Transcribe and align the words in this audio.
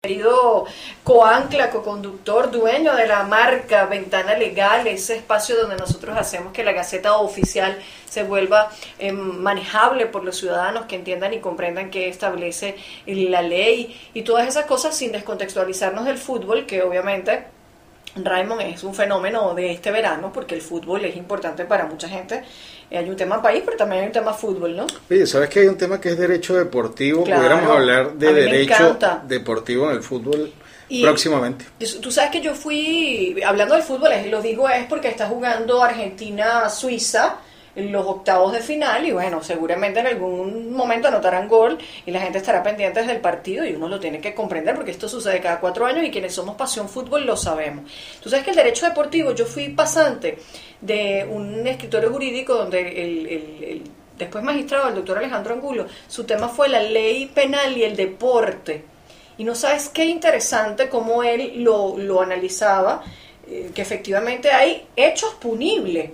querido 0.00 0.64
coancla, 1.02 1.70
co-conductor, 1.70 2.52
dueño 2.52 2.94
de 2.94 3.08
la 3.08 3.24
marca 3.24 3.86
Ventana 3.86 4.34
Legal, 4.38 4.86
ese 4.86 5.16
espacio 5.16 5.56
donde 5.56 5.74
nosotros 5.74 6.16
hacemos 6.16 6.52
que 6.52 6.62
la 6.62 6.70
Gaceta 6.70 7.16
Oficial 7.16 7.76
se 8.08 8.22
vuelva 8.22 8.70
eh, 9.00 9.10
manejable 9.10 10.06
por 10.06 10.22
los 10.22 10.36
ciudadanos 10.36 10.84
que 10.84 10.94
entiendan 10.94 11.34
y 11.34 11.40
comprendan 11.40 11.90
qué 11.90 12.08
establece 12.08 12.76
la 13.06 13.42
ley 13.42 14.00
y 14.14 14.22
todas 14.22 14.46
esas 14.46 14.66
cosas 14.66 14.96
sin 14.96 15.10
descontextualizarnos 15.10 16.04
del 16.04 16.16
fútbol, 16.16 16.64
que 16.64 16.80
obviamente 16.82 17.46
Raymond 18.14 18.60
es 18.62 18.84
un 18.84 18.94
fenómeno 18.94 19.52
de 19.54 19.72
este 19.72 19.90
verano 19.90 20.32
porque 20.32 20.54
el 20.54 20.62
fútbol 20.62 21.04
es 21.06 21.16
importante 21.16 21.64
para 21.64 21.86
mucha 21.86 22.08
gente. 22.08 22.44
Hay 22.90 23.08
un 23.08 23.16
tema 23.16 23.42
país, 23.42 23.62
pero 23.64 23.76
también 23.76 24.00
hay 24.02 24.06
un 24.06 24.12
tema 24.12 24.32
fútbol, 24.32 24.74
¿no? 24.76 24.86
Oye, 25.10 25.26
¿sabes 25.26 25.48
que 25.50 25.60
hay 25.60 25.66
un 25.66 25.76
tema 25.76 26.00
que 26.00 26.08
es 26.10 26.18
derecho 26.18 26.54
deportivo? 26.56 27.22
Claro, 27.24 27.42
Pudiéramos 27.42 27.70
hablar 27.76 28.12
de 28.14 28.32
derecho 28.32 28.96
deportivo 29.24 29.90
en 29.90 29.96
el 29.96 30.02
fútbol 30.02 30.50
Y- 30.88 31.02
próximamente. 31.02 31.66
Tú 32.00 32.10
sabes 32.10 32.30
que 32.30 32.40
yo 32.40 32.54
fui, 32.54 33.38
hablando 33.46 33.74
del 33.74 33.82
fútbol, 33.82 34.10
lo 34.30 34.40
digo 34.40 34.68
es 34.70 34.86
porque 34.86 35.08
está 35.08 35.26
jugando 35.28 35.82
Argentina-Suiza 35.82 37.26
en 37.26 37.38
los 37.78 38.06
octavos 38.06 38.52
de 38.52 38.60
final 38.60 39.06
y 39.06 39.12
bueno, 39.12 39.42
seguramente 39.42 40.00
en 40.00 40.06
algún 40.08 40.72
momento 40.72 41.08
anotarán 41.08 41.48
gol 41.48 41.78
y 42.06 42.10
la 42.10 42.20
gente 42.20 42.38
estará 42.38 42.62
pendiente 42.62 43.02
del 43.02 43.20
partido 43.20 43.64
y 43.64 43.74
uno 43.74 43.88
lo 43.88 44.00
tiene 44.00 44.20
que 44.20 44.34
comprender 44.34 44.74
porque 44.74 44.90
esto 44.90 45.08
sucede 45.08 45.40
cada 45.40 45.60
cuatro 45.60 45.86
años 45.86 46.04
y 46.04 46.10
quienes 46.10 46.34
somos 46.34 46.56
pasión 46.56 46.88
fútbol 46.88 47.24
lo 47.26 47.36
sabemos. 47.36 47.90
Tú 48.22 48.28
sabes 48.30 48.44
que 48.44 48.50
el 48.50 48.56
derecho 48.56 48.86
deportivo, 48.86 49.32
yo 49.32 49.46
fui 49.46 49.68
pasante 49.70 50.38
de 50.80 51.26
un 51.30 51.66
escritorio 51.66 52.10
jurídico 52.10 52.54
donde 52.54 52.80
el, 52.80 53.26
el- 53.26 53.64
el 53.64 53.82
después 54.18 54.42
magistrado, 54.42 54.88
el 54.88 54.96
doctor 54.96 55.18
Alejandro 55.18 55.54
Angulo, 55.54 55.86
su 56.08 56.24
tema 56.24 56.48
fue 56.48 56.68
la 56.68 56.82
ley 56.82 57.26
penal 57.26 57.76
y 57.76 57.84
el 57.84 57.94
deporte. 57.96 58.84
Y 59.38 59.44
no 59.44 59.54
sabes 59.54 59.88
qué 59.90 60.04
interesante 60.06 60.88
cómo 60.88 61.22
él 61.22 61.62
lo, 61.62 61.96
lo 61.96 62.20
analizaba, 62.20 63.04
eh, 63.48 63.70
que 63.72 63.80
efectivamente 63.82 64.50
hay 64.50 64.86
hechos 64.96 65.34
punibles. 65.34 66.10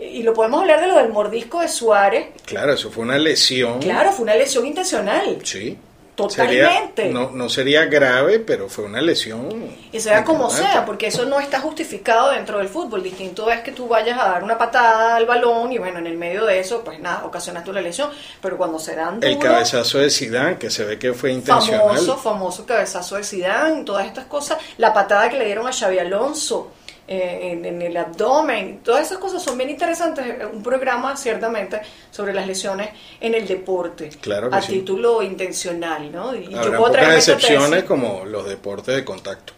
Y 0.00 0.22
lo 0.22 0.32
podemos 0.32 0.60
hablar 0.62 0.80
de 0.80 0.86
lo 0.86 0.96
del 0.96 1.10
mordisco 1.10 1.60
de 1.60 1.68
Suárez. 1.68 2.28
Claro, 2.46 2.72
eso 2.72 2.90
fue 2.90 3.04
una 3.04 3.18
lesión. 3.18 3.80
Claro, 3.80 4.12
fue 4.12 4.22
una 4.24 4.34
lesión 4.34 4.66
intencional. 4.66 5.38
Sí. 5.44 5.76
Totalmente. 6.16 7.02
Sería- 7.02 7.12
no, 7.18 7.30
no 7.30 7.48
sería 7.48 7.86
grave, 7.86 8.40
pero 8.40 8.68
fue 8.68 8.84
una 8.84 9.00
lesión. 9.00 9.70
Y 9.90 10.00
sea 10.00 10.22
como 10.22 10.50
sea, 10.50 10.84
porque 10.84 11.06
eso 11.06 11.24
no 11.24 11.40
está 11.40 11.60
justificado 11.60 12.30
dentro 12.32 12.58
del 12.58 12.68
fútbol. 12.68 13.02
Distinto 13.02 13.50
es 13.50 13.60
que 13.60 13.72
tú 13.72 13.88
vayas 13.88 14.18
a 14.18 14.24
dar 14.28 14.44
una 14.44 14.58
patada 14.58 15.16
al 15.16 15.24
balón 15.24 15.72
y 15.72 15.78
bueno, 15.78 15.98
en 15.98 16.06
el 16.06 16.18
medio 16.18 16.44
de 16.44 16.58
eso, 16.60 16.82
pues 16.84 17.00
nada, 17.00 17.24
ocasionaste 17.24 17.70
una 17.70 17.80
lesión. 17.80 18.10
Pero 18.42 18.58
cuando 18.58 18.78
se 18.78 18.94
dan 18.96 19.18
El 19.22 19.38
cabezazo 19.38 19.98
de 19.98 20.10
Zidane, 20.10 20.58
que 20.58 20.70
se 20.70 20.84
ve 20.84 20.98
que 20.98 21.14
fue 21.14 21.32
intencional. 21.32 21.80
famoso, 21.88 22.16
famoso 22.18 22.66
cabezazo 22.66 23.16
de 23.16 23.24
Zidane, 23.24 23.84
todas 23.84 24.04
estas 24.06 24.26
cosas, 24.26 24.58
la 24.76 24.92
patada 24.92 25.30
que 25.30 25.38
le 25.38 25.46
dieron 25.46 25.66
a 25.66 25.72
Xavi 25.72 25.98
Alonso 26.00 26.72
eh, 27.12 27.50
en, 27.52 27.64
en 27.64 27.82
el 27.82 27.96
abdomen, 27.96 28.80
todas 28.84 29.04
esas 29.06 29.18
cosas 29.18 29.42
son 29.42 29.58
bien 29.58 29.68
interesantes. 29.68 30.24
Eh, 30.24 30.46
Un 30.50 30.62
programa 30.62 31.16
ciertamente 31.16 31.80
sobre 32.10 32.32
las 32.32 32.46
lesiones 32.46 32.90
en 33.20 33.34
el 33.34 33.46
deporte, 33.48 34.10
Claro 34.20 34.48
que 34.48 34.56
a 34.56 34.62
sí. 34.62 34.74
título 34.78 35.20
intencional, 35.22 36.12
¿no? 36.12 36.34
Y 36.36 36.54
Habrá 36.54 36.78
puedo 36.78 36.92
traer 36.92 37.08
pocas 37.08 37.28
excepciones 37.28 37.82
como 37.84 38.24
los 38.24 38.48
deportes 38.48 38.94
de 38.94 39.04
contacto. 39.04 39.52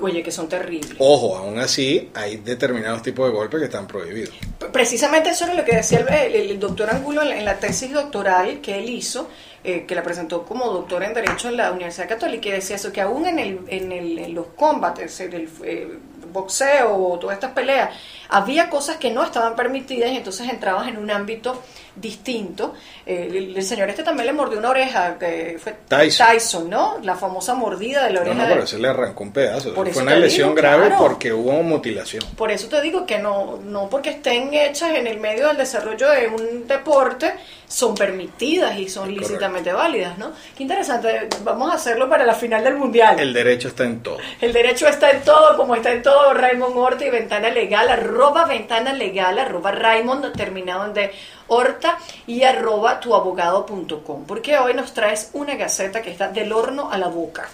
oye, 0.00 0.22
que 0.22 0.32
son 0.32 0.48
terribles. 0.48 0.96
Ojo, 0.98 1.36
aún 1.36 1.58
así 1.58 2.08
hay 2.14 2.36
determinados 2.38 3.02
tipos 3.02 3.28
de 3.28 3.34
golpes 3.34 3.60
que 3.60 3.66
están 3.66 3.86
prohibidos. 3.86 4.34
Precisamente 4.72 5.28
eso 5.30 5.44
era 5.44 5.52
lo 5.54 5.62
que 5.64 5.76
decía 5.76 5.98
el, 6.00 6.08
el- 6.34 6.50
el 6.52 6.58
doctor 6.58 6.88
Angulo 6.90 7.20
en 7.22 7.28
la, 7.28 7.38
en 7.38 7.44
la 7.44 7.58
tesis 7.58 7.92
doctoral 7.92 8.60
que 8.62 8.78
él 8.78 8.88
hizo, 8.88 9.28
eh, 9.62 9.84
que 9.86 9.94
la 9.94 10.02
presentó 10.02 10.44
como 10.46 10.72
doctor 10.72 11.02
en 11.04 11.12
Derecho 11.12 11.48
en 11.50 11.58
la 11.58 11.70
Universidad 11.70 12.08
Católica, 12.08 12.48
y 12.48 12.52
decía 12.52 12.76
eso, 12.76 12.90
que 12.92 13.02
aún 13.02 13.26
en, 13.26 13.38
el, 13.38 13.60
en, 13.68 13.92
el- 13.92 14.18
en 14.18 14.34
los 14.34 14.46
combates, 14.56 15.20
en 15.20 15.32
el 15.34 15.48
eh, 15.64 15.98
boxeo 16.32 16.96
o 16.96 17.18
todas 17.18 17.34
estas 17.34 17.52
peleas, 17.52 17.90
había 18.28 18.70
cosas 18.70 18.96
que 18.96 19.10
no 19.10 19.24
estaban 19.24 19.56
permitidas 19.56 20.10
y 20.10 20.16
entonces 20.16 20.48
entrabas 20.48 20.88
en 20.88 20.96
un 20.96 21.10
ámbito 21.10 21.62
distinto. 21.96 22.74
Eh, 23.06 23.52
el, 23.56 23.62
señor 23.62 23.88
este 23.90 24.02
también 24.02 24.26
le 24.26 24.32
mordió 24.32 24.58
una 24.58 24.70
oreja, 24.70 25.18
que 25.18 25.58
fue 25.62 25.74
Tyson. 25.88 26.68
¿no? 26.70 26.98
La 27.02 27.16
famosa 27.16 27.54
mordida 27.54 28.04
de 28.06 28.12
la 28.12 28.20
No, 28.20 28.30
oreja. 28.30 28.36
no, 28.42 28.48
de- 28.48 28.54
pero 28.54 28.66
se 28.66 28.78
le 28.78 28.88
arrancó 28.88 29.24
un 29.24 29.32
pedazo. 29.32 29.74
Por 29.74 29.88
fue 29.90 30.02
una 30.02 30.16
lesión 30.16 30.50
digo, 30.50 30.60
grave 30.60 30.86
claro. 30.86 31.02
porque 31.02 31.32
hubo 31.32 31.52
mutilación. 31.62 32.24
Por 32.36 32.50
eso 32.50 32.68
te 32.68 32.80
digo 32.80 33.06
que 33.06 33.18
no, 33.18 33.58
no 33.58 33.88
porque 33.88 34.10
estén 34.10 34.52
hechas 34.54 34.90
en 34.94 35.06
el 35.06 35.18
medio 35.20 35.48
del 35.48 35.56
desarrollo 35.56 36.10
de 36.10 36.28
un 36.28 36.66
deporte, 36.66 37.34
son 37.66 37.94
permitidas 37.94 38.76
y 38.78 38.88
son 38.88 39.14
lícitamente 39.14 39.72
válidas, 39.72 40.18
¿no? 40.18 40.32
Qué 40.56 40.64
interesante, 40.64 41.28
vamos 41.44 41.70
a 41.70 41.74
hacerlo 41.76 42.08
para 42.08 42.24
la 42.26 42.34
final 42.34 42.64
del 42.64 42.74
Mundial. 42.76 43.18
El 43.20 43.32
derecho 43.32 43.68
está 43.68 43.84
en 43.84 44.00
todo. 44.00 44.18
El 44.40 44.52
derecho 44.52 44.88
está 44.88 45.10
en 45.10 45.22
todo, 45.22 45.56
como 45.56 45.76
está 45.76 45.92
en 45.92 46.02
todo 46.02 46.34
Raymond 46.34 46.76
Horta 46.76 47.04
y 47.04 47.10
Ventana 47.10 47.48
Legal, 47.50 47.88
arroba 47.88 48.44
Ventana 48.46 48.92
Legal, 48.92 49.38
arroba 49.38 49.70
Raymond, 49.70 50.32
terminado 50.36 50.86
en 50.86 50.94
de 50.94 51.12
Horta 51.52 51.98
y 52.28 52.44
arroba 52.44 53.00
tuabogado.com, 53.00 54.24
porque 54.24 54.56
hoy 54.58 54.72
nos 54.72 54.94
traes 54.94 55.30
una 55.32 55.56
gaceta 55.56 56.00
que 56.00 56.10
está 56.12 56.28
del 56.28 56.52
horno 56.52 56.90
a 56.92 56.96
la 56.98 57.08
boca. 57.08 57.48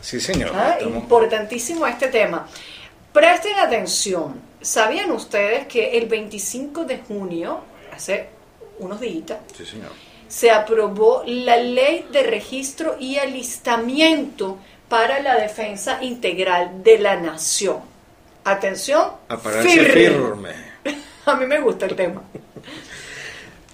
Sí, 0.00 0.18
señor. 0.18 0.50
Ah, 0.54 0.78
Importantísimo 0.80 1.86
este 1.86 2.08
tema. 2.08 2.48
Presten 3.12 3.58
atención. 3.58 4.40
¿Sabían 4.62 5.10
ustedes 5.10 5.66
que 5.66 5.98
el 5.98 6.06
25 6.08 6.84
de 6.86 6.98
junio, 7.06 7.60
hace 7.94 8.28
unos 8.78 8.98
días, 9.00 9.38
Sí, 9.54 9.66
señor. 9.66 9.90
se 10.26 10.50
aprobó 10.50 11.22
la 11.26 11.58
ley 11.58 12.06
de 12.10 12.22
registro 12.22 12.96
y 12.98 13.18
alistamiento 13.18 14.58
para 14.88 15.20
la 15.20 15.36
defensa 15.36 16.02
integral 16.02 16.82
de 16.82 16.98
la 16.98 17.16
nación? 17.16 17.80
Atención, 18.44 19.10
A 19.28 19.36
pararse 19.36 19.68
firme. 19.84 20.54
A 21.26 21.34
mí 21.34 21.44
me 21.46 21.60
gusta 21.60 21.84
el 21.84 21.94
tema. 21.94 22.22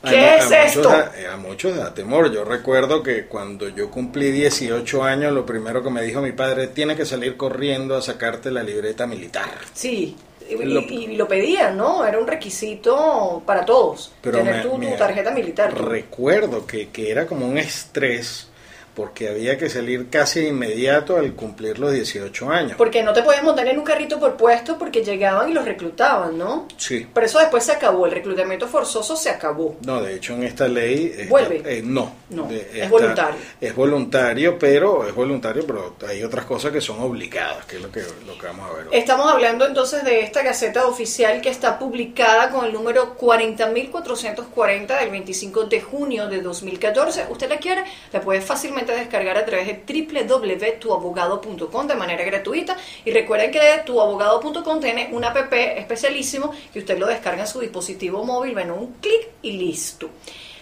A- 0.02 0.08
¿Qué 0.10 0.16
a 0.18 0.36
es 0.38 0.44
muchos 0.44 0.76
esto? 0.76 0.88
da- 0.88 1.12
a 1.32 1.36
muchos 1.36 1.76
da 1.76 1.92
temor. 1.94 2.32
Yo 2.32 2.44
recuerdo 2.44 3.02
que 3.02 3.26
cuando 3.26 3.68
yo 3.68 3.90
cumplí 3.90 4.30
18 4.30 5.02
años, 5.04 5.32
lo 5.32 5.44
primero 5.44 5.82
que 5.82 5.90
me 5.90 6.02
dijo 6.02 6.20
mi 6.22 6.32
padre, 6.32 6.68
tiene 6.68 6.96
que 6.96 7.04
salir 7.04 7.36
corriendo 7.36 7.96
a 7.96 8.02
sacarte 8.02 8.50
la 8.50 8.62
libreta 8.62 9.06
militar. 9.06 9.50
Sí, 9.74 10.16
y 10.48 10.56
Lo- 10.64 10.80
y- 10.80 11.16
lo 11.16 11.28
pedían, 11.28 11.76
¿no? 11.76 12.04
Era 12.06 12.18
un 12.18 12.26
requisito 12.26 13.42
para 13.46 13.64
todos, 13.64 14.12
Pero 14.20 14.38
tener 14.38 14.56
me- 14.56 14.62
tu, 14.62 14.78
tu 14.80 14.96
tarjeta 14.96 15.30
militar. 15.30 15.72
Recuerdo 15.78 16.66
que, 16.66 16.88
que 16.88 17.10
era 17.10 17.26
como 17.26 17.46
un 17.46 17.58
estrés 17.58 18.48
porque 18.94 19.28
había 19.28 19.56
que 19.58 19.68
salir 19.68 20.08
casi 20.10 20.40
de 20.40 20.48
inmediato 20.48 21.16
al 21.16 21.32
cumplir 21.34 21.78
los 21.78 21.92
18 21.92 22.50
años. 22.50 22.74
Porque 22.76 23.02
no 23.02 23.12
te 23.12 23.22
podías 23.22 23.42
montar 23.42 23.66
en 23.68 23.78
un 23.78 23.84
carrito 23.84 24.18
por 24.20 24.36
puesto 24.36 24.76
porque 24.78 25.02
llegaban 25.04 25.48
y 25.50 25.54
los 25.54 25.64
reclutaban, 25.64 26.36
¿no? 26.38 26.66
Sí. 26.76 27.06
Pero 27.12 27.26
eso 27.26 27.38
después 27.38 27.64
se 27.64 27.72
acabó, 27.72 28.06
el 28.06 28.12
reclutamiento 28.12 28.66
forzoso 28.68 29.16
se 29.16 29.30
acabó. 29.30 29.76
No, 29.84 30.02
de 30.02 30.14
hecho 30.16 30.34
en 30.34 30.42
esta 30.44 30.68
ley 30.68 31.12
está- 31.16 31.30
¿Vuelve? 31.30 31.62
eh, 31.64 31.82
no, 31.84 32.20
No, 32.30 32.44
De- 32.46 32.82
es 32.84 32.88
voluntario. 32.88 33.40
Es 33.60 33.74
voluntario, 33.74 34.56
pero 34.56 35.04
es 35.08 35.12
voluntario, 35.14 35.66
pero 35.66 35.96
hay 36.08 36.22
otras 36.22 36.44
cosas 36.44 36.70
que 36.70 36.80
son 36.80 37.00
obligadas, 37.00 37.64
que 37.66 37.76
es 37.76 37.82
lo 37.82 37.90
que 37.90 38.02
lo 38.26 38.38
que 38.38 38.46
vamos 38.46 38.70
a 38.70 38.74
ver. 38.74 38.86
hoy. 38.86 38.96
Estamos 38.96 39.26
hablando 39.32 39.66
entonces 39.66 40.04
de 40.04 40.20
esta 40.20 40.42
Gaceta 40.42 40.86
Oficial 40.86 41.40
que 41.40 41.48
está 41.50 41.76
publicada 41.78 42.50
con 42.50 42.64
el 42.64 42.72
número 42.72 43.16
40.440 43.16 44.98
del 45.00 45.10
25 45.10 45.64
de 45.64 45.80
junio 45.80 46.28
de 46.28 46.40
2014. 46.40 47.26
Usted 47.30 47.48
la 47.48 47.58
quiere, 47.58 47.82
la 48.12 48.20
puede 48.20 48.40
fácilmente 48.40 48.79
descargar 48.86 49.36
a 49.38 49.44
través 49.44 49.66
de 49.66 49.82
www.tuabogado.com 50.14 51.86
de 51.86 51.94
manera 51.94 52.24
gratuita. 52.24 52.76
Y 53.04 53.10
recuerden 53.12 53.50
que 53.50 53.60
tuabogado.com 53.84 54.80
tiene 54.80 55.08
un 55.12 55.24
app 55.24 55.52
especialísimo 55.52 56.52
que 56.72 56.80
usted 56.80 56.98
lo 56.98 57.06
descarga 57.06 57.42
en 57.42 57.48
su 57.48 57.60
dispositivo 57.60 58.24
móvil, 58.24 58.54
ven 58.54 58.70
un 58.70 58.94
clic 59.00 59.28
y 59.42 59.52
listo. 59.52 60.10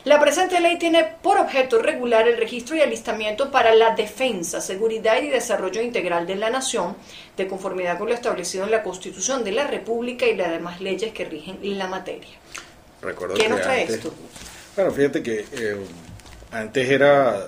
La 0.05 0.21
presente 0.21 0.61
ley 0.61 0.79
tiene 0.79 1.05
por 1.05 1.39
objeto 1.39 1.83
regular 1.83 2.27
el 2.29 2.37
registro 2.39 2.77
y 2.77 2.81
alistamiento 2.81 3.51
para 3.51 3.75
la 3.75 3.95
defensa, 3.95 4.61
seguridad 4.61 5.21
y 5.21 5.29
desarrollo 5.29 5.83
integral 5.83 6.27
de 6.27 6.37
la 6.37 6.49
nación, 6.51 6.97
de 7.37 7.47
conformidad 7.47 7.99
con 7.99 8.09
lo 8.09 8.15
establecido 8.15 8.65
en 8.65 8.71
la 8.71 8.83
Constitución 8.83 9.45
de 9.45 9.53
la 9.53 9.67
República 9.67 10.25
y 10.27 10.35
las 10.37 10.51
demás 10.51 10.81
leyes 10.81 11.13
que 11.13 11.25
rigen 11.25 11.59
la 11.77 11.89
materia. 11.89 12.31
Recuerdo 13.03 13.35
¿Qué 13.35 13.43
que 13.43 13.49
nos 13.49 13.61
trae 13.61 13.83
antes- 13.83 13.97
esto? 13.97 14.15
Bueno, 14.77 14.93
fíjate 14.93 15.23
que 15.23 15.45
eh, 15.53 15.77
antes 16.53 16.89
era 16.89 17.47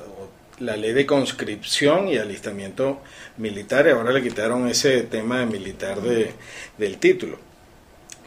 la 0.60 0.76
ley 0.76 0.92
de 0.92 1.06
conscripción 1.06 2.08
y 2.08 2.16
alistamiento 2.18 3.00
militar, 3.38 3.86
y 3.86 3.90
ahora 3.90 4.12
le 4.12 4.22
quitaron 4.22 4.68
ese 4.68 5.02
tema 5.02 5.40
de 5.40 5.46
militar 5.46 6.00
de, 6.00 6.32
del 6.78 6.98
título. 6.98 7.38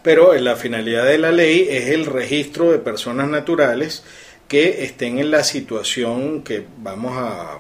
Pero 0.02 0.34
eh, 0.34 0.42
la 0.42 0.56
finalidad 0.56 1.06
de 1.06 1.18
la 1.18 1.32
ley 1.32 1.68
es 1.70 1.90
el 1.90 2.06
registro 2.06 2.72
de 2.72 2.80
personas 2.80 3.30
naturales 3.30 4.04
que 4.48 4.84
estén 4.84 5.20
en 5.20 5.32
la 5.32 5.44
situación 5.44 6.44
que 6.44 6.66
vamos 6.80 7.14
a 7.18 7.60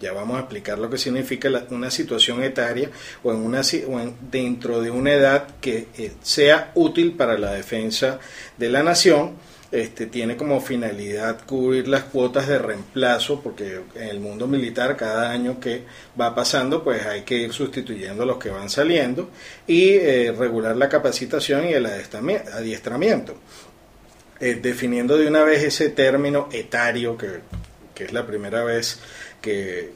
ya 0.00 0.12
vamos 0.12 0.36
a 0.36 0.40
explicar 0.40 0.78
lo 0.78 0.90
que 0.90 0.98
significa 0.98 1.48
una 1.70 1.90
situación 1.90 2.42
etaria 2.42 2.90
o 3.22 3.30
en 3.32 3.38
una 3.38 3.60
o 3.88 4.00
en- 4.00 4.16
dentro 4.30 4.80
de 4.82 4.90
una 4.90 5.12
edad 5.12 5.46
que 5.60 5.86
eh, 5.96 6.12
sea 6.22 6.72
útil 6.74 7.12
para 7.12 7.38
la 7.38 7.52
defensa 7.52 8.18
de 8.58 8.68
la 8.70 8.82
nación 8.82 9.32
este, 9.74 10.06
tiene 10.06 10.36
como 10.36 10.60
finalidad 10.60 11.44
cubrir 11.44 11.88
las 11.88 12.04
cuotas 12.04 12.46
de 12.46 12.60
reemplazo, 12.60 13.40
porque 13.40 13.80
en 13.96 14.08
el 14.08 14.20
mundo 14.20 14.46
militar 14.46 14.96
cada 14.96 15.32
año 15.32 15.58
que 15.58 15.82
va 16.18 16.32
pasando, 16.32 16.84
pues 16.84 17.04
hay 17.04 17.22
que 17.22 17.38
ir 17.38 17.52
sustituyendo 17.52 18.24
los 18.24 18.38
que 18.38 18.50
van 18.50 18.70
saliendo 18.70 19.30
y 19.66 19.94
eh, 19.94 20.32
regular 20.38 20.76
la 20.76 20.88
capacitación 20.88 21.66
y 21.68 21.72
el 21.72 21.86
adiestramiento. 21.86 23.34
Eh, 24.38 24.60
definiendo 24.62 25.18
de 25.18 25.26
una 25.26 25.42
vez 25.42 25.64
ese 25.64 25.88
término 25.88 26.48
etario, 26.52 27.18
que, 27.18 27.40
que 27.96 28.04
es 28.04 28.12
la 28.12 28.24
primera 28.24 28.62
vez 28.62 29.00
que, 29.42 29.90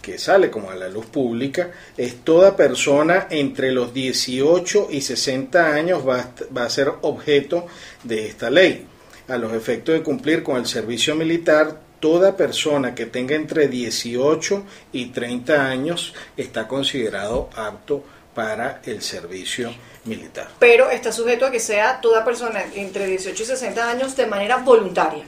que 0.00 0.16
sale 0.16 0.50
como 0.50 0.70
a 0.70 0.74
la 0.74 0.88
luz 0.88 1.04
pública, 1.04 1.70
es 1.98 2.24
toda 2.24 2.56
persona 2.56 3.26
entre 3.28 3.72
los 3.72 3.92
18 3.92 4.88
y 4.90 5.02
60 5.02 5.74
años 5.74 6.08
va, 6.08 6.32
va 6.56 6.64
a 6.64 6.70
ser 6.70 6.90
objeto 7.02 7.66
de 8.04 8.26
esta 8.26 8.48
ley 8.48 8.86
a 9.28 9.36
los 9.36 9.52
efectos 9.52 9.94
de 9.94 10.02
cumplir 10.02 10.42
con 10.42 10.56
el 10.56 10.66
servicio 10.66 11.14
militar, 11.14 11.78
toda 12.00 12.36
persona 12.36 12.94
que 12.94 13.06
tenga 13.06 13.34
entre 13.34 13.68
18 13.68 14.64
y 14.92 15.06
30 15.06 15.66
años 15.66 16.14
está 16.36 16.66
considerado 16.66 17.48
apto 17.54 18.04
para 18.34 18.80
el 18.84 19.02
servicio 19.02 19.72
militar. 20.04 20.48
Pero 20.58 20.90
está 20.90 21.12
sujeto 21.12 21.46
a 21.46 21.50
que 21.50 21.60
sea 21.60 22.00
toda 22.00 22.24
persona 22.24 22.64
entre 22.74 23.06
18 23.06 23.42
y 23.42 23.46
60 23.46 23.90
años 23.90 24.16
de 24.16 24.26
manera 24.26 24.56
voluntaria. 24.56 25.24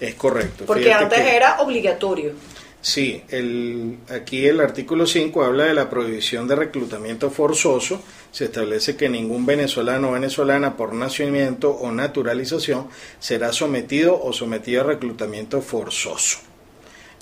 Es 0.00 0.14
correcto. 0.14 0.64
Porque 0.66 0.92
antes 0.92 1.20
era 1.20 1.60
obligatorio. 1.60 2.32
Sí, 2.86 3.24
el, 3.30 3.98
aquí 4.08 4.46
el 4.46 4.60
artículo 4.60 5.08
5 5.08 5.42
habla 5.42 5.64
de 5.64 5.74
la 5.74 5.90
prohibición 5.90 6.46
de 6.46 6.54
reclutamiento 6.54 7.30
forzoso. 7.32 8.00
Se 8.30 8.44
establece 8.44 8.94
que 8.94 9.08
ningún 9.08 9.44
venezolano 9.44 10.10
o 10.10 10.12
venezolana 10.12 10.76
por 10.76 10.94
nacimiento 10.94 11.72
o 11.72 11.90
naturalización 11.90 12.86
será 13.18 13.52
sometido 13.52 14.22
o 14.22 14.32
sometida 14.32 14.82
a 14.82 14.84
reclutamiento 14.84 15.60
forzoso. 15.62 16.38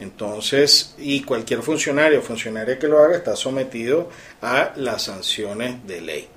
Entonces, 0.00 0.96
y 0.98 1.22
cualquier 1.22 1.62
funcionario 1.62 2.18
o 2.18 2.22
funcionaria 2.22 2.78
que 2.78 2.86
lo 2.86 2.98
haga 2.98 3.16
está 3.16 3.34
sometido 3.34 4.10
a 4.42 4.74
las 4.76 5.04
sanciones 5.04 5.76
de 5.86 6.02
ley. 6.02 6.28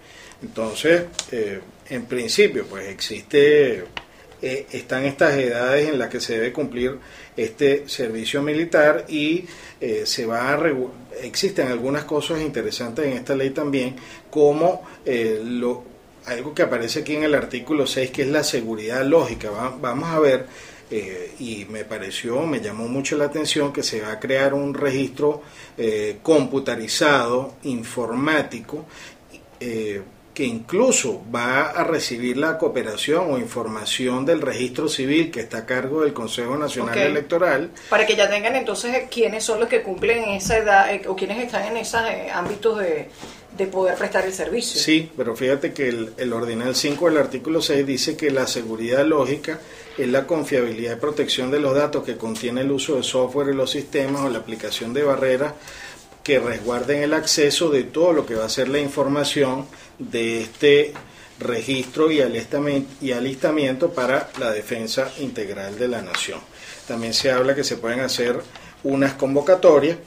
Entonces, 0.41 1.03
eh, 1.33 1.59
en 1.89 2.06
principio, 2.06 2.65
pues 2.65 2.88
existe 2.88 3.83
eh, 4.42 4.68
están 4.72 5.06
estas 5.06 5.36
edades 5.36 5.89
en 5.89 5.98
las 5.98 6.10
que 6.10 6.19
se 6.19 6.34
debe 6.34 6.54
cumplir 6.54 7.00
este 7.36 7.89
servicio 7.89 8.44
militar 8.44 9.06
y 9.07 9.45
eh, 9.81 10.04
se 10.06 10.28
va 10.28 10.54
a 10.54 10.72
existen 11.24 11.69
algunas 11.69 12.04
cosas 12.04 12.42
interesantes 12.42 13.06
en 13.06 13.13
esta 13.13 13.36
ley 13.36 13.50
también 13.50 13.95
como 14.30 14.84
eh, 15.04 15.42
lo, 15.44 15.84
algo 16.25 16.54
que 16.54 16.62
aparece 16.62 17.00
aquí 17.00 17.16
en 17.16 17.24
el 17.24 17.34
artículo 17.34 17.88
6 17.88 18.12
que 18.12 18.22
es 18.24 18.28
la 18.28 18.44
seguridad 18.44 19.04
lógica. 19.04 19.50
Vamos 19.81 20.10
a 20.10 20.19
ver 20.19 20.45
y 21.39 21.66
me 21.69 21.84
pareció 21.84 22.45
me 22.45 22.62
llamó 22.62 22.88
mucho 22.88 23.18
la 23.18 23.25
atención 23.25 23.74
que 23.74 23.84
se 23.84 24.00
va 24.01 24.13
a 24.13 24.19
crear 24.22 24.54
un 24.54 24.74
registro 24.74 25.42
computarizado 26.24 27.56
informático 27.63 28.86
que 30.38 30.44
incluso 30.44 31.24
va 31.34 31.72
a 31.72 31.84
recibir 31.84 32.38
la 32.38 32.60
cooperación 32.60 33.31
o 33.31 33.39
información 33.39 34.24
del 34.24 34.39
registro 34.39 34.88
civil 34.88 35.31
que 35.31 35.39
está 35.39 35.57
a 35.57 35.66
cargo 35.66 36.04
del 36.04 36.13
Consejo 36.13 36.56
Nacional 36.56 36.95
Electoral. 36.95 37.72
Para 37.89 38.06
que 38.06 38.16
ya 38.16 38.30
tengan 38.30 38.56
entonces 38.56 39.06
quiénes 39.10 39.44
son 39.44 39.60
los 39.60 39.68
que 39.68 39.81
cumplen 39.81 40.25
esa 40.25 40.60
edad 40.60 40.94
eh, 40.94 41.01
o 41.07 41.16
quiénes 41.16 41.39
están 41.39 41.63
en 41.63 41.78
esos 41.78 42.01
eh, 42.01 42.30
ámbitos 42.31 42.78
de, 42.78 43.10
poder 43.72 43.95
prestar 43.95 44.25
el 44.25 44.34
servicio. 44.34 44.80
Sí, 44.80 45.10
pero 45.18 45.36
fíjate 45.36 45.74
que 45.74 45.89
el, 45.89 46.13
el 46.18 46.31
Ordinal 46.31 46.75
5 46.75 47.07
del 47.07 47.18
artículo 47.18 47.60
6 47.60 47.88
dice 47.88 48.16
que 48.16 48.30
la 48.30 48.45
seguridad 48.45 49.04
lógica 49.04 49.60
es 49.98 50.07
la 50.07 50.28
confiabilidad 50.28 50.98
y 50.98 51.00
protección 51.00 51.50
de 51.50 51.60
los 51.60 51.74
datos 51.74 52.04
que 52.04 52.16
contiene 52.16 52.62
el 52.62 52.72
uso 52.72 52.98
de 52.98 53.01
software 53.01 53.50
y 53.50 53.56
los 53.56 53.72
sistemas 53.72 54.22
o 54.22 54.30
la 54.30 54.38
aplicación 54.38 54.94
de 54.94 55.01
barreras 55.01 55.54
que 56.27 56.39
resguarden 56.39 57.03
el 57.03 57.13
acceso 57.13 57.69
de 57.69 57.85
todo 57.85 58.12
lo 58.12 58.25
que 58.25 58.35
va 58.35 58.44
a 58.44 58.50
ser 58.50 58.68
la 58.68 58.79
información 58.79 59.65
de 59.97 60.41
este 60.41 60.94
registro 61.39 62.12
y 62.12 62.19
alistamiento 62.19 63.94
para 63.94 64.29
la 64.38 64.51
defensa 64.51 65.09
integral 65.19 65.79
de 65.79 65.88
la 65.88 66.01
nación. 66.01 66.41
También 66.85 67.13
se 67.13 67.31
habla 67.31 67.56
que 67.56 67.63
se 67.63 67.77
pueden 67.77 68.01
hacer 68.01 68.41
unas 68.83 69.13
convocatorias 69.13 70.00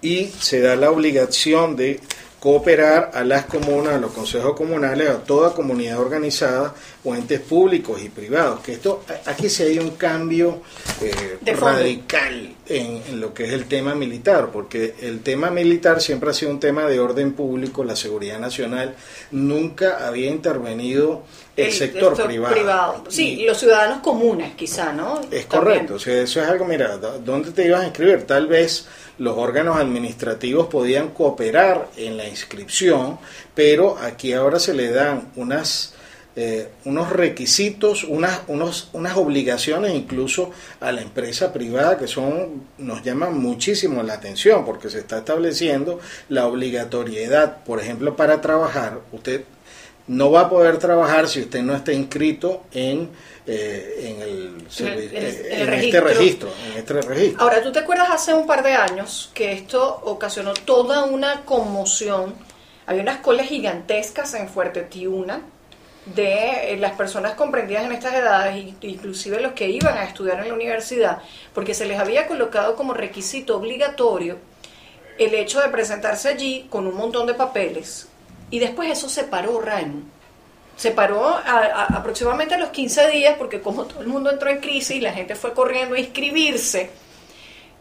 y 0.00 0.26
se 0.26 0.60
da 0.60 0.76
la 0.76 0.92
obligación 0.92 1.74
de 1.74 1.98
cooperar 2.40 3.10
a 3.14 3.24
las 3.24 3.46
comunas, 3.46 3.94
a 3.94 3.98
los 3.98 4.12
consejos 4.12 4.54
comunales, 4.54 5.08
a 5.08 5.18
toda 5.24 5.54
comunidad 5.54 5.98
organizada 5.98 6.74
o 7.02 7.14
entes 7.14 7.40
públicos 7.40 8.00
y 8.02 8.08
privados. 8.08 8.60
Que 8.60 8.72
esto, 8.72 9.04
aquí 9.24 9.48
sí 9.48 9.62
hay 9.62 9.78
un 9.78 9.92
cambio 9.92 10.60
eh, 11.00 11.54
radical 11.54 12.54
en, 12.66 13.20
lo 13.20 13.32
que 13.32 13.44
es 13.44 13.52
el 13.52 13.64
tema 13.64 13.94
militar, 13.94 14.50
porque 14.52 14.94
el 15.00 15.20
tema 15.20 15.50
militar 15.50 16.00
siempre 16.00 16.30
ha 16.30 16.34
sido 16.34 16.50
un 16.50 16.60
tema 16.60 16.86
de 16.86 17.00
orden 17.00 17.32
público, 17.32 17.82
la 17.84 17.96
seguridad 17.96 18.38
nacional, 18.38 18.94
nunca 19.30 20.06
había 20.06 20.30
intervenido 20.30 21.24
el, 21.56 21.72
sector, 21.72 22.14
privado. 22.26 23.04
Sí, 23.08 23.40
y 23.40 23.46
los 23.46 23.58
ciudadanos 23.58 24.00
comunes 24.00 24.54
quizá, 24.54 24.92
¿no? 24.92 25.22
Es 25.30 25.46
correcto, 25.46 25.94
o 25.94 25.98
sea, 25.98 26.20
eso 26.20 26.42
es 26.42 26.48
algo, 26.48 26.66
mira, 26.66 26.98
¿dónde 26.98 27.50
te 27.52 27.66
ibas 27.66 27.80
a 27.80 27.84
inscribir? 27.86 28.24
Tal 28.24 28.46
vez 28.46 28.86
los 29.18 29.36
órganos 29.36 29.76
administrativos 29.76 30.66
podían 30.66 31.08
cooperar 31.08 31.88
en 31.96 32.16
la 32.16 32.28
inscripción, 32.28 33.18
pero 33.54 33.96
aquí 33.98 34.32
ahora 34.32 34.58
se 34.58 34.74
le 34.74 34.90
dan 34.90 35.28
unas 35.36 35.94
eh, 36.38 36.68
unos 36.84 37.08
requisitos, 37.08 38.04
unas, 38.04 38.42
unos, 38.48 38.90
unas 38.92 39.16
obligaciones 39.16 39.94
incluso 39.94 40.50
a 40.80 40.92
la 40.92 41.00
empresa 41.00 41.50
privada 41.50 41.96
que 41.96 42.06
son, 42.06 42.64
nos 42.76 43.02
llaman 43.02 43.38
muchísimo 43.38 44.02
la 44.02 44.12
atención 44.12 44.62
porque 44.66 44.90
se 44.90 44.98
está 44.98 45.16
estableciendo 45.16 45.98
la 46.28 46.46
obligatoriedad, 46.46 47.64
por 47.64 47.80
ejemplo, 47.80 48.16
para 48.16 48.42
trabajar, 48.42 49.00
usted 49.12 49.44
no 50.08 50.30
va 50.30 50.42
a 50.42 50.50
poder 50.50 50.76
trabajar 50.76 51.26
si 51.26 51.40
usted 51.40 51.62
no 51.62 51.74
está 51.74 51.94
inscrito 51.94 52.64
en, 52.72 53.08
eh, 53.46 54.10
en, 54.10 54.22
el, 54.22 54.66
este 54.66 56.00
registro, 56.00 56.50
en 56.66 56.78
este 56.78 57.00
registro. 57.00 57.42
Ahora, 57.42 57.62
¿tú 57.62 57.70
te 57.72 57.78
acuerdas 57.78 58.08
hace 58.10 58.34
un 58.34 58.46
par 58.46 58.62
de 58.62 58.74
años 58.74 59.30
que 59.34 59.52
esto 59.52 60.00
ocasionó 60.04 60.52
toda 60.54 61.04
una 61.04 61.44
conmoción? 61.44 62.34
Había 62.86 63.02
unas 63.02 63.18
colas 63.18 63.46
gigantescas 63.46 64.34
en 64.34 64.48
Fuerte 64.48 64.82
Tiuna 64.82 65.42
de 66.06 66.72
eh, 66.72 66.76
las 66.76 66.92
personas 66.92 67.34
comprendidas 67.34 67.84
en 67.84 67.92
estas 67.92 68.14
edades, 68.14 68.74
inclusive 68.80 69.40
los 69.40 69.52
que 69.52 69.68
iban 69.68 69.96
a 69.96 70.04
estudiar 70.04 70.40
en 70.40 70.48
la 70.48 70.54
universidad, 70.54 71.18
porque 71.54 71.74
se 71.74 71.86
les 71.86 71.98
había 71.98 72.26
colocado 72.26 72.76
como 72.76 72.94
requisito 72.94 73.56
obligatorio 73.56 74.38
el 75.18 75.34
hecho 75.34 75.60
de 75.60 75.68
presentarse 75.68 76.28
allí 76.28 76.66
con 76.70 76.86
un 76.86 76.94
montón 76.94 77.26
de 77.26 77.34
papeles 77.34 78.08
y 78.50 78.58
después 78.58 78.90
eso 78.90 79.08
se 79.08 79.24
paró, 79.24 79.60
Raymond. 79.60 80.04
Se 80.76 80.90
paró 80.90 81.26
aproximadamente 81.28 82.54
a 82.54 82.58
los 82.58 82.68
15 82.68 83.10
días 83.10 83.34
porque 83.38 83.60
como 83.60 83.86
todo 83.86 84.00
el 84.02 84.08
mundo 84.08 84.30
entró 84.30 84.50
en 84.50 84.60
crisis 84.60 84.96
y 84.96 85.00
la 85.00 85.12
gente 85.12 85.34
fue 85.34 85.54
corriendo 85.54 85.94
a 85.94 85.98
inscribirse, 85.98 86.90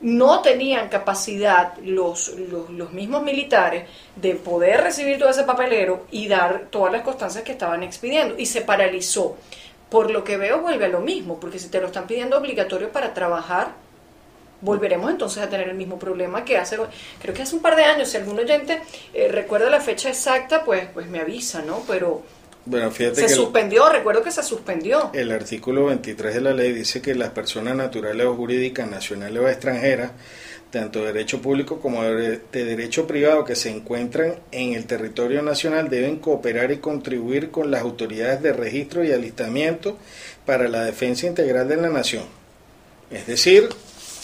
no 0.01 0.41
tenían 0.41 0.89
capacidad 0.89 1.77
los, 1.79 2.29
los, 2.29 2.91
mismos 2.91 3.23
militares 3.23 3.89
de 4.15 4.35
poder 4.35 4.81
recibir 4.81 5.17
todo 5.17 5.29
ese 5.29 5.43
papelero 5.43 6.05
y 6.11 6.27
dar 6.27 6.67
todas 6.69 6.91
las 6.91 7.01
constancias 7.01 7.43
que 7.43 7.53
estaban 7.53 7.83
expidiendo. 7.83 8.35
Y 8.37 8.45
se 8.45 8.61
paralizó. 8.61 9.37
Por 9.89 10.11
lo 10.11 10.23
que 10.23 10.37
veo 10.37 10.61
vuelve 10.61 10.85
a 10.85 10.89
lo 10.89 10.99
mismo, 10.99 11.39
porque 11.39 11.59
si 11.59 11.69
te 11.69 11.79
lo 11.79 11.87
están 11.87 12.07
pidiendo 12.07 12.37
obligatorio 12.37 12.91
para 12.91 13.13
trabajar, 13.13 13.69
volveremos 14.61 15.11
entonces 15.11 15.41
a 15.43 15.49
tener 15.49 15.69
el 15.69 15.75
mismo 15.75 15.99
problema 15.99 16.43
que 16.43 16.57
hace, 16.57 16.77
creo 17.21 17.33
que 17.33 17.43
hace 17.43 17.55
un 17.55 17.61
par 17.61 17.75
de 17.75 17.85
años, 17.85 18.09
si 18.09 18.17
algún 18.17 18.39
oyente 18.39 18.81
eh, 19.13 19.27
recuerda 19.31 19.69
la 19.69 19.79
fecha 19.79 20.09
exacta, 20.09 20.63
pues, 20.63 20.87
pues 20.93 21.07
me 21.07 21.19
avisa, 21.19 21.61
¿no? 21.61 21.83
Pero 21.87 22.23
bueno, 22.65 22.89
fíjate 22.89 23.27
se 23.27 23.35
suspendió, 23.35 23.87
recuerdo 23.89 24.23
que 24.23 24.31
se 24.31 24.41
suspendió. 24.41 25.11
El 25.13 25.31
artículo 25.31 25.85
23 25.85 26.35
de 26.35 26.41
la 26.41 26.53
ley 26.53 26.73
dice 26.73 27.01
que 27.01 27.13
las 27.13 27.29
personas 27.29 27.75
naturales 27.75 28.25
o 28.25 28.35
jurídicas, 28.35 28.89
nacionales 28.89 29.41
o 29.41 29.47
extranjeras, 29.47 30.11
tanto 30.71 30.99
de 30.99 31.13
derecho 31.13 31.41
público 31.41 31.79
como 31.79 32.03
de 32.03 32.39
derecho 32.51 33.05
privado 33.07 33.45
que 33.45 33.55
se 33.55 33.69
encuentran 33.69 34.35
en 34.51 34.73
el 34.73 34.85
territorio 34.85 35.41
nacional 35.41 35.89
deben 35.89 36.17
cooperar 36.17 36.71
y 36.71 36.77
contribuir 36.77 37.51
con 37.51 37.69
las 37.69 37.81
autoridades 37.81 38.41
de 38.41 38.51
registro 38.51 39.03
y 39.03 39.11
alistamiento 39.11 39.97
para 40.45 40.67
la 40.67 40.83
defensa 40.83 41.27
integral 41.27 41.67
de 41.67 41.77
la 41.77 41.89
nación. 41.89 42.23
Es 43.11 43.27
decir, 43.27 43.69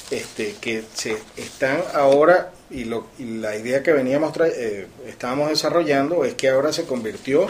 este, 0.10 0.56
que 0.60 0.84
se 0.94 1.16
están 1.38 1.82
ahora, 1.94 2.52
y, 2.70 2.86
lo, 2.86 3.08
la 3.20 3.56
idea 3.56 3.84
que 3.84 3.94
veníamos 3.94 4.34
eh, 4.42 4.88
estábamos 5.08 5.50
desarrollando 5.50 6.26
es 6.26 6.34
que 6.34 6.50
ahora 6.50 6.74
se 6.74 6.86
convirtió 6.86 7.48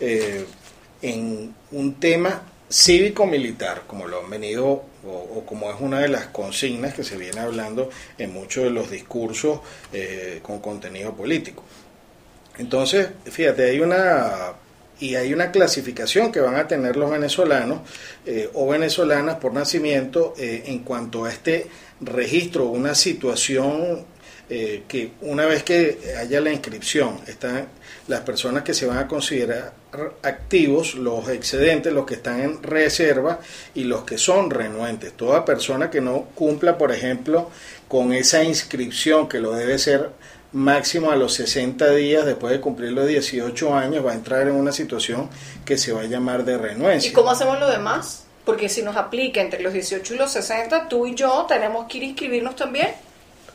eh, 0.00 0.44
en 1.02 1.54
un 1.72 1.94
tema 1.94 2.42
cívico-militar, 2.70 3.82
como 3.86 4.06
lo 4.06 4.20
han 4.20 4.30
venido, 4.30 4.84
o, 5.06 5.44
como 5.46 5.70
es 5.70 5.76
una 5.80 6.00
de 6.00 6.08
las 6.08 6.26
consignas 6.26 6.92
que 6.94 7.04
se 7.04 7.16
viene 7.16 7.40
hablando 7.40 7.88
en 8.18 8.32
muchos 8.32 8.64
de 8.64 8.70
los 8.70 8.90
discursos 8.90 9.60
eh, 9.92 10.40
con 10.42 10.60
contenido 10.60 11.14
político. 11.14 11.62
Entonces, 12.58 13.08
fíjate, 13.24 13.70
hay 13.70 13.80
una 13.80 14.54
y 15.00 15.14
hay 15.14 15.32
una 15.32 15.52
clasificación 15.52 16.32
que 16.32 16.40
van 16.40 16.56
a 16.56 16.66
tener 16.66 16.96
los 16.96 17.08
venezolanos 17.08 17.82
eh, 18.26 18.50
o 18.52 18.66
venezolanas 18.66 19.36
por 19.36 19.52
nacimiento 19.52 20.34
en 20.36 20.80
cuanto 20.80 21.24
a 21.24 21.30
este 21.30 21.68
registro, 22.00 22.66
una 22.66 22.96
situación 22.96 24.04
eh, 24.50 24.84
que 24.88 25.12
una 25.22 25.44
vez 25.46 25.62
que 25.62 25.98
haya 26.18 26.40
la 26.40 26.50
inscripción, 26.50 27.20
están 27.26 27.68
las 28.06 28.20
personas 28.20 28.62
que 28.62 28.72
se 28.72 28.86
van 28.86 28.98
a 28.98 29.06
considerar 29.06 29.74
activos, 30.22 30.94
los 30.94 31.28
excedentes, 31.28 31.92
los 31.92 32.06
que 32.06 32.14
están 32.14 32.40
en 32.40 32.62
reserva 32.62 33.40
y 33.74 33.84
los 33.84 34.04
que 34.04 34.18
son 34.18 34.50
renuentes. 34.50 35.12
Toda 35.12 35.44
persona 35.44 35.90
que 35.90 36.00
no 36.00 36.28
cumpla, 36.34 36.78
por 36.78 36.92
ejemplo, 36.92 37.50
con 37.88 38.12
esa 38.12 38.42
inscripción 38.42 39.28
que 39.28 39.40
lo 39.40 39.52
debe 39.52 39.78
ser 39.78 40.10
máximo 40.52 41.10
a 41.10 41.16
los 41.16 41.34
60 41.34 41.90
días 41.90 42.24
después 42.24 42.52
de 42.52 42.60
cumplir 42.60 42.92
los 42.92 43.06
18 43.06 43.74
años 43.74 44.04
va 44.04 44.12
a 44.12 44.14
entrar 44.14 44.48
en 44.48 44.54
una 44.54 44.72
situación 44.72 45.28
que 45.64 45.76
se 45.76 45.92
va 45.92 46.02
a 46.02 46.04
llamar 46.04 46.44
de 46.44 46.56
renuencia. 46.56 47.10
¿Y 47.10 47.12
cómo 47.12 47.30
hacemos 47.30 47.60
lo 47.60 47.68
demás? 47.68 48.24
Porque 48.46 48.70
si 48.70 48.80
nos 48.80 48.96
aplica 48.96 49.42
entre 49.42 49.60
los 49.60 49.74
18 49.74 50.14
y 50.14 50.16
los 50.16 50.32
60, 50.32 50.88
tú 50.88 51.06
y 51.06 51.14
yo 51.14 51.44
tenemos 51.46 51.86
que 51.86 51.98
ir 51.98 52.04
a 52.04 52.06
inscribirnos 52.06 52.56
también. 52.56 52.88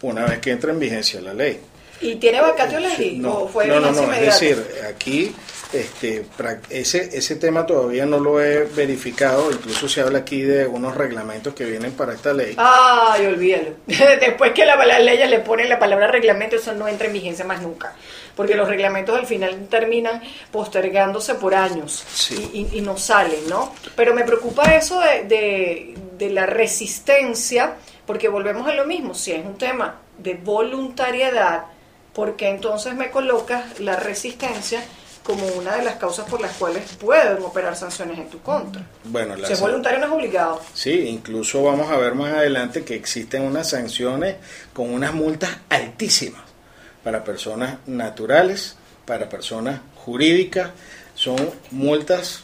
Una 0.03 0.25
vez 0.25 0.39
que 0.39 0.51
entra 0.51 0.72
en 0.72 0.79
vigencia 0.79 1.19
la 1.22 1.33
ley. 1.33 1.60
¿Y 2.01 2.15
tiene 2.15 2.41
vacatio 2.41 2.79
la 2.79 2.89
ley? 2.89 3.17
No, 3.17 3.50
no, 3.53 3.79
no, 3.79 3.91
no, 3.91 4.13
es 4.13 4.22
decir, 4.22 4.63
aquí 4.88 5.33
este, 5.74 6.24
ese, 6.69 7.17
ese 7.17 7.36
tema 7.38 7.65
todavía 7.65 8.05
no 8.05 8.19
lo 8.19 8.39
he 8.39 8.65
verificado, 8.65 9.51
incluso 9.51 9.89
se 9.89 10.01
habla 10.01 10.19
aquí 10.19 10.41
de 10.41 10.67
unos 10.67 10.95
reglamentos 10.95 11.55
que 11.55 11.65
vienen 11.65 11.93
para 11.93 12.13
esta 12.13 12.31
ley. 12.31 12.53
Ay, 12.57 13.25
olvídalo. 13.25 13.72
Después 13.88 14.51
que 14.51 14.65
la, 14.65 14.75
las 14.86 15.01
leyes 15.01 15.29
le 15.29 15.39
ponen 15.39 15.69
la 15.69 15.79
palabra 15.79 16.07
reglamento, 16.07 16.57
eso 16.57 16.74
no 16.74 16.88
entra 16.88 17.07
en 17.07 17.13
vigencia 17.13 17.43
más 17.43 17.62
nunca, 17.62 17.95
porque 18.36 18.53
los 18.53 18.67
reglamentos 18.67 19.17
al 19.17 19.25
final 19.25 19.67
terminan 19.67 20.22
postergándose 20.51 21.36
por 21.36 21.55
años 21.55 22.05
y, 22.53 22.81
no 22.81 22.98
salen, 22.98 23.50
¿no? 23.50 23.74
Pero 23.95 24.13
me 24.13 24.24
preocupa 24.25 24.75
eso 24.75 25.00
de, 25.00 25.24
de, 25.24 25.95
de 26.17 26.29
la 26.29 26.45
resistencia, 26.45 27.77
porque 28.05 28.27
volvemos 28.27 28.67
a 28.67 28.74
lo 28.74 28.86
mismo, 28.86 29.13
si 29.13 29.31
es 29.31 29.45
un 29.45 29.57
tema 29.57 30.00
de 30.17 30.36
voluntariedad, 30.36 31.65
porque 32.13 32.50
entonces 32.50 32.95
me 32.95 33.10
colocas 33.10 33.79
la 33.79 33.95
resistencia 33.95 34.83
como 35.24 35.45
una 35.48 35.77
de 35.77 35.86
las 35.86 35.95
causas 35.95 36.29
por 36.29 36.41
las 36.41 36.51
cuales 36.57 36.83
pueden 37.00 37.41
operar 37.43 37.75
sanciones 37.75 38.19
en 38.19 38.29
tu 38.29 38.41
contra. 38.41 38.86
Bueno, 39.05 39.36
si 39.45 39.53
es 39.53 39.60
voluntario 39.60 40.00
no 40.00 40.07
es 40.07 40.12
obligado. 40.12 40.62
Sí, 40.74 40.91
incluso 41.07 41.63
vamos 41.63 41.89
a 41.89 41.98
ver 41.98 42.13
más 42.13 42.33
adelante 42.33 42.83
que 42.83 42.95
existen 42.95 43.43
unas 43.43 43.69
sanciones 43.69 44.36
con 44.74 44.93
unas 44.93 45.13
multas 45.13 45.57
altísimas 45.69 46.41
para 47.03 47.24
personas 47.24 47.77
naturales, 47.86 48.75
para 49.05 49.29
personas 49.29 49.79
jurídicas, 49.95 50.72
son 51.15 51.38
multas 51.72 52.43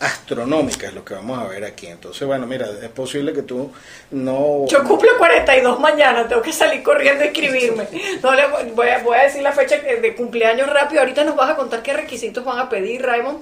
astronómicas 0.00 0.92
lo 0.92 1.04
que 1.04 1.14
vamos 1.14 1.38
a 1.38 1.44
ver 1.48 1.64
aquí. 1.64 1.86
Entonces, 1.86 2.26
bueno, 2.26 2.46
mira, 2.46 2.68
es 2.82 2.88
posible 2.90 3.32
que 3.32 3.42
tú 3.42 3.72
no... 4.10 4.66
Yo 4.66 4.84
cumplo 4.84 5.10
42 5.18 5.80
mañana, 5.80 6.28
tengo 6.28 6.42
que 6.42 6.52
salir 6.52 6.82
corriendo 6.82 7.24
a 7.24 7.26
escribirme. 7.26 7.88
No 8.22 8.34
le 8.34 8.46
voy, 8.74 8.88
a, 8.88 8.98
voy 8.98 9.18
a 9.18 9.22
decir 9.22 9.42
la 9.42 9.52
fecha 9.52 9.76
de 9.78 10.14
cumpleaños 10.14 10.68
rápido. 10.68 11.00
Ahorita 11.00 11.24
nos 11.24 11.36
vas 11.36 11.50
a 11.50 11.56
contar 11.56 11.82
qué 11.82 11.92
requisitos 11.92 12.44
van 12.44 12.58
a 12.58 12.68
pedir, 12.68 13.02
Raymond. 13.02 13.38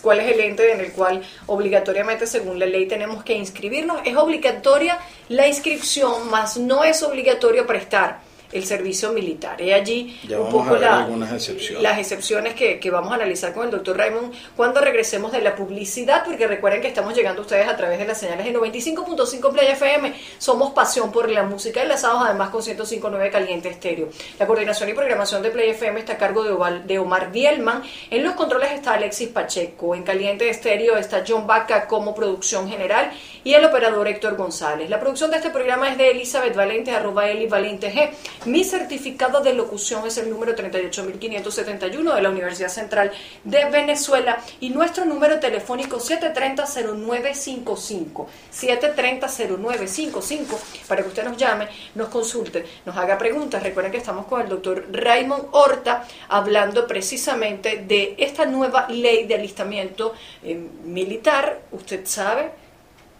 ¿Cuál 0.00 0.20
es 0.20 0.32
el 0.32 0.40
ente 0.40 0.72
en 0.72 0.80
el 0.80 0.92
cual 0.92 1.22
obligatoriamente, 1.46 2.26
según 2.26 2.58
la 2.58 2.66
ley, 2.66 2.86
tenemos 2.86 3.22
que 3.24 3.34
inscribirnos? 3.34 4.00
Es 4.04 4.16
obligatoria 4.16 4.98
la 5.28 5.46
inscripción, 5.46 6.30
más 6.30 6.56
no 6.56 6.84
es 6.84 7.02
obligatorio 7.02 7.66
prestar 7.66 8.31
el 8.52 8.64
servicio 8.64 9.12
militar. 9.12 9.60
Y 9.60 9.72
allí 9.72 10.20
un 10.38 10.50
poco 10.50 10.76
las 10.76 11.98
excepciones 11.98 12.54
que, 12.54 12.78
que, 12.78 12.90
vamos 12.90 13.12
a 13.12 13.14
analizar 13.16 13.52
con 13.52 13.64
el 13.64 13.70
doctor 13.70 13.96
Raymond 13.96 14.32
cuando 14.56 14.80
regresemos 14.80 15.32
de 15.32 15.40
la 15.40 15.56
publicidad, 15.56 16.24
porque 16.24 16.46
recuerden 16.46 16.80
que 16.80 16.88
estamos 16.88 17.14
llegando 17.14 17.42
a 17.42 17.44
ustedes 17.44 17.68
a 17.68 17.76
través 17.76 17.98
de 17.98 18.06
las 18.06 18.18
señales 18.18 18.44
de 18.44 18.54
95.5 18.54 19.52
Play 19.52 19.68
FM. 19.68 20.14
Somos 20.38 20.72
pasión 20.72 21.10
por 21.10 21.30
la 21.30 21.42
música, 21.42 21.82
enlazados 21.82 22.22
además 22.24 22.50
con 22.50 22.62
105.9 22.62 23.30
Caliente 23.30 23.68
Estéreo. 23.68 24.08
La 24.38 24.46
coordinación 24.46 24.88
y 24.88 24.94
programación 24.94 25.42
de 25.42 25.50
Play 25.50 25.70
FM 25.70 26.00
está 26.00 26.14
a 26.14 26.18
cargo 26.18 26.44
de, 26.44 26.98
Omar 26.98 27.32
Dielman. 27.32 27.82
En 28.10 28.22
los 28.22 28.34
controles 28.34 28.72
está 28.72 28.94
Alexis 28.94 29.28
Pacheco. 29.28 29.94
En 29.94 30.02
Caliente 30.02 30.48
Estéreo 30.48 30.96
está 30.96 31.24
John 31.26 31.46
Baca 31.46 31.86
como 31.86 32.14
producción 32.14 32.68
general 32.68 33.12
y 33.44 33.54
el 33.54 33.64
operador 33.64 34.06
Héctor 34.08 34.36
González. 34.36 34.88
La 34.88 35.00
producción 35.00 35.30
de 35.30 35.38
este 35.38 35.50
programa 35.50 35.88
es 35.88 35.98
de 35.98 36.10
Elizabeth 36.10 36.54
Valente, 36.54 36.92
arroba 36.92 37.28
Eli 37.28 37.46
Valente 37.46 37.92
G. 37.92 38.10
Mi 38.44 38.64
certificado 38.64 39.40
de 39.40 39.54
locución 39.54 40.04
es 40.04 40.18
el 40.18 40.28
número 40.28 40.56
38571 40.56 42.12
de 42.12 42.22
la 42.22 42.28
Universidad 42.28 42.70
Central 42.70 43.12
de 43.44 43.66
Venezuela 43.66 44.42
y 44.58 44.70
nuestro 44.70 45.04
número 45.04 45.38
telefónico 45.38 46.00
730-0955. 46.00 48.26
730-0955 48.52 50.58
para 50.88 51.02
que 51.02 51.08
usted 51.08 51.22
nos 51.24 51.36
llame, 51.36 51.68
nos 51.94 52.08
consulte, 52.08 52.66
nos 52.84 52.96
haga 52.96 53.16
preguntas. 53.16 53.62
Recuerden 53.62 53.92
que 53.92 53.98
estamos 53.98 54.26
con 54.26 54.40
el 54.40 54.48
doctor 54.48 54.88
Raymond 54.90 55.44
Horta 55.52 56.04
hablando 56.28 56.88
precisamente 56.88 57.84
de 57.86 58.16
esta 58.18 58.44
nueva 58.44 58.88
ley 58.88 59.24
de 59.28 59.36
alistamiento 59.36 60.14
eh, 60.42 60.56
militar. 60.82 61.60
Usted 61.70 62.04
sabe 62.06 62.50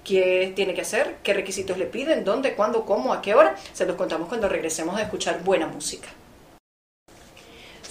qué 0.05 0.53
tiene 0.55 0.75
que 0.75 0.83
hacer, 0.83 1.17
qué 1.23 1.35
requisitos 1.35 1.79
le 1.79 1.87
piden, 1.87 2.25
dónde, 2.25 2.55
cuándo, 2.55 2.85
cómo, 2.85 3.13
a 3.13 3.23
qué 3.23 3.35
hora. 3.35 3.57
Se 3.73 3.87
los 3.87 3.97
contamos 3.97 4.29
cuando 4.29 4.49
regresemos 4.49 4.97
a 4.97 5.03
escuchar 5.03 5.43
buena 5.43 5.67
música. 5.67 6.09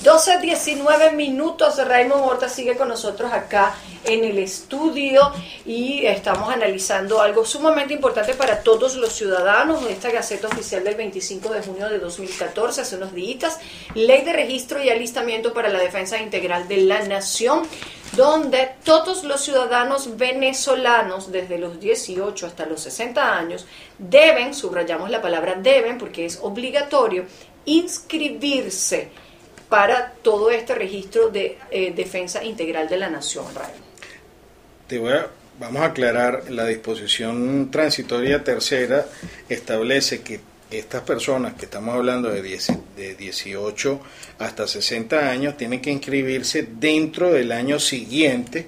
12, 0.04 0.40
19 0.40 1.12
minutos. 1.12 1.78
Raymond 1.78 2.24
Horta 2.24 2.50
sigue 2.50 2.76
con 2.76 2.88
nosotros 2.88 3.32
acá 3.32 3.76
en 4.04 4.24
el 4.24 4.40
estudio 4.40 5.32
y 5.64 6.08
estamos 6.08 6.52
analizando 6.52 7.22
algo 7.22 7.46
sumamente 7.46 7.94
importante 7.94 8.34
para 8.34 8.64
todos 8.64 8.96
los 8.96 9.14
ciudadanos. 9.14 9.86
Esta 9.88 10.10
Gaceta 10.10 10.48
Oficial 10.48 10.84
del 10.84 10.96
25 10.96 11.50
de 11.50 11.62
junio 11.62 11.88
de 11.88 12.00
2014, 12.00 12.82
hace 12.82 12.96
unos 12.96 13.14
días, 13.14 13.60
Ley 13.94 14.24
de 14.24 14.34
Registro 14.34 14.82
y 14.82 14.90
Alistamiento 14.90 15.54
para 15.54 15.70
la 15.70 15.78
Defensa 15.78 16.18
Integral 16.18 16.68
de 16.68 16.78
la 16.78 17.04
Nación 17.04 17.62
donde 18.14 18.72
todos 18.84 19.24
los 19.24 19.40
ciudadanos 19.40 20.18
venezolanos 20.18 21.32
desde 21.32 21.58
los 21.58 21.80
18 21.80 22.46
hasta 22.46 22.66
los 22.66 22.82
60 22.82 23.38
años 23.38 23.66
deben, 23.98 24.54
subrayamos 24.54 25.10
la 25.10 25.22
palabra 25.22 25.56
deben 25.56 25.98
porque 25.98 26.26
es 26.26 26.40
obligatorio, 26.42 27.26
inscribirse 27.64 29.12
para 29.72 30.12
todo 30.22 30.52
este 30.52 30.76
registro 30.76 31.30
de 31.30 31.58
eh, 31.72 31.94
defensa 31.96 32.44
integral 32.44 32.90
de 32.90 32.98
la 32.98 33.10
nación, 33.10 33.46
Te 34.86 35.00
voy 35.00 35.14
a, 35.14 35.28
vamos 35.62 35.82
a 35.82 35.86
aclarar, 35.86 36.52
la 36.52 36.66
disposición 36.66 37.72
transitoria 37.72 38.44
tercera 38.44 39.06
establece 39.48 40.24
que 40.24 40.42
estas 40.70 41.04
personas 41.04 41.54
que 41.54 41.66
estamos 41.66 41.96
hablando 41.96 42.30
de, 42.30 42.42
de 42.42 43.16
18 43.16 44.02
hasta 44.40 44.68
60 44.68 45.30
años 45.30 45.56
tienen 45.56 45.82
que 45.82 45.90
inscribirse 45.90 46.68
dentro 46.70 47.32
del 47.32 47.54
año 47.54 47.80
siguiente 47.80 48.68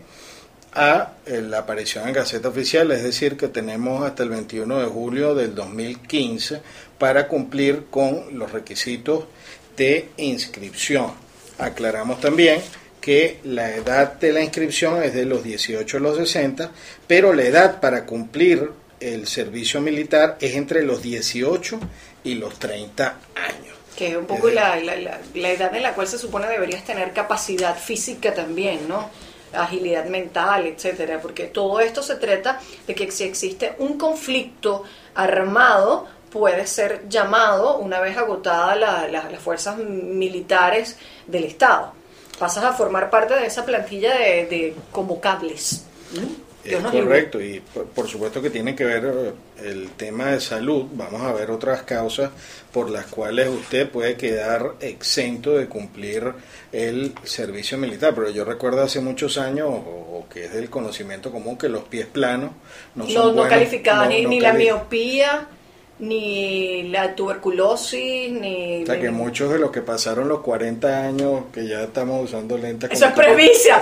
a 0.74 1.16
eh, 1.26 1.42
la 1.42 1.60
aparición 1.60 2.08
en 2.08 2.14
Gaceta 2.14 2.48
Oficial, 2.48 2.90
es 2.94 3.04
decir, 3.04 3.36
que 3.36 3.50
tenemos 3.50 4.06
hasta 4.06 4.24
el 4.24 4.30
21 4.30 4.80
de 4.80 4.86
julio 4.86 5.36
del 5.36 5.54
2015 5.54 6.62
para 6.98 7.28
cumplir 7.28 7.88
con 7.90 8.40
los 8.40 8.54
requisitos 8.54 9.26
de 9.76 10.10
inscripción. 10.18 11.14
Aclaramos 11.58 12.20
también 12.20 12.62
que 13.02 13.40
la 13.44 13.76
edad 13.76 14.14
de 14.14 14.32
la 14.32 14.42
inscripción 14.42 15.04
es 15.04 15.14
de 15.14 15.26
los 15.26 15.44
18 15.44 15.98
a 15.98 16.00
los 16.00 16.18
60, 16.18 16.72
pero 17.06 17.34
la 17.34 17.44
edad 17.44 17.80
para 17.80 18.06
cumplir 18.06 18.72
el 19.00 19.28
servicio 19.28 19.82
militar 19.82 20.38
es 20.40 20.56
entre 20.56 20.84
los 20.84 21.02
18 21.02 21.80
y 22.24 22.36
los 22.36 22.58
30 22.60 23.18
años. 23.36 23.76
Que 23.98 24.12
es 24.12 24.16
un 24.16 24.26
poco 24.26 24.50
la, 24.50 24.78
la, 24.78 24.96
la, 24.96 25.52
edad 25.52 25.76
en 25.76 25.84
la 25.84 25.94
cual 25.94 26.08
se 26.08 26.18
supone 26.18 26.48
deberías 26.48 26.84
tener 26.86 27.12
capacidad 27.12 27.78
física 27.78 28.34
también, 28.34 28.88
¿no? 28.88 29.10
agilidad 29.54 30.06
mental, 30.06 30.66
etcétera, 30.66 31.22
porque 31.22 31.46
todo 31.46 31.80
esto 31.80 32.02
se 32.02 32.16
trata 32.16 32.60
de 32.88 32.96
que 32.96 33.12
si 33.12 33.24
existe 33.24 33.76
un 33.78 33.98
conflicto 33.98 34.84
armado, 35.14 36.08
puede 36.34 36.66
ser 36.66 37.08
llamado 37.08 37.78
una 37.78 38.02
vez 38.02 38.18
agotada 38.18 38.76
las 38.76 39.40
fuerzas 39.40 39.78
militares 39.78 40.98
del 41.28 41.44
Estado. 41.44 41.94
Pasas 42.40 42.64
a 42.64 42.74
formar 42.74 43.12
parte 43.12 43.36
de 43.36 43.46
esa 43.46 43.64
plantilla 43.64 44.18
de, 44.18 44.48
de 44.48 44.76
convocables. 44.92 45.86
Es 46.66 46.82
correcto, 46.82 47.42
y 47.42 47.62
por, 47.94 48.08
supuesto 48.08 48.42
que 48.42 48.50
tiene 48.50 48.74
que 48.74 48.86
ver 48.86 49.06
eh, 49.06 49.70
el 49.70 49.90
tema 49.92 50.32
de 50.32 50.40
salud. 50.40 50.86
Vamos 50.94 51.22
a 51.22 51.34
ver 51.34 51.52
otras 51.52 51.84
causas 51.84 52.32
por 52.72 52.90
las 52.90 53.06
cuales 53.08 53.50
usted 53.50 53.90
puede 53.90 54.16
quedar 54.16 54.76
exento 54.80 55.58
de 55.58 55.68
cumplir 55.68 56.34
el 56.72 57.14
servicio 57.26 57.78
militar. 57.78 58.16
Pero 58.16 58.30
yo 58.30 58.46
recuerdo 58.46 58.82
hace 58.82 59.02
muchos 59.02 59.38
años, 59.38 59.68
o, 59.70 60.26
que 60.34 60.46
es 60.46 60.54
del 60.54 60.70
conocimiento 60.70 61.32
común, 61.32 61.58
que 61.58 61.68
los 61.68 61.84
pies 61.84 62.08
planos 62.08 62.52
no, 62.96 63.08
son 63.08 63.36
no, 63.36 63.44
no 63.44 63.50
calificaban 63.50 64.08
ni, 64.10 64.26
ni 64.26 64.40
la 64.40 64.54
miopía 64.54 65.50
ni 66.04 66.84
la 66.90 67.16
tuberculosis, 67.16 68.32
ni... 68.32 68.84
O 68.84 68.86
sea, 68.86 69.00
que 69.00 69.10
muchos 69.10 69.52
de 69.52 69.60
los 69.60 69.72
que 69.72 69.82
pasaron 69.82 70.28
los 70.28 70.42
40 70.42 71.04
años, 71.04 71.44
que 71.54 71.68
ya 71.68 71.84
estamos 71.84 72.26
usando 72.26 72.58
lentes... 72.58 72.92
Eso 72.92 73.06
es 73.08 73.14
previcia, 73.14 73.82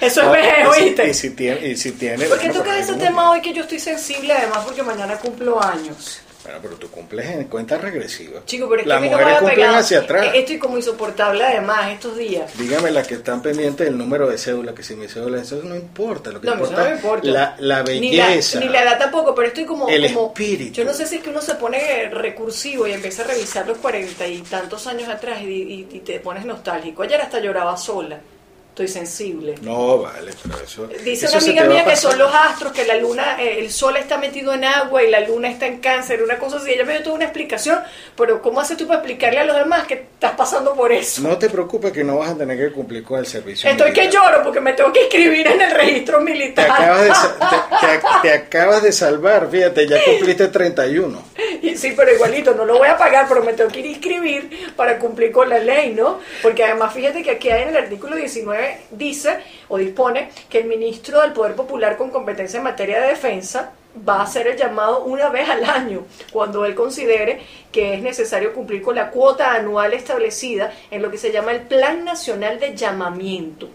eso 0.00 0.22
es 0.22 0.30
vejez, 0.30 0.68
¿oíste? 0.68 1.08
Y 1.08 1.14
si 1.14 1.30
tiene... 1.30 1.68
Y 1.68 1.76
si 1.76 1.92
tiene 1.92 2.26
¿Por 2.26 2.38
qué 2.38 2.50
toca 2.50 2.78
ese 2.78 2.94
tema 2.94 3.30
hoy 3.30 3.40
que 3.40 3.52
yo 3.52 3.62
estoy 3.62 3.78
sensible, 3.78 4.32
además 4.32 4.58
porque 4.64 4.82
mañana 4.82 5.16
cumplo 5.18 5.62
años? 5.62 6.20
Bueno, 6.46 6.60
pero 6.62 6.76
tú 6.76 6.88
cumples 6.90 7.26
en 7.28 7.44
cuenta 7.48 7.76
regresiva. 7.76 8.40
Chico, 8.46 8.68
pero 8.68 8.80
es 8.82 8.84
que 8.84 8.88
Las 8.88 9.02
mujeres 9.02 9.38
cumplen 9.40 9.70
hacia 9.70 9.98
atrás. 9.98 10.26
Eh, 10.26 10.38
Estoy 10.38 10.58
como 10.58 10.76
insoportable 10.76 11.44
además 11.44 11.90
estos 11.90 12.16
días. 12.16 12.56
Dígame 12.56 12.90
las 12.92 13.06
que 13.08 13.14
están 13.14 13.42
pendientes 13.42 13.84
del 13.86 13.98
número 13.98 14.28
de 14.28 14.38
cédula, 14.38 14.72
que 14.74 14.82
si 14.84 14.94
mi 14.94 15.08
cédula, 15.08 15.42
eso 15.42 15.60
no 15.64 15.74
importa. 15.74 16.30
Lo 16.30 16.40
que 16.40 16.46
No, 16.46 16.52
importa 16.54 16.76
no 16.82 16.84
me 16.88 16.94
importa. 16.94 17.26
La, 17.28 17.56
la 17.58 17.82
Ni 17.82 18.12
la, 18.16 18.28
belleza. 18.28 18.60
ni 18.60 18.68
la 18.68 18.82
edad 18.82 18.98
tampoco, 18.98 19.34
pero 19.34 19.48
estoy 19.48 19.64
como, 19.64 19.88
El 19.88 20.06
como- 20.14 20.28
espíritu. 20.28 20.72
Yo 20.74 20.84
no 20.84 20.94
sé 20.94 21.06
si 21.06 21.16
es 21.16 21.22
que 21.22 21.30
uno 21.30 21.40
se 21.42 21.56
pone 21.56 22.08
recursivo 22.10 22.86
y 22.86 22.92
empieza 22.92 23.22
a 23.22 23.26
revisar 23.26 23.66
los 23.66 23.78
cuarenta 23.78 24.26
y 24.26 24.38
tantos 24.42 24.86
años 24.86 25.08
atrás 25.08 25.40
y, 25.42 25.46
y- 25.46 25.88
y 25.90 25.98
te 26.00 26.20
pones 26.20 26.44
nostálgico. 26.44 27.02
Ayer 27.02 27.20
hasta 27.20 27.40
lloraba 27.40 27.76
sola. 27.76 28.20
Estoy 28.76 28.88
sensible. 28.88 29.54
No, 29.62 30.00
vale, 30.02 30.32
pero 30.42 30.62
eso. 30.62 30.86
Dice 31.02 31.24
eso 31.24 31.38
una 31.38 31.46
amiga 31.46 31.62
te 31.62 31.68
mía 31.70 31.84
que 31.86 31.96
son 31.96 32.18
los 32.18 32.30
astros, 32.34 32.72
que 32.72 32.84
la 32.84 32.96
luna, 32.96 33.38
eh, 33.42 33.58
el 33.60 33.70
sol 33.72 33.96
está 33.96 34.18
metido 34.18 34.52
en 34.52 34.64
agua 34.64 35.02
y 35.02 35.08
la 35.10 35.20
luna 35.20 35.48
está 35.48 35.66
en 35.66 35.78
cáncer, 35.80 36.22
una 36.22 36.36
cosa 36.36 36.58
así. 36.58 36.72
Ella 36.72 36.84
me 36.84 36.92
dio 36.92 37.02
toda 37.04 37.14
una 37.16 37.24
explicación, 37.24 37.78
pero 38.18 38.42
¿cómo 38.42 38.60
haces 38.60 38.76
tú 38.76 38.86
para 38.86 38.98
explicarle 38.98 39.38
a 39.40 39.44
los 39.46 39.56
demás 39.56 39.86
que 39.86 39.94
estás 39.94 40.32
pasando 40.32 40.74
por 40.74 40.92
eso? 40.92 41.22
No 41.22 41.38
te 41.38 41.48
preocupes 41.48 41.90
que 41.90 42.04
no 42.04 42.18
vas 42.18 42.32
a 42.32 42.36
tener 42.36 42.58
que 42.58 42.70
cumplir 42.74 43.02
con 43.02 43.18
el 43.18 43.24
servicio. 43.24 43.70
Estoy 43.70 43.94
que 43.94 44.10
lloro 44.10 44.42
porque 44.44 44.60
me 44.60 44.74
tengo 44.74 44.92
que 44.92 45.04
inscribir 45.04 45.46
en 45.46 45.58
el 45.58 45.70
registro 45.70 46.18
Te 46.18 46.24
militar. 46.24 46.70
acabas, 46.70 47.00
de, 47.02 47.08
te, 47.08 47.86
te- 47.86 48.28
te 48.28 48.32
acabas 48.34 48.82
de 48.82 48.92
salvar, 48.92 49.48
fíjate, 49.50 49.88
ya 49.88 50.04
cumpliste 50.04 50.48
31. 50.48 51.22
Y 51.62 51.78
sí, 51.78 51.94
pero 51.96 52.12
igualito, 52.12 52.52
no 52.52 52.66
lo 52.66 52.76
voy 52.76 52.88
a 52.88 52.98
pagar, 52.98 53.24
pero 53.26 53.42
me 53.42 53.54
tengo 53.54 53.70
que 53.70 53.80
ir 53.80 53.86
a 53.86 53.88
inscribir 53.88 54.72
para 54.76 54.98
cumplir 54.98 55.32
con 55.32 55.48
la 55.48 55.60
ley, 55.60 55.94
¿no? 55.94 56.20
Porque 56.42 56.62
además, 56.62 56.92
fíjate 56.92 57.22
que 57.22 57.30
aquí 57.30 57.48
en 57.48 57.68
el 57.68 57.76
artículo 57.78 58.14
19 58.14 58.65
dice 58.90 59.38
o 59.68 59.78
dispone 59.78 60.30
que 60.48 60.60
el 60.60 60.66
ministro 60.66 61.20
del 61.20 61.32
Poder 61.32 61.54
Popular 61.54 61.96
con 61.96 62.10
competencia 62.10 62.58
en 62.58 62.64
materia 62.64 63.00
de 63.00 63.08
defensa 63.08 63.72
va 64.06 64.16
a 64.16 64.22
hacer 64.24 64.46
el 64.46 64.56
llamado 64.56 65.04
una 65.04 65.28
vez 65.28 65.48
al 65.48 65.64
año, 65.64 66.04
cuando 66.32 66.64
él 66.64 66.74
considere 66.74 67.40
que 67.72 67.94
es 67.94 68.02
necesario 68.02 68.52
cumplir 68.52 68.82
con 68.82 68.94
la 68.94 69.10
cuota 69.10 69.54
anual 69.54 69.92
establecida 69.94 70.72
en 70.90 71.02
lo 71.02 71.10
que 71.10 71.18
se 71.18 71.32
llama 71.32 71.52
el 71.52 71.62
Plan 71.62 72.04
Nacional 72.04 72.60
de 72.60 72.76
Llamamiento. 72.76 73.68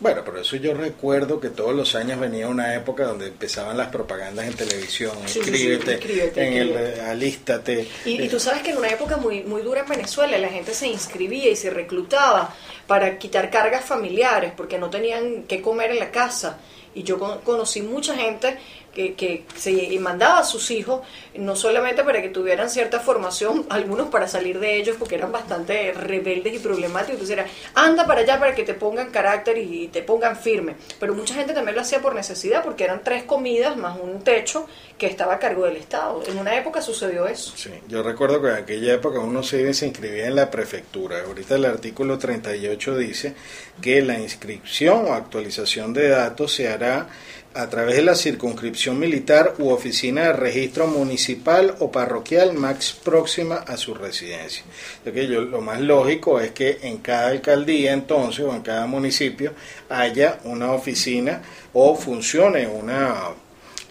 Bueno, 0.00 0.24
por 0.24 0.38
eso 0.38 0.56
yo 0.56 0.72
recuerdo 0.72 1.38
que 1.40 1.50
todos 1.50 1.74
los 1.74 1.94
años 1.94 2.18
venía 2.18 2.48
una 2.48 2.74
época 2.74 3.04
donde 3.04 3.26
empezaban 3.28 3.76
las 3.76 3.88
propagandas 3.88 4.46
en 4.46 4.54
televisión, 4.54 5.12
Sí, 5.26 5.40
sí, 5.44 5.54
sí, 5.54 5.72
inscríbete, 5.72 6.42
en 6.46 6.52
el 6.54 6.68
inscríbete. 6.68 6.98
eh, 6.98 7.02
alístate. 7.02 7.88
Y, 8.06 8.10
y 8.12 8.24
Eh, 8.24 8.28
tú 8.30 8.40
sabes 8.40 8.62
que 8.62 8.70
en 8.70 8.78
una 8.78 8.88
época 8.88 9.18
muy, 9.18 9.42
muy 9.42 9.60
dura 9.60 9.80
en 9.82 9.88
Venezuela 9.88 10.38
la 10.38 10.48
gente 10.48 10.72
se 10.72 10.86
inscribía 10.88 11.50
y 11.50 11.56
se 11.56 11.68
reclutaba 11.68 12.54
para 12.86 13.18
quitar 13.18 13.50
cargas 13.50 13.84
familiares 13.84 14.52
porque 14.56 14.78
no 14.78 14.88
tenían 14.88 15.42
que 15.42 15.60
comer 15.60 15.90
en 15.90 15.98
la 15.98 16.10
casa. 16.10 16.58
Y 16.94 17.02
yo 17.02 17.18
con- 17.18 17.40
conocí 17.42 17.82
mucha 17.82 18.16
gente 18.16 18.56
que, 18.94 19.14
que 19.14 19.44
se 19.56 19.98
mandaba 19.98 20.40
a 20.40 20.44
sus 20.44 20.70
hijos, 20.70 21.02
no 21.34 21.56
solamente 21.56 22.02
para 22.04 22.20
que 22.22 22.28
tuvieran 22.28 22.70
cierta 22.70 23.00
formación, 23.00 23.66
algunos 23.70 24.08
para 24.08 24.28
salir 24.28 24.58
de 24.58 24.76
ellos 24.76 24.96
porque 24.98 25.14
eran 25.14 25.32
bastante 25.32 25.92
rebeldes 25.92 26.54
y 26.54 26.58
problemáticos. 26.58 27.14
Entonces 27.20 27.38
era, 27.38 27.46
anda 27.74 28.06
para 28.06 28.20
allá 28.20 28.38
para 28.38 28.54
que 28.54 28.64
te 28.64 28.74
pongan 28.74 29.10
carácter 29.10 29.58
y 29.58 29.88
te 29.88 30.02
pongan 30.02 30.36
firme. 30.36 30.76
Pero 30.98 31.14
mucha 31.14 31.34
gente 31.34 31.52
también 31.52 31.74
lo 31.76 31.82
hacía 31.82 32.00
por 32.00 32.14
necesidad 32.14 32.62
porque 32.64 32.84
eran 32.84 33.02
tres 33.04 33.24
comidas 33.24 33.76
más 33.76 33.98
un 34.00 34.22
techo 34.22 34.66
que 34.98 35.06
estaba 35.06 35.34
a 35.34 35.38
cargo 35.38 35.64
del 35.64 35.76
Estado. 35.76 36.22
En 36.26 36.38
una 36.38 36.56
época 36.56 36.82
sucedió 36.82 37.26
eso. 37.26 37.52
Sí, 37.56 37.70
yo 37.88 38.02
recuerdo 38.02 38.42
que 38.42 38.48
en 38.48 38.54
aquella 38.54 38.94
época 38.94 39.18
uno 39.20 39.42
se 39.42 39.60
iba 39.60 39.70
y 39.70 39.74
se 39.74 39.86
inscribía 39.86 40.26
en 40.26 40.34
la 40.34 40.50
prefectura. 40.50 41.22
Ahorita 41.24 41.54
el 41.54 41.64
artículo 41.64 42.18
38 42.18 42.96
dice 42.98 43.34
que 43.80 44.02
la 44.02 44.18
inscripción 44.18 45.06
o 45.06 45.14
actualización 45.14 45.92
de 45.92 46.08
datos 46.08 46.52
se 46.52 46.68
hará 46.68 47.08
a 47.54 47.68
través 47.68 47.96
de 47.96 48.02
la 48.02 48.14
circunscripción 48.14 48.98
militar 48.98 49.54
u 49.58 49.70
oficina 49.70 50.22
de 50.24 50.32
registro 50.34 50.86
municipal 50.86 51.74
o 51.80 51.90
parroquial 51.90 52.52
más 52.52 52.92
próxima 52.92 53.56
a 53.56 53.76
su 53.76 53.94
residencia. 53.94 54.62
Lo 55.04 55.60
más 55.60 55.80
lógico 55.80 56.40
es 56.40 56.52
que 56.52 56.78
en 56.82 56.98
cada 56.98 57.28
alcaldía 57.28 57.92
entonces 57.92 58.44
o 58.44 58.54
en 58.54 58.62
cada 58.62 58.86
municipio 58.86 59.52
haya 59.88 60.38
una 60.44 60.72
oficina 60.72 61.42
o 61.72 61.96
funcione 61.96 62.66
una 62.68 63.30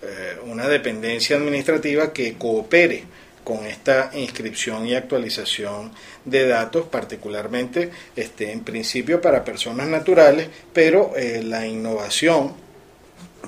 eh, 0.02 0.38
una 0.46 0.66
dependencia 0.70 1.36
administrativa 1.36 2.14
que 2.14 2.36
coopere 2.36 3.04
con 3.44 3.66
esta 3.66 4.12
inscripción 4.14 4.88
y 4.88 4.96
actualización 4.96 5.92
de 6.24 6.48
datos, 6.48 6.86
particularmente 6.86 7.90
este, 8.16 8.54
en 8.54 8.62
principio 8.62 9.20
para 9.20 9.44
personas 9.44 9.90
naturales, 9.90 10.48
pero 10.72 11.18
eh, 11.18 11.44
la 11.44 11.68
innovación 11.68 12.69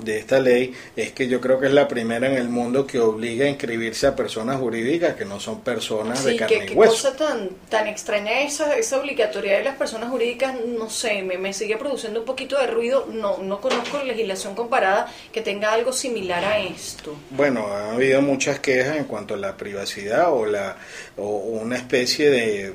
de 0.04 0.18
esta 0.18 0.40
ley 0.40 0.74
es 0.96 1.12
que 1.12 1.28
yo 1.28 1.40
creo 1.40 1.58
que 1.58 1.66
es 1.66 1.72
la 1.72 1.88
primera 1.88 2.26
en 2.28 2.36
el 2.36 2.48
mundo 2.48 2.86
que 2.86 3.00
obliga 3.00 3.46
a 3.46 3.48
inscribirse 3.48 4.06
a 4.06 4.16
personas 4.16 4.58
jurídicas 4.58 5.14
que 5.16 5.24
no 5.24 5.40
son 5.40 5.60
personas 5.60 6.24
de 6.24 6.36
carne 6.36 6.58
qué, 6.58 6.64
y 6.64 6.68
qué 6.68 6.74
hueso. 6.74 6.94
cosa 6.94 7.16
tan, 7.16 7.50
tan 7.68 7.86
extraña 7.86 8.40
esa, 8.42 8.76
esa 8.76 8.98
obligatoriedad 8.98 9.58
de 9.58 9.64
las 9.64 9.76
personas 9.76 10.10
jurídicas, 10.10 10.54
no 10.66 10.90
sé, 10.90 11.22
me, 11.22 11.38
me 11.38 11.52
sigue 11.52 11.76
produciendo 11.76 12.20
un 12.20 12.26
poquito 12.26 12.58
de 12.58 12.66
ruido, 12.66 13.06
no, 13.10 13.38
no 13.38 13.60
conozco 13.60 14.02
legislación 14.02 14.54
comparada 14.54 15.12
que 15.32 15.40
tenga 15.40 15.72
algo 15.72 15.92
similar 15.92 16.44
a 16.44 16.58
esto. 16.58 17.16
Bueno, 17.30 17.66
ha 17.66 17.92
habido 17.92 18.22
muchas 18.22 18.60
quejas 18.60 18.96
en 18.96 19.04
cuanto 19.04 19.34
a 19.34 19.36
la 19.36 19.56
privacidad 19.56 20.32
o 20.32 20.46
la 20.46 20.76
o 21.16 21.36
una 21.36 21.76
especie 21.76 22.30
de 22.30 22.74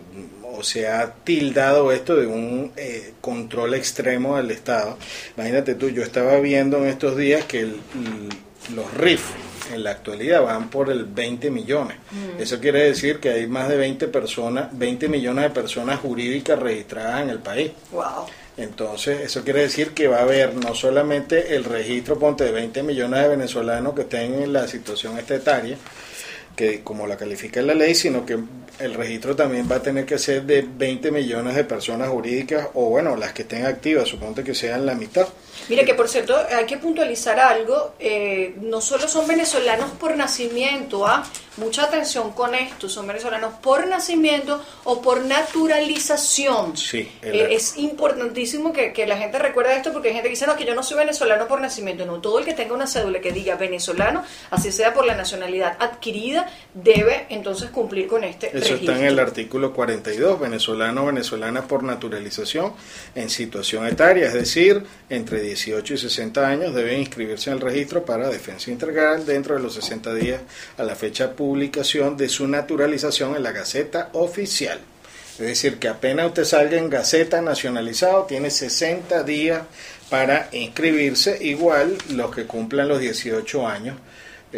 o 0.58 0.64
se 0.64 0.88
ha 0.88 1.14
tildado 1.24 1.92
esto 1.92 2.16
de 2.16 2.26
un 2.28 2.72
eh, 2.76 3.14
control 3.22 3.74
extremo 3.76 4.38
del 4.38 4.52
Estado. 4.52 4.98
Imagínate 5.38 5.76
tú, 5.76 5.90
yo 5.90 6.04
estaba 6.04 6.40
viendo 6.40 6.78
en 6.78 6.86
estos 6.88 7.16
días 7.16 7.46
que 7.46 7.62
el- 7.62 7.80
los 8.76 8.94
RIF 8.96 9.22
en 9.74 9.84
la 9.84 9.92
actualidad 9.92 10.42
van 10.44 10.70
por 10.70 10.90
el 10.90 11.06
20 11.06 11.52
millones. 11.52 11.98
Eso 12.40 12.60
quiere 12.60 12.84
decir 12.84 13.20
que 13.20 13.30
hay 13.30 13.48
más 13.48 13.68
de 13.70 13.78
20 13.78 14.08
personas, 14.08 14.70
20 14.78 15.08
millones 15.10 15.44
de 15.44 15.50
personas 15.52 16.00
jurídicas 16.00 16.58
registradas 16.60 17.22
en 17.24 17.30
el 17.30 17.40
país. 17.40 17.72
Wow. 17.92 18.26
Entonces, 18.58 19.22
eso 19.22 19.44
quiere 19.44 19.62
decir 19.62 19.92
que 19.92 20.08
va 20.08 20.18
a 20.18 20.22
haber 20.24 20.56
no 20.56 20.74
solamente 20.74 21.56
el 21.56 21.64
registro, 21.64 22.18
ponte, 22.18 22.44
de 22.46 22.52
20 22.52 22.82
millones 22.82 23.22
de 23.22 23.28
venezolanos 23.30 23.94
que 23.94 24.02
estén 24.02 24.34
en 24.42 24.52
la 24.54 24.68
situación 24.68 25.18
estetaria, 25.20 25.78
que 26.58 26.82
como 26.82 27.06
la 27.06 27.16
califica 27.16 27.62
la 27.62 27.76
ley, 27.76 27.94
sino 27.94 28.26
que 28.26 28.38
el 28.80 28.94
registro 28.96 29.36
también 29.36 29.70
va 29.72 29.76
a 29.76 29.82
tener 29.84 30.06
que 30.06 30.18
ser 30.18 30.44
de 30.44 30.68
20 30.68 31.12
millones 31.12 31.56
de 31.56 31.64
personas 31.64 32.10
jurídicas, 32.10 32.70
o 32.74 32.90
bueno, 32.90 33.16
las 33.16 33.32
que 33.32 33.44
estén 33.44 33.66
activas, 33.66 34.10
suponte 34.10 34.44
que 34.44 34.56
sean 34.56 34.86
la 34.86 34.96
mitad. 34.96 35.28
Mire 35.70 35.86
que 35.86 35.94
por 35.94 36.08
cierto 36.08 36.36
hay 36.56 36.66
que 36.66 36.78
puntualizar 36.78 37.40
algo, 37.40 37.94
eh, 38.00 38.56
no 38.62 38.82
solo 38.82 39.08
son 39.08 39.28
venezolanos 39.28 39.92
por 39.92 40.16
nacimiento, 40.16 41.06
¿ah? 41.06 41.24
mucha 41.58 41.84
atención 41.84 42.32
con 42.32 42.56
esto, 42.56 42.88
son 42.88 43.08
venezolanos 43.08 43.56
por 43.56 43.88
nacimiento 43.88 44.64
o 44.84 45.02
por 45.02 45.26
naturalización. 45.26 46.78
Sí, 46.78 47.10
Eh, 47.22 47.48
es 47.52 47.78
importantísimo 47.78 48.72
que, 48.72 48.94
que 48.94 49.06
la 49.06 49.18
gente 49.18 49.40
recuerde 49.40 49.76
esto 49.76 49.92
porque 49.92 50.10
hay 50.10 50.14
gente 50.14 50.30
que 50.30 50.36
dice, 50.36 50.48
no, 50.48 50.56
que 50.56 50.66
yo 50.66 50.76
no 50.76 50.84
soy 50.84 50.98
venezolano 50.98 51.48
por 51.48 51.60
nacimiento, 51.60 52.06
no, 52.06 52.22
todo 52.22 52.40
el 52.40 52.46
que 52.46 52.54
tenga 52.54 52.74
una 52.74 52.88
cédula 52.88 53.20
que 53.20 53.32
diga 53.32 53.56
venezolano, 53.56 54.24
así 54.52 54.72
sea 54.72 54.94
por 54.94 55.06
la 55.06 55.16
nacionalidad 55.16 55.76
adquirida, 55.80 56.50
debe 56.74 57.26
entonces 57.30 57.70
cumplir 57.72 58.08
con 58.08 58.24
este 58.24 58.56
Eso 58.58 58.76
está 58.76 58.98
en 58.98 59.06
el 59.06 59.20
artículo 59.20 59.74
42, 59.74 60.40
venezolano 60.40 61.04
o 61.04 61.06
venezolana 61.08 61.68
por 61.68 61.84
naturalización 61.84 62.74
en 63.16 63.30
situación 63.30 63.88
etaria, 63.88 64.28
es 64.28 64.34
decir, 64.34 64.84
entre 65.10 65.42
18 65.58 65.96
y 65.96 65.98
60 65.98 66.48
años 66.48 66.76
deben 66.76 67.00
inscribirse 67.00 67.50
en 67.50 67.56
el 67.56 67.62
registro 67.62 68.06
para 68.06 68.30
defensa 68.30 68.70
integral 68.70 69.26
dentro 69.26 69.56
de 69.56 69.62
los 69.62 69.74
60 69.74 70.14
días 70.14 70.42
a 70.78 70.84
la 70.84 70.96
fecha 70.96 71.28
de 71.28 71.34
publicación 71.34 72.16
de 72.16 72.30
su 72.30 72.48
naturalización 72.48 73.36
en 73.36 73.44
la 73.44 73.52
Gaceta 73.52 74.10
Oficial. 74.14 74.80
Es 75.40 75.46
decir, 75.46 75.78
que 75.78 75.88
apenas 75.88 76.28
usted 76.28 76.46
salga 76.46 76.78
en 76.78 76.90
Gaceta 76.90 77.42
nacionalizado, 77.42 78.24
tiene 78.24 78.50
60 78.50 79.24
días 79.24 79.64
para 80.10 80.50
inscribirse, 80.52 81.38
igual 81.42 81.98
los 82.10 82.34
que 82.34 82.46
cumplan 82.46 82.88
los 82.88 83.00
18 83.00 83.68
años. 83.68 83.98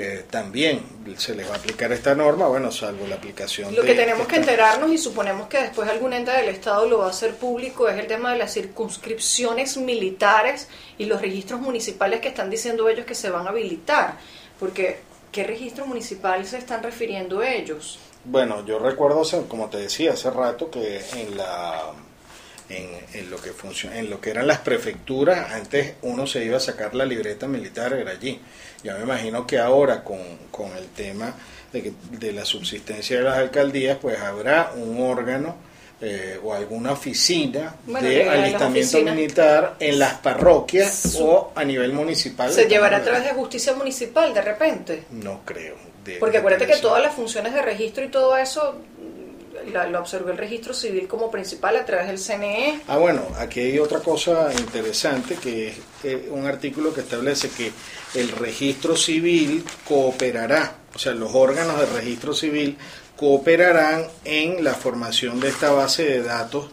Eh, 0.02 0.26
también 0.30 0.82
se 1.18 1.36
les 1.36 1.50
va 1.50 1.56
a 1.56 1.58
aplicar 1.58 1.92
esta 1.92 2.16
norma, 2.16 2.48
bueno, 2.48 2.72
salvo 2.72 3.06
la 3.06 3.16
aplicación 3.16 3.76
Lo 3.76 3.82
de 3.82 3.90
que 3.90 3.96
tenemos 3.96 4.28
que 4.28 4.38
enterarnos 4.38 4.90
y 4.92 4.98
suponemos 4.98 5.48
que 5.50 5.62
después 5.62 5.90
algún 5.90 6.14
ente 6.14 6.32
del 6.32 6.48
Estado 6.48 6.88
lo 6.88 7.00
va 7.00 7.08
a 7.08 7.10
hacer 7.10 7.36
público 7.36 7.90
es 7.90 8.00
el 8.00 8.08
tema 8.08 8.32
de 8.32 8.38
las 8.38 8.54
circunscripciones 8.54 9.76
militares 9.78 10.70
y 10.98 11.06
los 11.06 11.20
registros 11.20 11.60
municipales 11.60 12.22
que 12.22 12.30
están 12.30 12.50
diciendo 12.50 12.88
ellos 12.88 13.06
que 13.06 13.16
se 13.16 13.30
van 13.30 13.46
a 13.48 13.50
habilitar. 13.50 14.18
Porque, 14.58 15.02
¿qué 15.32 15.44
registro 15.44 15.86
municipal 15.86 16.46
se 16.46 16.58
están 16.58 16.82
refiriendo 16.82 17.44
ellos? 17.44 18.00
Bueno, 18.24 18.66
yo 18.66 18.80
recuerdo, 18.80 19.24
como 19.48 19.70
te 19.70 19.80
decía 19.80 20.14
hace 20.14 20.30
rato, 20.30 20.70
que 20.70 21.02
en 21.16 21.36
la 21.36 21.94
en, 22.70 23.30
lo 23.30 23.38
que 23.42 23.52
funciona, 23.52 23.98
en 23.98 24.10
lo 24.10 24.22
que 24.22 24.30
eran 24.30 24.48
las 24.48 24.60
prefecturas, 24.60 25.52
antes 25.52 25.96
uno 26.04 26.28
se 26.28 26.46
iba 26.46 26.58
a 26.58 26.60
sacar 26.60 26.96
la 26.96 27.06
libreta 27.06 27.48
militar, 27.48 27.94
era 27.94 28.12
allí. 28.12 28.40
Ya 28.84 28.96
me 28.96 29.04
imagino 29.04 29.46
que 29.48 29.58
ahora 29.58 30.04
con, 30.04 30.20
con 30.52 30.72
el 30.78 30.88
tema 30.90 31.34
de, 31.74 31.94
de 32.12 32.32
la 32.32 32.46
subsistencia 32.46 33.18
de 33.18 33.24
las 33.24 33.38
alcaldías, 33.38 33.98
pues 34.00 34.20
habrá 34.20 34.72
un 34.76 35.02
órgano 35.02 35.70
eh, 36.02 36.40
o 36.42 36.54
alguna 36.54 36.94
oficina 36.94 37.76
de 37.86 38.30
alistamiento 38.30 39.02
militar 39.02 39.76
en 39.82 40.00
las 40.00 40.14
parroquias 40.14 41.18
o 41.20 41.52
a 41.54 41.66
nivel 41.66 41.92
municipal. 41.92 42.50
¿Se 42.54 42.70
llevará 42.70 42.98
a 42.98 43.04
través 43.04 43.26
de 43.26 43.32
justicia 43.32 43.74
municipal 43.74 44.34
de 44.34 44.42
repente? 44.42 45.04
No 45.12 45.42
creo. 45.44 45.76
Porque 46.18 46.38
acuérdate 46.38 46.68
que 46.68 46.78
todas 46.78 47.04
las 47.04 47.14
funciones 47.14 47.54
de 47.54 47.62
registro 47.62 48.06
y 48.06 48.08
todo 48.08 48.38
eso 48.38 48.80
lo 49.68 49.98
absorbió 49.98 50.32
el 50.32 50.38
registro 50.38 50.74
civil 50.74 51.08
como 51.08 51.30
principal 51.30 51.76
a 51.76 51.86
través 51.86 52.08
del 52.08 52.20
CNE. 52.20 52.82
Ah, 52.88 52.98
bueno, 52.98 53.24
aquí 53.38 53.60
hay 53.60 53.80
otra 53.80 54.00
cosa 54.00 54.50
interesante 54.58 55.36
que 55.36 55.74
es 56.04 56.18
un 56.30 56.46
artículo 56.46 56.94
que 56.94 57.02
establece 57.02 57.50
que 57.50 57.72
el 58.16 58.30
registro 58.30 58.96
civil 58.96 59.64
cooperará, 59.88 60.76
o 60.96 61.00
sea, 61.00 61.14
los 61.14 61.34
órganos 61.34 61.80
de 61.80 61.86
registro 61.86 62.34
civil 62.34 62.78
cooperarán 63.16 64.08
en 64.24 64.64
la 64.64 64.74
formación 64.74 65.40
de 65.40 65.50
esta 65.50 65.72
base 65.72 66.04
de 66.06 66.24
datos 66.24 66.70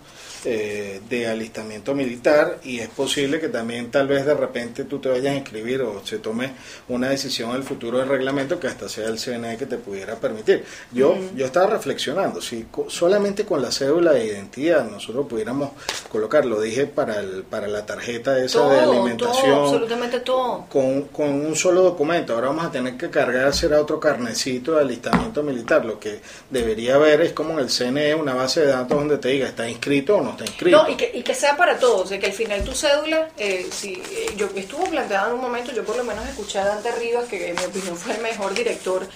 eh, 0.48 1.00
de 1.10 1.26
alistamiento 1.26 1.92
militar 1.92 2.60
y 2.62 2.78
es 2.78 2.88
posible 2.88 3.40
que 3.40 3.48
también 3.48 3.90
tal 3.90 4.06
vez 4.06 4.24
de 4.24 4.32
repente 4.32 4.84
tú 4.84 5.00
te 5.00 5.08
vayas 5.08 5.34
a 5.34 5.36
inscribir 5.36 5.82
o 5.82 6.06
se 6.06 6.18
tome 6.18 6.52
una 6.88 7.08
decisión 7.08 7.50
en 7.50 7.56
el 7.56 7.62
futuro 7.64 7.98
del 7.98 8.08
reglamento 8.08 8.60
que 8.60 8.68
hasta 8.68 8.88
sea 8.88 9.08
el 9.08 9.18
CNE 9.18 9.56
que 9.56 9.66
te 9.66 9.76
pudiera 9.76 10.14
permitir. 10.14 10.64
Yo, 10.92 11.16
yo 11.34 11.46
estaba 11.46 11.66
reflexionando, 11.66 12.40
si 12.40 12.64
solamente 12.86 13.44
con 13.44 13.60
la 13.60 13.72
cédula 13.72 14.12
de 14.12 14.24
identidad 14.24 14.88
nosotros 14.88 15.26
pudiéramos 15.26 15.70
colocar, 16.12 16.46
lo 16.46 16.60
dije 16.60 16.86
para, 16.86 17.18
el, 17.18 17.42
para 17.42 17.66
la 17.66 17.84
tarjeta 17.84 18.38
esa 18.38 18.68
de 18.68 18.78
alimentación, 18.78 19.58
absolutamente 19.58 20.20
todo. 20.20 20.66
Con, 20.68 21.08
con 21.08 21.28
un 21.28 21.56
solo 21.56 21.82
documento, 21.82 22.34
ahora 22.34 22.48
vamos 22.50 22.66
a 22.66 22.70
tener 22.70 22.96
que 22.96 23.10
cargar 23.10 23.52
será 23.52 23.80
otro 23.80 23.98
carnecito 23.98 24.76
de 24.76 24.82
alistamiento 24.82 25.42
militar, 25.42 25.84
lo 25.84 25.98
que 25.98 26.20
debería 26.50 26.94
haber 26.94 27.22
es 27.22 27.32
como 27.32 27.54
en 27.54 27.58
el 27.58 27.68
CNE 27.68 28.14
una 28.14 28.34
base 28.34 28.60
de 28.60 28.68
datos 28.68 28.96
donde 28.96 29.18
te 29.18 29.30
diga 29.30 29.48
está 29.48 29.68
inscrito 29.68 30.18
o 30.18 30.22
no 30.22 30.35
no, 30.66 30.88
y 30.88 30.96
que, 30.96 31.10
y 31.14 31.22
que 31.22 31.34
sea 31.34 31.56
para 31.56 31.78
todos, 31.78 32.10
de 32.10 32.18
que 32.18 32.26
al 32.26 32.32
final 32.32 32.64
tu 32.64 32.72
cédula, 32.72 33.30
eh, 33.36 33.66
si 33.70 33.94
eh, 33.94 34.34
yo 34.36 34.48
estuvo 34.54 34.84
planteado 34.84 35.28
en 35.28 35.34
un 35.34 35.40
momento, 35.40 35.72
yo 35.72 35.84
por 35.84 35.96
lo 35.96 36.04
menos 36.04 36.26
escuché 36.26 36.58
a 36.58 36.64
Dante 36.64 36.92
Rivas, 36.92 37.26
que 37.26 37.50
en 37.50 37.56
mi 37.56 37.64
opinión 37.64 37.96
fue 37.96 38.14
el 38.14 38.22
mejor 38.22 38.54
director 38.54 39.06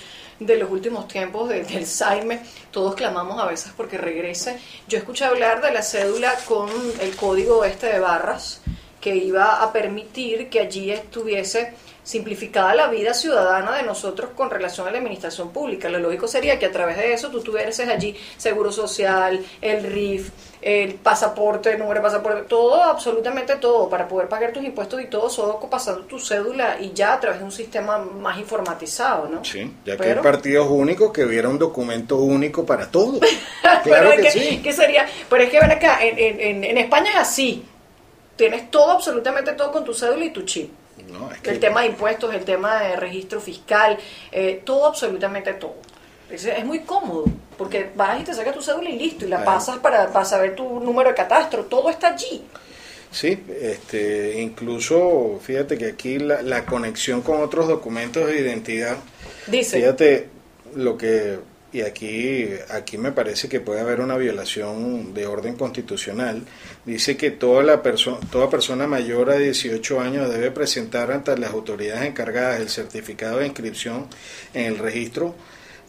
de 0.40 0.56
los 0.56 0.70
últimos 0.70 1.06
tiempos 1.06 1.50
del 1.50 1.87
Saime, 1.87 2.42
todos 2.70 2.94
clamamos 2.94 3.38
a 3.38 3.46
veces 3.46 3.72
porque 3.76 3.98
regrese. 3.98 4.59
Yo 4.88 4.98
escuché 4.98 5.26
hablar 5.26 5.61
de 5.61 5.70
la 5.70 5.83
cédula 5.83 6.35
con 6.46 6.70
el 7.00 7.14
código 7.14 7.64
este 7.64 7.87
de 7.87 8.00
barras, 8.00 8.62
que 9.01 9.17
iba 9.17 9.63
a 9.63 9.73
permitir 9.73 10.49
que 10.49 10.61
allí 10.61 10.91
estuviese 10.91 11.75
simplificada 12.03 12.75
la 12.75 12.89
vida 12.89 13.15
ciudadana 13.15 13.77
de 13.77 13.83
nosotros 13.83 14.31
con 14.35 14.51
relación 14.51 14.89
a 14.89 14.91
la 14.91 14.99
administración 14.99 15.51
pública. 15.51 15.89
Lo 15.89 15.99
lógico 15.99 16.27
sería 16.27 16.59
que 16.59 16.67
a 16.67 16.73
través 16.73 16.97
de 16.97 17.13
eso 17.13 17.31
tú 17.31 17.41
tuvieras 17.41 17.79
allí 17.81 18.17
seguro 18.37 18.73
social, 18.73 19.41
el 19.61 19.85
RIF, 19.85 20.31
el 20.61 20.95
pasaporte, 20.95 21.73
el 21.73 21.79
número 21.79 22.01
de 22.01 22.05
pasaporte, 22.05 22.43
todo, 22.43 22.83
absolutamente 22.83 23.57
todo, 23.57 23.89
para 23.89 24.09
poder 24.09 24.29
pagar 24.29 24.53
tus 24.53 24.65
impuestos 24.65 25.01
y 25.01 25.07
todo, 25.07 25.31
solo 25.31 25.61
pasando 25.71 26.03
tu 26.03 26.19
cédula 26.19 26.79
y 26.81 26.93
ya 26.93 27.15
a 27.15 27.21
través 27.21 27.39
de 27.39 27.45
un 27.45 27.53
sistema 27.53 27.99
más 27.99 28.39
informatizado, 28.39 29.29
¿no? 29.29 29.45
Sí, 29.45 29.73
ya 29.85 29.97
que 29.97 30.11
hay 30.11 30.15
partidos 30.17 30.67
únicos 30.69 31.13
que 31.13 31.25
hubiera 31.25 31.49
un 31.49 31.59
documento 31.59 32.17
único 32.17 32.67
para 32.67 32.91
todo. 32.91 33.21
claro 33.85 34.11
que, 34.21 34.31
sí. 34.31 34.61
¿Qué 34.63 34.73
sería? 34.73 35.07
Pero 35.29 35.45
es 35.45 35.51
que 35.51 35.61
ven 35.61 35.71
acá, 35.71 35.99
en, 36.03 36.19
en, 36.19 36.65
en 36.65 36.79
España 36.79 37.11
es 37.11 37.17
así. 37.17 37.65
Tienes 38.40 38.70
todo, 38.70 38.92
absolutamente 38.92 39.53
todo 39.53 39.70
con 39.70 39.85
tu 39.85 39.92
cédula 39.92 40.24
y 40.24 40.31
tu 40.31 40.40
chip. 40.46 40.70
El 41.42 41.61
tema 41.61 41.83
de 41.83 41.88
impuestos, 41.88 42.33
el 42.33 42.42
tema 42.42 42.81
de 42.81 42.96
registro 42.96 43.38
fiscal, 43.38 43.98
eh, 44.33 44.62
todo, 44.64 44.87
absolutamente 44.87 45.53
todo. 45.53 45.74
Es, 46.31 46.46
es, 46.46 46.64
muy 46.64 46.81
cómodo, 46.81 47.26
porque 47.59 47.90
vas 47.94 48.18
y 48.18 48.24
te 48.24 48.33
sacas 48.33 48.55
tu 48.55 48.62
cédula 48.62 48.88
y 48.88 48.98
listo, 48.98 49.26
y 49.26 49.29
la 49.29 49.44
pasas 49.44 49.76
para, 49.81 50.11
para 50.11 50.24
saber 50.24 50.57
tu 50.57 50.81
número 50.81 51.11
de 51.11 51.16
catastro, 51.16 51.64
todo 51.66 51.90
está 51.90 52.14
allí. 52.14 52.42
Sí, 53.11 53.44
este, 53.61 54.40
incluso 54.40 55.38
fíjate 55.42 55.76
que 55.76 55.88
aquí 55.88 56.18
la, 56.18 56.40
la 56.40 56.64
conexión 56.64 57.20
con 57.20 57.42
otros 57.42 57.68
documentos 57.68 58.26
de 58.26 58.40
identidad, 58.40 58.96
Dice. 59.48 59.76
fíjate 59.81 60.29
lo 60.76 60.96
que 60.96 61.40
y 61.72 61.83
aquí, 61.83 62.48
aquí 62.70 62.98
me 62.98 63.12
parece 63.12 63.48
que 63.48 63.61
puede 63.61 63.80
haber 63.80 64.00
una 64.00 64.16
violación 64.16 65.14
de 65.14 65.26
orden 65.26 65.56
constitucional. 65.56 66.42
Dice 66.85 67.16
que 67.16 67.30
toda, 67.30 67.62
la 67.62 67.83
persona 67.83 68.18
toda 68.30 68.50
persona 68.50 68.88
mayor 68.88 69.30
a 69.30 69.37
18 69.37 70.00
años 70.00 70.30
debe 70.30 70.50
presentar 70.50 71.12
ante 71.12 71.37
las 71.38 71.52
autoridades 71.52 72.04
encargadas 72.09 72.61
el 72.61 72.68
certificado 72.68 73.38
de 73.38 73.46
inscripción 73.46 74.09
en 74.52 74.66
el 74.66 74.78
registro 74.78 75.37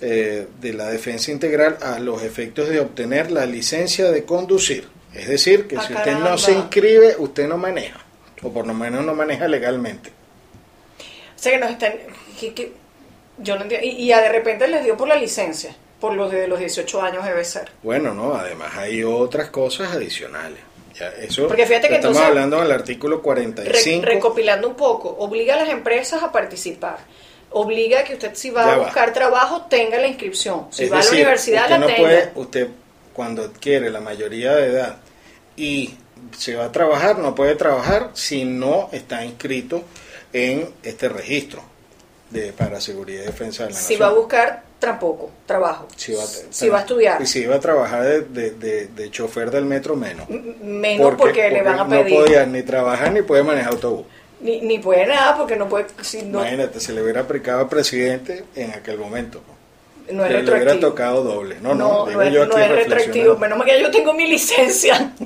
eh, 0.02 0.48
de 0.60 0.74
la 0.74 0.90
defensa 0.90 1.32
integral 1.32 1.78
a 1.82 2.00
los 2.00 2.22
efectos 2.22 2.70
de 2.70 2.80
obtener 2.80 3.32
la 3.32 3.46
licencia 3.46 4.12
de 4.12 4.24
conducir. 4.24 4.88
Es 5.16 5.28
decir, 5.28 5.68
que 5.68 5.78
ah, 5.78 5.84
si 5.86 5.94
usted 5.94 6.14
no 6.14 6.38
se 6.38 6.54
inscribe, 6.54 7.16
usted 7.18 7.48
no 7.48 7.58
maneja, 7.58 8.00
o 8.44 8.54
por 8.54 8.68
lo 8.68 8.74
menos 8.74 9.04
no 9.04 9.14
maneja 9.14 9.48
legalmente. 9.48 10.10
O 11.36 11.40
sea 11.40 11.54
que 11.54 11.58
nos 11.58 11.72
están... 11.72 11.94
Que, 12.40 12.81
yo 13.42 13.56
no 13.56 13.64
entiendo. 13.64 13.88
Y, 13.88 14.08
de 14.08 14.30
repente 14.30 14.68
les 14.68 14.84
dio 14.84 14.98
por 14.98 15.08
la 15.08 15.16
licencia, 15.16 15.76
por 16.00 16.14
los 16.14 16.32
de 16.32 16.48
los 16.48 16.60
18 16.60 17.02
años 17.02 17.26
debe 17.26 17.44
ser. 17.44 17.72
Bueno, 17.84 18.14
no, 18.14 18.34
además 18.36 18.76
hay 18.76 19.04
otras 19.04 19.50
cosas 19.50 19.94
adicionales. 19.94 20.60
Ya, 21.00 21.08
eso 21.10 21.48
Porque 21.48 21.66
fíjate 21.66 21.88
que 21.88 21.96
estamos 21.96 22.18
hablando 22.18 22.58
en 22.60 22.66
el 22.66 22.72
artículo 22.72 23.22
45. 23.22 24.06
recopilando 24.06 24.68
un 24.68 24.76
poco, 24.76 25.10
obliga 25.20 25.56
a 25.56 25.58
las 25.58 25.70
empresas 25.70 26.22
a 26.22 26.32
participar. 26.32 26.98
Obliga 27.54 28.00
a 28.00 28.04
que 28.04 28.14
usted 28.14 28.34
si 28.34 28.50
va 28.50 28.74
a 28.74 28.78
buscar 28.78 29.12
trabajo 29.14 29.66
tenga 29.70 29.98
la 30.00 30.08
inscripción. 30.08 30.68
Si 30.72 30.88
va 30.88 31.00
a 31.00 31.04
la 31.04 31.12
universidad 31.12 31.70
la 31.70 31.78
no 31.78 31.88
tenga. 31.88 32.00
Puede, 32.00 32.32
usted 32.36 32.68
cuando 33.14 33.44
adquiere 33.44 33.90
la 33.90 34.00
mayoría 34.00 34.56
de 34.56 34.68
edad 34.68 34.98
y 35.58 35.96
se 36.38 36.56
va 36.56 36.66
a 36.66 36.72
trabajar, 36.72 37.20
no 37.20 37.36
puede 37.36 37.56
trabajar 37.56 38.12
si 38.14 38.46
no 38.46 38.90
está 38.94 39.26
inscrito 39.26 39.84
en 40.32 40.70
este 40.84 41.10
registro 41.10 41.71
de, 42.32 42.54
para 42.54 42.82
seguridad 42.82 43.24
y 43.24 43.26
defensa 43.26 43.64
de 43.64 43.70
la 43.70 43.76
nación. 43.76 43.88
Si 43.88 44.02
va 44.02 44.08
a 44.08 44.14
buscar, 44.14 44.64
tampoco, 44.80 45.32
trabajo. 45.46 45.88
Si 45.96 46.14
va, 46.14 46.24
si 46.26 46.70
va 46.70 46.80
a 46.80 46.82
estudiar. 46.82 47.22
Y 47.22 47.26
si 47.26 47.46
va 47.46 47.56
a 47.56 47.60
trabajar 47.60 48.04
de, 48.04 48.52
de, 48.52 48.88
de, 48.88 49.12
chofer 49.12 49.52
del 49.52 49.66
metro, 49.66 49.96
menos. 49.96 50.28
menos 50.30 51.16
porque, 51.18 51.50
le 51.50 51.62
van 51.62 51.80
a 51.80 51.88
pedir. 51.88 52.20
No 52.20 52.26
podía 52.26 52.46
ni 52.46 52.64
trabajar 52.64 53.12
ni 53.12 53.22
puede 53.22 53.44
manejar 53.44 53.74
autobús. 53.74 54.06
Ni, 54.40 54.60
ni 54.62 54.80
puede 54.80 55.06
nada 55.06 55.38
porque 55.38 55.56
no 55.56 55.70
puede... 55.70 55.86
Si 56.02 56.24
no... 56.24 56.40
Imagínate, 56.40 56.80
se 56.80 56.94
le 56.94 57.04
hubiera 57.04 57.22
aplicado 57.22 57.60
al 57.60 57.70
presidente 57.70 58.44
en 58.56 58.72
aquel 58.72 58.98
momento 58.98 59.42
no 59.48 59.61
es 60.08 60.16
retroactivo. 60.18 60.56
Le 60.56 60.64
hubiera 60.64 60.80
tocado 60.80 61.24
doble. 61.24 61.58
No, 61.62 61.74
no, 61.74 62.06
no, 62.06 62.22
es, 62.22 62.48
no 62.48 62.58
es 62.58 62.70
retroactivo. 62.70 63.38
Menos 63.38 63.58
mal 63.58 63.68
que 63.68 63.82
yo 63.82 63.92
tengo 63.92 64.14
mi 64.14 64.28
licencia. 64.28 65.14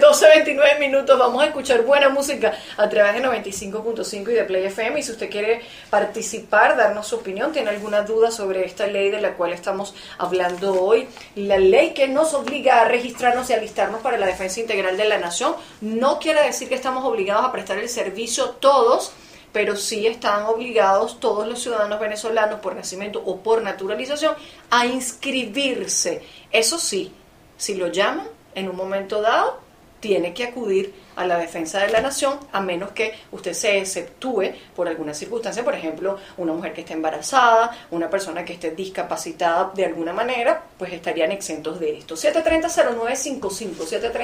12, 0.00 0.26
29 0.28 0.78
minutos. 0.78 1.18
Vamos 1.18 1.42
a 1.42 1.46
escuchar 1.46 1.82
buena 1.82 2.08
música 2.08 2.54
a 2.76 2.88
través 2.88 3.14
de 3.14 3.28
95.5 3.28 4.30
y 4.30 4.34
de 4.34 4.44
Play 4.44 4.64
FM. 4.66 5.00
Y 5.00 5.02
si 5.02 5.12
usted 5.12 5.30
quiere 5.30 5.60
participar, 5.90 6.76
darnos 6.76 7.08
su 7.08 7.16
opinión, 7.16 7.52
tiene 7.52 7.70
alguna 7.70 8.02
duda 8.02 8.30
sobre 8.30 8.64
esta 8.64 8.86
ley 8.86 9.10
de 9.10 9.20
la 9.20 9.34
cual 9.34 9.52
estamos 9.52 9.94
hablando 10.18 10.80
hoy, 10.82 11.08
la 11.34 11.58
ley 11.58 11.92
que 11.94 12.08
nos 12.08 12.34
obliga 12.34 12.82
a 12.82 12.84
registrarnos 12.84 13.50
y 13.50 13.54
alistarnos 13.54 14.00
para 14.00 14.16
la 14.18 14.26
defensa 14.26 14.60
integral 14.60 14.96
de 14.96 15.04
la 15.06 15.18
nación, 15.18 15.54
no 15.80 16.18
quiere 16.18 16.42
decir 16.42 16.68
que 16.68 16.74
estamos 16.74 17.04
obligados 17.04 17.44
a 17.44 17.52
prestar 17.52 17.78
el 17.78 17.88
servicio 17.88 18.50
todos 18.60 19.12
pero 19.52 19.76
sí 19.76 20.06
están 20.06 20.44
obligados 20.44 21.20
todos 21.20 21.46
los 21.46 21.62
ciudadanos 21.62 22.00
venezolanos 22.00 22.60
por 22.60 22.74
nacimiento 22.74 23.22
o 23.24 23.40
por 23.40 23.62
naturalización 23.62 24.34
a 24.70 24.86
inscribirse. 24.86 26.22
Eso 26.52 26.78
sí, 26.78 27.12
si 27.56 27.74
lo 27.74 27.88
llaman 27.88 28.28
en 28.54 28.68
un 28.68 28.76
momento 28.76 29.20
dado, 29.20 29.60
tiene 30.00 30.32
que 30.34 30.44
acudir 30.44 30.94
a 31.20 31.26
la 31.26 31.36
defensa 31.36 31.80
de 31.80 31.88
la 31.88 32.00
nación, 32.00 32.38
a 32.50 32.60
menos 32.60 32.92
que 32.92 33.12
usted 33.30 33.52
se 33.52 33.78
exceptúe 33.78 34.52
por 34.74 34.88
alguna 34.88 35.12
circunstancia, 35.12 35.62
por 35.62 35.74
ejemplo, 35.74 36.18
una 36.38 36.54
mujer 36.54 36.72
que 36.72 36.80
esté 36.80 36.94
embarazada, 36.94 37.76
una 37.90 38.08
persona 38.08 38.42
que 38.42 38.54
esté 38.54 38.70
discapacitada 38.70 39.70
de 39.74 39.84
alguna 39.84 40.14
manera, 40.14 40.64
pues 40.78 40.92
estarían 40.94 41.30
exentos 41.30 41.78
de 41.78 41.98
esto. 41.98 42.16
730-0955, 42.16 43.70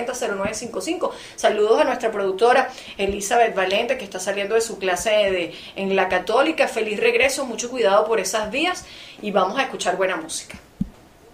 730-0955. 0.06 1.10
Saludos 1.36 1.80
a 1.82 1.84
nuestra 1.84 2.10
productora 2.10 2.70
Elizabeth 2.96 3.54
Valente, 3.54 3.98
que 3.98 4.04
está 4.04 4.18
saliendo 4.18 4.54
de 4.54 4.62
su 4.62 4.78
clase 4.78 5.10
de, 5.10 5.54
en 5.76 5.94
la 5.94 6.08
Católica. 6.08 6.66
Feliz 6.66 6.98
regreso, 6.98 7.44
mucho 7.44 7.68
cuidado 7.68 8.06
por 8.06 8.20
esas 8.20 8.50
vías 8.50 8.86
y 9.20 9.30
vamos 9.32 9.58
a 9.58 9.64
escuchar 9.64 9.98
buena 9.98 10.16
música. 10.16 10.58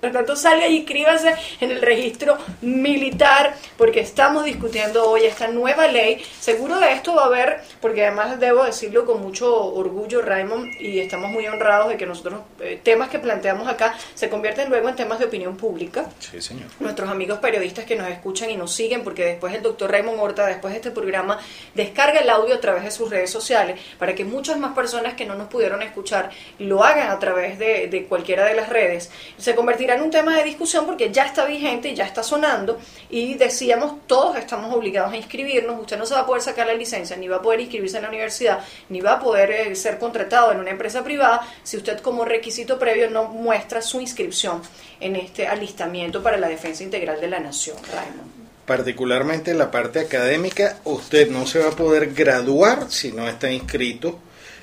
Por 0.03 0.11
tanto, 0.11 0.35
salga 0.35 0.67
y 0.67 0.79
inscríbase 0.79 1.33
en 1.61 1.71
el 1.71 1.81
registro 1.81 2.37
militar 2.61 3.55
porque 3.77 4.01
estamos 4.01 4.45
discutiendo 4.45 5.09
hoy 5.09 5.27
esta 5.27 5.47
nueva 5.47 5.87
ley. 5.87 6.21
Seguro 6.41 6.81
de 6.81 6.93
esto 6.93 7.15
va 7.15 7.23
a 7.23 7.27
haber, 7.27 7.61
porque 7.81 8.05
además 8.05 8.41
debo 8.41 8.65
decirlo 8.65 9.07
con 9.07 9.23
mucho 9.23 9.55
orgullo, 9.73 10.21
Raymond, 10.21 10.73
y 10.81 10.99
estamos 10.99 11.31
muy 11.31 11.47
honrados 11.47 11.89
de 11.89 11.97
que 11.97 12.05
nosotros, 12.05 12.41
eh, 12.59 12.81
temas 12.83 13.11
que 13.11 13.21
planteamos 13.21 13.69
acá, 13.69 13.95
se 14.17 14.29
convierten 14.29 14.71
luego 14.71 14.89
en 14.89 14.97
temas 14.97 15.21
de 15.21 15.27
opinión 15.27 15.57
pública. 15.57 16.07
Sí, 16.19 16.41
señor. 16.41 16.67
Nuestros 16.81 17.09
amigos 17.09 17.39
periodistas 17.39 17.85
que 17.85 17.95
nos 17.95 18.09
escuchan 18.09 18.51
y 18.51 18.57
nos 18.57 18.75
siguen, 18.75 19.05
porque 19.05 19.25
después 19.25 19.55
el 19.55 19.63
doctor 19.63 19.89
Raymond 19.89 20.19
Horta, 20.19 20.47
después 20.47 20.73
de 20.73 20.79
este 20.79 20.91
programa, 20.91 21.39
descarga 21.77 22.19
el 22.19 22.29
audio 22.29 22.57
a 22.57 22.61
través 22.61 22.83
de 22.83 22.91
sus 22.91 23.09
redes 23.09 23.31
sociales 23.31 23.79
para 24.01 24.17
que 24.17 24.25
muchas 24.25 24.59
más 24.59 24.75
personas 24.75 25.15
que 25.15 25.27
no 25.27 25.37
nos 25.37 25.47
pudieron 25.47 25.81
escuchar 25.81 26.31
lo 26.59 26.83
hagan 26.83 27.09
a 27.09 27.21
través 27.21 27.57
de, 27.61 27.87
de 27.87 28.07
cualquiera 28.07 28.45
de 28.47 28.55
las 28.55 28.69
redes. 28.69 29.09
Se 29.39 29.55
convertirá 29.55 29.92
en 29.95 30.03
un 30.03 30.11
tema 30.11 30.37
de 30.37 30.45
discusión 30.45 30.87
porque 30.87 31.11
ya 31.13 31.25
está 31.25 31.45
vigente 31.45 31.89
y 31.89 31.95
ya 31.95 32.05
está 32.05 32.23
sonando 32.23 32.79
y 33.11 33.35
decíamos 33.35 34.07
todos 34.07 34.37
estamos 34.37 34.75
obligados 34.75 35.13
a 35.13 35.17
inscribirnos, 35.17 35.81
usted 35.81 35.99
no 35.99 36.07
se 36.07 36.15
va 36.15 36.21
a 36.21 36.27
poder 36.27 36.43
sacar 36.43 36.67
la 36.67 36.75
licencia, 36.75 37.17
ni 37.17 37.29
va 37.29 37.37
a 37.37 37.43
poder 37.43 37.61
inscribirse 37.61 37.97
en 37.97 38.05
la 38.05 38.09
universidad, 38.09 38.61
ni 38.89 39.01
va 39.01 39.15
a 39.15 39.21
poder 39.21 39.51
eh, 39.51 39.77
ser 39.77 39.99
contratado 39.99 40.53
en 40.53 40.61
una 40.61 40.71
empresa 40.71 41.03
privada 41.03 41.47
si 41.63 41.77
usted 41.77 42.01
como 42.01 42.25
requisito 42.25 42.79
previo 42.79 43.11
no 43.11 43.25
muestra 43.25 43.83
su 43.83 44.01
inscripción 44.01 44.63
en 45.01 45.17
este 45.17 45.47
alistamiento 45.47 46.23
para 46.23 46.37
la 46.37 46.49
defensa 46.49 46.83
integral 46.83 47.21
de 47.21 47.29
la 47.29 47.41
nación. 47.41 47.77
Raymond. 47.93 48.43
Particularmente 48.67 49.51
en 49.51 49.59
la 49.59 49.71
parte 49.71 50.01
académica, 50.01 50.79
usted 50.85 51.29
no 51.29 51.47
se 51.47 51.59
va 51.59 51.71
a 51.71 51.77
poder 51.77 52.15
graduar 52.15 52.91
si 52.91 53.11
no 53.13 53.29
está 53.29 53.51
inscrito 53.51 54.19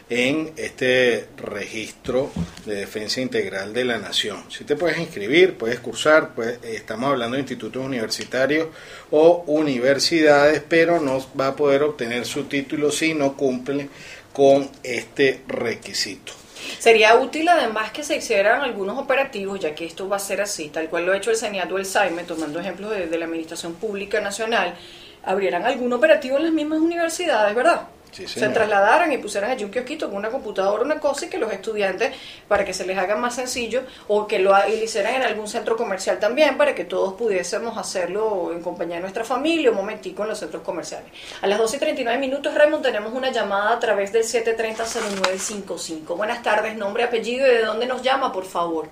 en 0.10 0.54
este 0.58 1.28
registro 1.38 2.32
de 2.65 2.76
defensa 2.76 3.22
integral 3.22 3.74
de 3.74 3.86
la 3.86 3.98
nación. 4.00 4.43
Si 4.50 4.63
te 4.63 4.76
puedes 4.76 4.98
inscribir, 4.98 5.56
puedes 5.56 5.80
cursar, 5.80 6.34
pues, 6.34 6.60
estamos 6.63 7.12
hablando 7.12 7.36
de 7.36 7.41
institutos 7.41 7.84
universitarios 7.84 8.69
o 9.12 9.43
universidades, 9.45 10.63
pero 10.67 11.00
no 11.00 11.24
va 11.39 11.48
a 11.48 11.56
poder 11.56 11.84
obtener 11.84 12.26
su 12.26 12.45
título 12.45 12.91
si 12.91 13.13
no 13.13 13.38
cumple 13.38 13.89
con 14.34 14.69
este 14.84 15.41
requisito. 15.48 16.34
Sería 16.80 17.15
útil 17.15 17.48
además 17.48 17.91
que 17.91 18.04
se 18.04 18.17
hicieran 18.17 18.62
algunos 18.62 18.98
operativos, 18.98 19.60
ya 19.60 19.76
que 19.76 19.86
esto 19.86 20.10
va 20.10 20.17
a 20.17 20.19
ser 20.19 20.41
así, 20.41 20.69
tal 20.69 20.89
cual 20.89 21.06
lo 21.06 21.13
ha 21.13 21.17
hecho 21.17 21.32
el 21.32 21.38
CENIAT 21.38 21.72
o 21.72 21.78
el 21.78 21.86
SAIME, 21.86 22.24
tomando 22.24 22.60
ejemplos 22.60 22.91
de, 22.91 23.08
de 23.08 23.17
la 23.17 23.26
Administración 23.26 23.76
Pública 23.76 24.22
Nacional, 24.22 24.76
abrieran 25.24 25.65
algún 25.65 25.93
operativo 25.93 26.38
en 26.38 26.43
las 26.43 26.52
mismas 26.52 26.80
universidades, 26.80 27.56
¿verdad? 27.56 27.88
Sí, 28.12 28.28
se 28.28 28.50
trasladaran 28.50 29.12
y 29.12 29.17
pusieran 29.19 29.52
allí 29.52 29.63
un 29.63 29.72
kiosquito 29.72 30.08
con 30.08 30.17
una 30.17 30.30
computadora, 30.30 30.84
una 30.84 31.00
cosa, 31.00 31.26
y 31.26 31.30
que 31.30 31.38
los 31.38 31.52
estudiantes, 31.54 32.15
para 32.48 32.65
que 32.65 32.74
se 32.74 32.86
les 32.86 32.98
haga 32.98 33.15
más 33.15 33.36
sencillo, 33.36 33.84
o 34.08 34.26
que 34.26 34.39
lo 34.39 34.56
hicieran 34.67 35.15
en 35.15 35.24
algún 35.24 35.48
centro 35.48 35.78
comercial 35.78 36.17
también, 36.19 36.58
para 36.58 36.74
que 36.74 36.86
todos 36.86 37.13
pudiésemos 37.13 37.78
hacerlo 37.78 38.52
en 38.52 38.62
compañía 38.62 38.95
de 38.95 39.02
nuestra 39.02 39.24
familia, 39.24 39.69
un 39.69 39.78
momentico 39.78 40.24
en 40.24 40.30
los 40.30 40.39
centros 40.39 40.63
comerciales. 40.63 41.12
A 41.41 41.48
las 41.48 41.60
12 41.60 41.78
y 41.78 41.80
39 41.80 42.19
minutos, 42.19 42.54
Raymond, 42.54 42.84
tenemos 42.84 43.13
una 43.13 43.32
llamada 43.32 43.74
a 43.74 43.80
través 43.80 44.12
del 44.12 44.24
730-0955. 44.24 46.17
Buenas 46.17 46.41
tardes, 46.41 46.76
nombre, 46.76 47.04
apellido 47.04 47.45
y 47.45 47.52
de 47.52 47.63
dónde 47.63 47.86
nos 47.86 48.02
llama, 48.02 48.32
por 48.32 48.45
favor. 48.45 48.89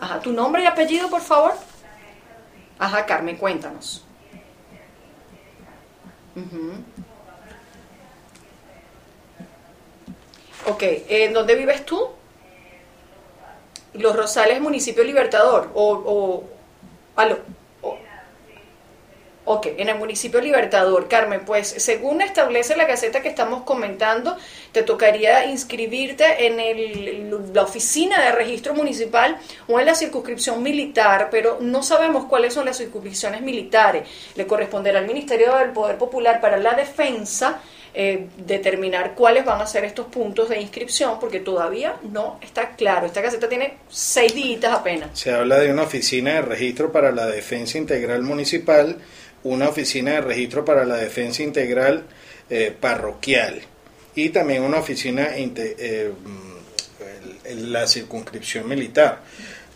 Ajá, 0.00 0.20
tu 0.20 0.32
nombre 0.32 0.62
y 0.62 0.66
apellido, 0.66 1.08
por 1.08 1.20
favor. 1.20 1.54
Ajá, 2.78 3.06
Carmen, 3.06 3.36
cuéntanos. 3.36 4.04
Ujú. 6.36 6.72
Ok, 10.66 10.82
¿en 11.08 11.32
dónde 11.32 11.54
vives 11.54 11.84
tú? 11.84 12.08
Los 13.92 14.16
Rosales, 14.16 14.60
municipio 14.60 15.04
Libertador. 15.04 15.70
O, 15.74 15.92
o, 15.92 16.44
aló, 17.16 17.38
ok, 19.46 19.66
en 19.76 19.88
el 19.88 19.96
municipio 19.98 20.40
Libertador. 20.40 21.08
Carmen, 21.08 21.44
pues 21.44 21.68
según 21.68 22.20
establece 22.22 22.76
la 22.76 22.86
gaceta 22.86 23.20
que 23.22 23.28
estamos 23.28 23.62
comentando, 23.62 24.36
te 24.72 24.82
tocaría 24.82 25.44
inscribirte 25.46 26.46
en 26.46 26.60
el- 26.60 27.52
la 27.52 27.62
oficina 27.62 28.22
de 28.22 28.32
registro 28.32 28.74
municipal 28.74 29.36
o 29.68 29.78
en 29.78 29.86
la 29.86 29.94
circunscripción 29.94 30.62
militar, 30.62 31.28
pero 31.30 31.58
no 31.60 31.82
sabemos 31.82 32.24
cuáles 32.26 32.54
son 32.54 32.64
las 32.64 32.78
circunscripciones 32.78 33.42
militares. 33.42 34.08
Le 34.34 34.46
corresponderá 34.46 34.98
al 34.98 35.06
Ministerio 35.06 35.54
del 35.56 35.70
Poder 35.70 35.98
Popular 35.98 36.40
para 36.40 36.56
la 36.56 36.72
Defensa 36.74 37.60
eh, 37.96 38.26
determinar 38.36 39.14
cuáles 39.14 39.44
van 39.44 39.60
a 39.60 39.66
ser 39.68 39.84
estos 39.84 40.06
puntos 40.06 40.48
de 40.48 40.60
inscripción, 40.60 41.20
porque 41.20 41.38
todavía 41.38 41.94
no 42.02 42.40
está 42.42 42.70
claro. 42.70 43.06
Esta 43.06 43.22
caseta 43.22 43.48
tiene 43.48 43.74
seis 43.88 44.34
dígitos 44.34 44.72
apenas. 44.72 45.10
Se 45.16 45.30
habla 45.32 45.60
de 45.60 45.70
una 45.70 45.82
oficina 45.82 46.32
de 46.34 46.42
registro 46.42 46.90
para 46.90 47.12
la 47.12 47.26
defensa 47.26 47.78
integral 47.78 48.22
municipal, 48.22 48.98
una 49.44 49.68
oficina 49.68 50.12
de 50.12 50.20
registro 50.22 50.64
para 50.64 50.84
la 50.84 50.96
defensa 50.96 51.42
integral 51.42 52.04
eh, 52.50 52.74
parroquial 52.78 53.62
y 54.14 54.30
también 54.30 54.62
una 54.62 54.78
oficina 54.78 55.28
eh, 55.36 56.12
mm, 56.12 57.70
la 57.70 57.86
circunscripción 57.86 58.68
militar. 58.68 59.20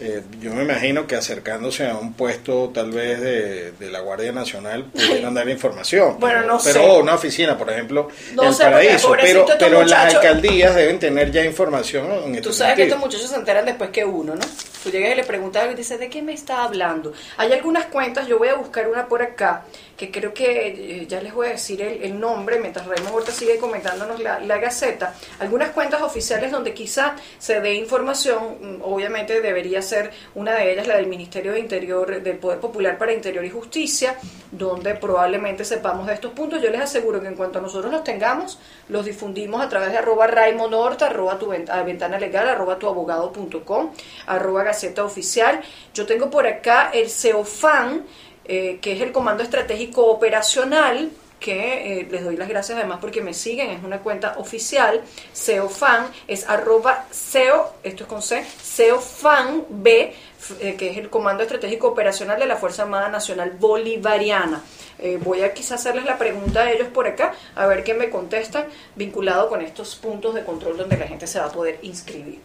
Eh, 0.01 0.23
yo 0.41 0.55
me 0.55 0.63
imagino 0.63 1.09
que 1.09 1.17
acercándose 1.17 1.89
a 1.89 1.97
un 1.97 2.13
puesto 2.13 2.71
tal 2.73 2.93
vez 2.93 3.21
de, 3.21 3.73
de 3.73 3.91
la 3.91 3.99
Guardia 3.99 4.31
Nacional 4.31 4.85
pudieran 4.85 5.35
dar 5.35 5.49
información. 5.49 6.21
Bueno, 6.21 6.41
pero, 6.41 6.53
no 6.53 6.61
sé. 6.61 6.73
pero 6.73 6.99
una 6.99 7.15
oficina, 7.15 7.59
por 7.59 7.69
ejemplo, 7.69 8.09
No 8.35 8.45
en 8.45 8.49
el 8.51 8.57
paraíso. 8.57 9.13
Pero, 9.21 9.47
pero 9.59 9.85
las 9.85 10.15
alcaldías 10.15 10.77
deben 10.77 11.01
tener 11.01 11.33
ya 11.33 11.45
información 11.45 12.07
en 12.27 12.37
este 12.37 12.43
Tú 12.49 12.53
sabes 12.53 12.77
que 12.77 12.85
estos 12.85 13.01
muchachos 13.01 13.29
se 13.29 13.37
enteran 13.37 13.65
después 13.65 13.91
que 13.91 14.05
uno, 14.05 14.37
¿no? 14.37 14.45
Tú 14.85 14.91
llegas 14.91 15.13
y 15.13 15.17
le 15.17 15.25
preguntas 15.25 15.63
algo 15.63 15.75
y 15.75 15.77
dices, 15.77 15.99
¿de 15.99 16.09
qué 16.09 16.23
me 16.23 16.33
está 16.33 16.63
hablando? 16.63 17.13
Hay 17.37 17.53
algunas 17.53 17.87
cuentas, 17.87 18.29
yo 18.29 18.39
voy 18.39 18.49
a 18.49 18.55
buscar 18.55 18.89
una 18.89 19.09
por 19.09 19.23
acá, 19.23 19.65
que 19.97 20.13
creo 20.13 20.33
que 20.33 21.01
eh, 21.01 21.07
ya 21.09 21.21
les 21.21 21.35
voy 21.35 21.49
a 21.49 21.51
decir 21.51 21.83
el, 21.83 22.05
el 22.05 22.21
nombre, 22.21 22.61
mientras 22.61 22.87
Raymond 22.87 23.17
Horta 23.17 23.33
sigue 23.33 23.59
comentándonos 23.59 24.21
la, 24.21 24.39
la 24.39 24.59
gaceta. 24.59 25.17
Algunas 25.41 25.71
cuentas 25.71 26.03
oficiales 26.03 26.53
donde 26.53 26.73
quizá 26.73 27.17
se 27.41 27.61
dé 27.61 27.75
información, 27.75 28.59
mm, 28.61 28.83
obviamente 28.83 29.41
debería 29.41 29.83
ser 29.83 29.88
una 30.35 30.55
de 30.55 30.72
ellas 30.72 30.87
la 30.87 30.96
del 30.96 31.07
Ministerio 31.07 31.53
de 31.53 31.61
Interior, 31.61 32.22
del 32.22 32.38
Poder 32.38 32.61
Popular 32.61 32.98
para 32.98 33.12
Interior 33.12 33.44
y 33.44 33.51
Justicia, 33.51 34.16
donde 34.51 34.94
probablemente 34.94 35.64
sepamos 35.64 36.07
de 36.07 36.14
estos 36.14 36.33
puntos. 36.33 36.62
Yo 36.62 36.70
les 36.70 36.81
aseguro 36.81 37.20
que 37.20 37.29
en 37.29 37.35
cuanto 37.35 37.61
nosotros 37.61 37.92
los 37.92 38.05
tengamos, 38.05 38.59
los 38.88 39.05
difundimos 39.05 39.61
a 39.61 39.68
través 39.68 39.92
de 39.92 39.98
arroba 39.98 40.27
Raymond 40.27 40.74
Horta, 40.74 41.07
arroba 41.07 41.38
tu 41.38 41.53
a 41.53 41.83
ventana 41.83 42.18
legal, 42.18 42.48
arroba 42.48 42.79
tuabogado.com, 42.79 43.92
arroba 44.27 44.62
Gaceta 44.64 45.05
Oficial. 45.05 45.61
Yo 45.94 46.07
tengo 46.07 46.31
por 46.31 46.46
acá 46.46 46.90
el 46.92 47.11
CEOFAN, 47.11 48.05
eh, 48.44 48.79
que 48.81 48.92
es 48.92 49.01
el 49.01 49.12
Comando 49.12 49.42
Estratégico 49.42 50.07
Operacional, 50.07 51.11
que 51.38 52.01
eh, 52.01 52.09
les 52.11 52.24
doy 52.24 52.37
las 52.37 52.48
gracias 52.48 52.77
además 52.79 52.98
porque 53.01 53.20
me 53.22 53.33
siguen, 53.35 53.70
es 53.70 53.83
una 53.85 53.98
cuenta 54.01 54.35
oficial, 54.38 55.03
CEOFAN, 55.35 56.07
es 56.27 56.48
arroba 56.48 57.07
CEO, 57.12 57.74
esto 57.83 58.05
es 58.05 58.09
con 58.09 58.22
C, 58.22 58.44
CEOFAN 58.44 59.64
B, 59.68 60.14
f- 60.40 60.55
eh, 60.68 60.74
que 60.77 60.90
es 60.90 60.98
el 60.98 61.11
Comando 61.11 61.42
Estratégico 61.42 61.88
Operacional 61.88 62.38
de 62.38 62.46
la 62.46 62.57
Fuerza 62.57 62.83
Armada 62.83 63.09
Nacional 63.09 63.53
Bolivariana. 63.59 64.62
Eh, 64.98 65.18
voy 65.22 65.42
a 65.42 65.53
quizás 65.55 65.81
hacerles 65.81 66.05
la 66.05 66.18
pregunta 66.18 66.62
a 66.62 66.72
ellos 66.72 66.88
por 66.88 67.07
acá, 67.07 67.35
a 67.55 67.66
ver 67.66 67.85
qué 67.85 67.94
me 67.94 68.11
contestan, 68.11 68.64
vinculado 68.96 69.48
con 69.48 69.62
estos 69.62 69.94
puntos 69.94 70.35
de 70.35 70.42
control 70.44 70.77
donde 70.77 70.96
la 70.96 71.07
gente 71.07 71.27
se 71.27 71.38
va 71.38 71.46
a 71.46 71.53
poder 71.53 71.79
inscribir. 71.83 72.40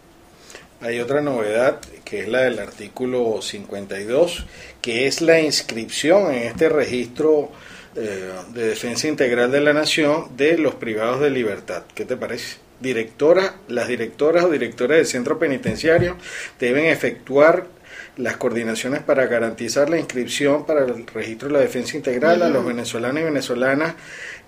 Hay 0.82 1.00
otra 1.00 1.22
novedad 1.22 1.80
que 2.04 2.20
es 2.20 2.28
la 2.28 2.42
del 2.42 2.60
artículo 2.60 3.42
52, 3.42 4.46
que 4.82 5.08
es 5.08 5.22
la 5.22 5.40
inscripción 5.40 6.32
en 6.34 6.44
este 6.44 6.68
registro 6.68 7.50
eh, 7.96 8.32
de 8.54 8.68
defensa 8.68 9.08
integral 9.08 9.52
de 9.52 9.62
la 9.62 9.74
nación 9.74 10.36
de 10.36 10.58
los 10.58 10.76
privados 10.76 11.20
de 11.20 11.30
libertad. 11.30 11.84
¿Qué 11.94 12.06
te 12.06 12.18
parece? 12.18 12.58
Directora, 12.80 13.56
las 13.68 13.88
directoras 13.88 14.44
o 14.44 14.50
directores 14.50 14.98
del 14.98 15.06
centro 15.06 15.40
penitenciario 15.40 16.18
deben 16.60 16.86
efectuar 16.86 17.68
las 18.18 18.38
coordinaciones 18.38 19.02
para 19.02 19.26
garantizar 19.26 19.90
la 19.90 19.98
inscripción 19.98 20.66
para 20.66 20.86
el 20.86 21.08
registro 21.08 21.48
de 21.48 21.56
la 21.56 21.60
defensa 21.60 21.98
integral 21.98 22.44
a 22.44 22.50
los 22.50 22.66
venezolanos 22.66 23.22
y 23.22 23.26
venezolanas 23.26 23.96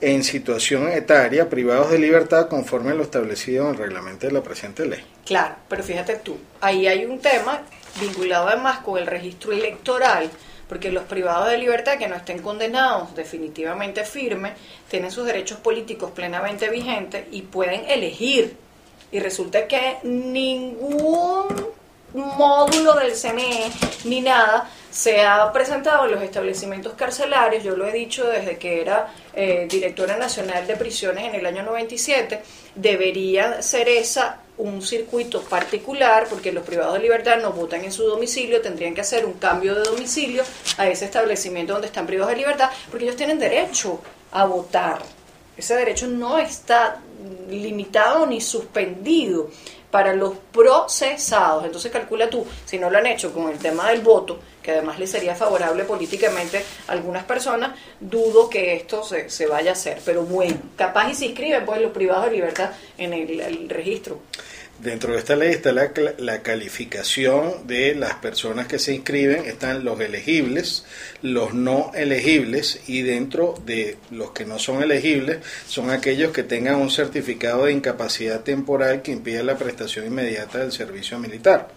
en 0.02 0.24
situación 0.24 0.90
etaria 0.90 1.50
privados 1.50 1.90
de 1.90 2.00
libertad 2.00 2.48
conforme 2.48 2.92
a 2.92 2.94
lo 2.94 3.04
establecido 3.04 3.66
en 3.66 3.72
el 3.72 3.78
reglamento 3.78 4.28
de 4.28 4.34
la 4.34 4.42
presente 4.42 4.86
ley. 4.86 5.04
Claro, 5.26 5.56
pero 5.68 5.84
fíjate 5.84 6.16
tú, 6.18 6.38
ahí 6.62 6.88
hay 6.88 7.06
un 7.06 7.20
tema 7.20 7.64
vinculado 8.00 8.50
además 8.50 8.80
con 8.80 9.00
el 9.00 9.08
registro 9.08 9.52
electoral, 9.52 10.30
porque 10.68 10.92
los 10.92 11.04
privados 11.04 11.50
de 11.50 11.58
libertad 11.58 11.98
que 11.98 12.08
no 12.08 12.16
estén 12.16 12.42
condenados 12.42 13.16
definitivamente 13.16 14.04
firmes 14.04 14.54
tienen 14.90 15.12
sus 15.12 15.26
derechos 15.26 15.60
políticos 15.60 16.12
plenamente 16.12 16.70
vigentes 16.70 17.26
y 17.32 17.44
pueden 17.44 17.90
elegir. 17.90 18.58
Y 19.12 19.20
resulta 19.20 19.68
que 19.68 19.98
ningún 20.04 21.46
módulo 22.14 22.94
del 22.94 23.14
CNE 23.14 23.70
ni 24.06 24.22
nada 24.22 24.70
se 24.90 25.22
ha 25.22 25.52
presentado 25.52 26.06
en 26.06 26.12
los 26.12 26.24
establecimientos 26.24 26.94
carcelarios, 26.94 27.64
yo 27.64 27.76
lo 27.76 27.86
he 27.86 27.92
dicho 27.92 28.26
desde 28.26 28.58
que 28.58 28.82
era 28.82 29.14
eh, 29.34 29.68
directora 29.70 30.16
nacional 30.16 30.66
de 30.66 30.78
prisiones 30.78 31.26
en 31.26 31.36
el 31.36 31.46
año 31.46 31.64
97, 31.64 32.42
debería 32.76 33.62
ser 33.62 33.90
esa 33.90 34.40
un 34.58 34.82
circuito 34.82 35.42
particular, 35.42 36.28
porque 36.30 36.52
los 36.52 36.64
privados 36.64 36.94
de 36.94 37.02
libertad 37.02 37.38
no 37.42 37.52
votan 37.52 37.84
en 37.84 37.92
su 37.92 38.04
domicilio, 38.04 38.62
tendrían 38.62 38.94
que 38.94 39.02
hacer 39.02 39.26
un 39.26 39.34
cambio 39.34 39.76
de 39.76 39.84
domicilio 39.84 40.44
a 40.78 40.88
ese 40.88 41.06
establecimiento 41.06 41.74
donde 41.74 41.88
están 41.88 42.08
privados 42.08 42.32
de 42.32 42.38
libertad, 42.38 42.70
porque 42.90 43.06
ellos 43.06 43.18
tienen 43.18 43.40
derecho 43.40 44.00
a 44.32 44.46
votar. 44.46 45.00
Ese 45.58 45.76
derecho 45.76 46.08
no 46.08 46.38
está 46.38 47.00
limitado 47.50 48.26
ni 48.26 48.42
suspendido 48.42 49.50
para 49.90 50.14
los 50.14 50.34
procesados. 50.52 51.66
Entonces 51.66 51.92
calcula 51.92 52.30
tú, 52.30 52.46
si 52.66 52.78
no 52.78 52.90
lo 52.90 52.98
han 52.98 53.06
hecho 53.06 53.34
con 53.34 53.50
el 53.50 53.58
tema 53.58 53.90
del 53.90 54.02
voto, 54.02 54.40
que 54.66 54.72
además 54.72 54.98
le 54.98 55.06
sería 55.06 55.36
favorable 55.36 55.84
políticamente 55.84 56.66
a 56.88 56.94
algunas 56.94 57.24
personas, 57.24 57.78
dudo 58.00 58.50
que 58.50 58.74
esto 58.74 59.04
se, 59.04 59.30
se 59.30 59.46
vaya 59.46 59.70
a 59.70 59.74
hacer. 59.74 60.00
Pero 60.04 60.24
bueno, 60.24 60.58
capaz 60.76 61.12
y 61.12 61.14
se 61.14 61.26
inscriben 61.28 61.64
pues 61.68 61.80
los 61.80 61.92
privados 61.92 62.26
de 62.26 62.32
libertad 62.32 62.72
en 62.98 63.14
el, 63.14 63.70
registro. 63.70 64.22
Dentro 64.80 65.14
de 65.14 65.20
esta 65.20 65.36
ley 65.36 65.52
está 65.52 65.72
la, 65.72 65.92
la, 66.18 66.42
calificación 66.42 67.68
de 67.68 67.94
las 67.94 68.16
personas 68.16 68.68
que 68.68 68.80
se 68.80 68.94
inscriben, 68.94 69.46
están 69.46 69.86
los 69.86 70.00
elegibles, 70.00 70.84
los 71.22 71.54
no 71.54 71.92
elegibles 71.94 72.82
y 72.88 73.04
dentro 73.04 73.54
de 73.66 73.98
los 74.10 74.32
que 74.32 74.46
no 74.46 74.58
son 74.58 74.82
elegibles 74.82 75.38
son 75.68 75.92
aquellos 75.92 76.34
que 76.34 76.44
tengan 76.44 76.78
un 76.78 76.90
certificado 76.90 77.66
de 77.66 77.72
incapacidad 77.72 78.42
temporal 78.42 79.04
que 79.04 79.12
impide 79.12 79.44
la 79.44 79.58
prestación 79.58 80.08
inmediata 80.08 80.58
del 80.58 80.72
servicio 80.72 81.20
militar 81.20 81.70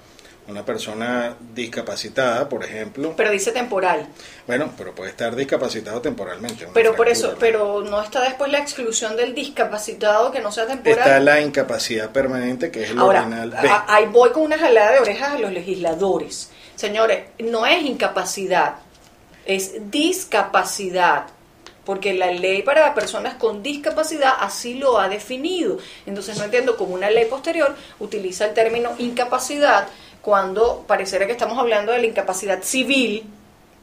una 0.48 0.64
persona 0.64 1.36
discapacitada, 1.54 2.48
por 2.48 2.64
ejemplo. 2.64 3.12
Pero 3.16 3.30
dice 3.30 3.52
temporal. 3.52 4.06
Bueno, 4.46 4.72
pero 4.78 4.94
puede 4.94 5.10
estar 5.10 5.36
discapacitado 5.36 6.00
temporalmente. 6.00 6.66
Pero 6.72 6.96
por 6.96 7.08
eso, 7.08 7.36
pero 7.38 7.82
no 7.82 8.02
está 8.02 8.22
después 8.22 8.50
la 8.50 8.58
exclusión 8.58 9.14
del 9.14 9.34
discapacitado 9.34 10.32
que 10.32 10.40
no 10.40 10.50
sea 10.50 10.66
temporal. 10.66 10.98
Está 10.98 11.20
la 11.20 11.40
incapacidad 11.40 12.10
permanente, 12.10 12.70
que 12.70 12.84
es 12.84 12.90
el 12.90 12.98
Ahora, 12.98 13.28
Ahí 13.86 14.06
voy 14.06 14.30
con 14.30 14.44
una 14.44 14.58
jalada 14.58 14.92
de 14.92 15.00
orejas 15.00 15.32
a 15.32 15.38
los 15.38 15.52
legisladores. 15.52 16.50
Señores, 16.76 17.24
no 17.40 17.66
es 17.66 17.82
incapacidad, 17.82 18.76
es 19.44 19.90
discapacidad 19.90 21.26
porque 21.88 22.12
la 22.12 22.30
ley 22.30 22.60
para 22.60 22.92
personas 22.92 23.36
con 23.36 23.62
discapacidad 23.62 24.34
así 24.40 24.74
lo 24.74 24.98
ha 24.98 25.08
definido. 25.08 25.78
Entonces 26.04 26.36
no 26.36 26.44
entiendo 26.44 26.76
cómo 26.76 26.92
una 26.92 27.08
ley 27.08 27.24
posterior 27.24 27.74
utiliza 27.98 28.44
el 28.44 28.52
término 28.52 28.94
incapacidad 28.98 29.88
cuando 30.22 30.84
pareciera 30.86 31.26
que 31.26 31.32
estamos 31.32 31.58
hablando 31.58 31.92
de 31.92 31.98
la 31.98 32.06
incapacidad 32.06 32.62
civil, 32.62 33.24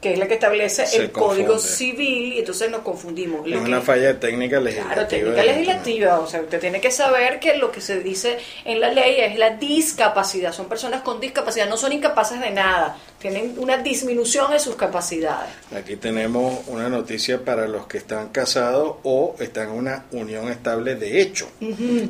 que 0.00 0.12
es 0.12 0.18
la 0.18 0.28
que 0.28 0.34
establece 0.34 0.84
el 0.96 1.10
Código 1.10 1.58
Civil, 1.58 2.34
y 2.34 2.38
entonces 2.40 2.70
nos 2.70 2.82
confundimos. 2.82 3.46
Es 3.46 3.56
una 3.56 3.80
falla 3.80 4.20
técnica 4.20 4.60
legislativa. 4.60 4.94
Claro, 4.94 5.08
técnica 5.08 5.42
legislativa. 5.42 6.20
O 6.20 6.26
sea, 6.26 6.42
usted 6.42 6.60
tiene 6.60 6.80
que 6.80 6.90
saber 6.90 7.40
que 7.40 7.56
lo 7.56 7.72
que 7.72 7.80
se 7.80 8.00
dice 8.00 8.38
en 8.64 8.80
la 8.80 8.92
ley 8.92 9.16
es 9.20 9.38
la 9.38 9.50
discapacidad. 9.56 10.52
Son 10.52 10.68
personas 10.68 11.02
con 11.02 11.18
discapacidad, 11.18 11.68
no 11.68 11.76
son 11.76 11.92
incapaces 11.92 12.40
de 12.40 12.50
nada. 12.50 12.98
Tienen 13.18 13.54
una 13.58 13.78
disminución 13.78 14.52
en 14.52 14.60
sus 14.60 14.76
capacidades. 14.76 15.48
Aquí 15.76 15.96
tenemos 15.96 16.60
una 16.66 16.88
noticia 16.88 17.44
para 17.44 17.66
los 17.66 17.86
que 17.86 17.98
están 17.98 18.28
casados 18.28 18.96
o 19.04 19.34
están 19.40 19.70
en 19.70 19.74
una 19.74 20.04
unión 20.12 20.48
estable 20.50 20.94
de 20.96 21.20
hecho. 21.20 21.48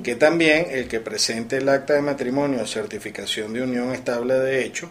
Que 0.03 0.16
también 0.16 0.66
el 0.71 0.88
que 0.88 1.01
presente 1.01 1.59
el 1.59 1.69
acta 1.69 1.95
de 1.95 2.03
matrimonio 2.03 2.62
o 2.62 2.66
certificación 2.66 3.53
de 3.53 3.62
unión 3.62 3.92
estable 3.92 4.35
de 4.35 4.64
hecho 4.64 4.88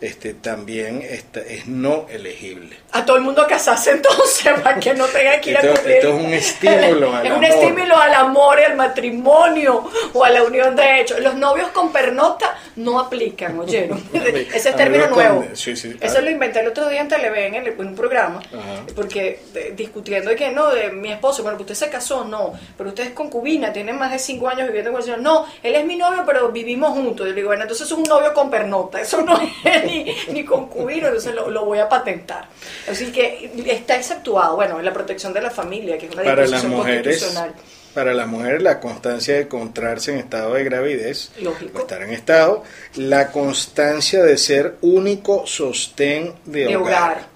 este, 0.00 0.32
también 0.32 1.02
está, 1.02 1.40
es 1.40 1.66
no 1.66 2.06
elegible. 2.08 2.76
A 2.92 3.04
todo 3.04 3.16
el 3.16 3.22
mundo 3.24 3.42
a 3.42 3.48
casarse 3.48 3.90
entonces, 3.98 4.46
para 4.62 4.78
que 4.78 4.94
no 4.94 5.06
tenga 5.06 5.40
que 5.40 5.50
ir 5.50 5.56
esto, 5.56 5.70
a 5.70 5.74
cumplir. 5.74 5.96
Esto 5.96 6.08
es 6.18 6.24
un 6.24 6.32
estímulo 6.34 7.16
al 7.16 7.26
Es 7.26 7.32
amor. 7.32 7.38
un 7.38 7.44
estímulo 7.44 7.96
al 7.96 8.14
amor 8.14 8.58
y 8.60 8.62
al 8.64 8.76
matrimonio 8.76 9.90
o 10.12 10.24
a 10.24 10.30
la 10.30 10.44
unión 10.44 10.76
de 10.76 11.00
hecho. 11.00 11.18
Los 11.18 11.34
novios 11.34 11.70
con 11.70 11.90
pernocta 11.92 12.56
no 12.76 13.00
aplican, 13.00 13.58
oyeron. 13.58 14.00
Ese 14.12 14.68
es 14.70 14.76
término 14.76 15.08
nuevo. 15.08 15.44
con- 15.44 15.56
sí, 15.58 15.76
sí, 15.76 15.96
Eso 16.00 16.20
lo 16.20 16.30
inventé 16.30 16.60
el 16.60 16.68
otro 16.68 16.88
día 16.88 17.00
en 17.00 17.08
Televen, 17.08 17.54
en, 17.54 17.66
el- 17.66 17.72
en 17.72 17.86
un 17.88 17.94
programa, 17.94 18.40
Ajá. 18.40 18.84
porque 18.94 19.40
de- 19.52 19.72
discutiendo 19.72 20.30
de 20.30 20.36
que 20.36 20.50
no, 20.50 20.68
de 20.70 20.90
mi 20.90 21.10
esposo, 21.12 21.42
bueno, 21.42 21.58
usted 21.60 21.74
se 21.74 21.90
casó, 21.90 22.24
no, 22.24 22.52
pero 22.76 22.90
usted 22.90 23.04
es 23.08 23.10
concubina, 23.12 23.72
tiene 23.72 23.92
más 23.92 24.12
de 24.12 24.18
cinco 24.18 24.48
años 24.48 24.66
viviendo 24.66 24.90
con 24.90 24.98
el 25.00 25.04
señor, 25.04 25.20
no, 25.20 25.46
él 25.62 25.74
es 25.74 25.84
mi 25.84 25.96
novio, 25.96 26.22
pero 26.26 26.48
vivimos 26.50 26.90
juntos. 26.92 27.26
Yo 27.26 27.30
le 27.30 27.34
digo, 27.34 27.48
bueno, 27.48 27.62
entonces 27.62 27.86
es 27.86 27.92
un 27.92 28.02
novio 28.04 28.32
con 28.32 28.50
pernocta, 28.50 29.00
eso 29.02 29.20
no 29.22 29.38
es 29.64 29.84
ni, 29.84 30.06
ni 30.32 30.44
concubino, 30.44 31.06
entonces 31.08 31.34
lo, 31.34 31.50
lo 31.50 31.64
voy 31.64 31.78
a 31.78 31.88
patentar. 31.88 32.46
Así 32.90 33.12
que 33.12 33.50
está 33.66 33.96
exceptuado, 33.96 34.56
bueno, 34.56 34.78
en 34.78 34.84
la 34.84 34.92
protección 34.92 35.32
de 35.32 35.40
la 35.42 35.50
familia, 35.50 35.98
que 35.98 36.06
es 36.06 36.12
una 36.12 36.22
Para 36.22 36.36
las 36.36 36.50
disposición 36.50 36.76
mujeres, 36.78 37.06
constitucional. 37.18 37.54
Para 37.94 38.12
las 38.14 38.26
mujeres 38.28 38.62
la 38.62 38.80
constancia 38.80 39.34
de 39.34 39.40
encontrarse 39.42 40.12
en 40.12 40.18
estado 40.18 40.54
de 40.54 40.64
gravidez 40.64 41.30
Lógico. 41.40 41.78
o 41.78 41.80
estar 41.82 42.02
en 42.02 42.10
estado, 42.10 42.62
la 42.96 43.32
constancia 43.32 44.22
de 44.22 44.36
ser 44.38 44.76
único 44.82 45.46
sostén 45.46 46.34
de, 46.44 46.66
De 46.66 46.76
hogar, 46.76 47.26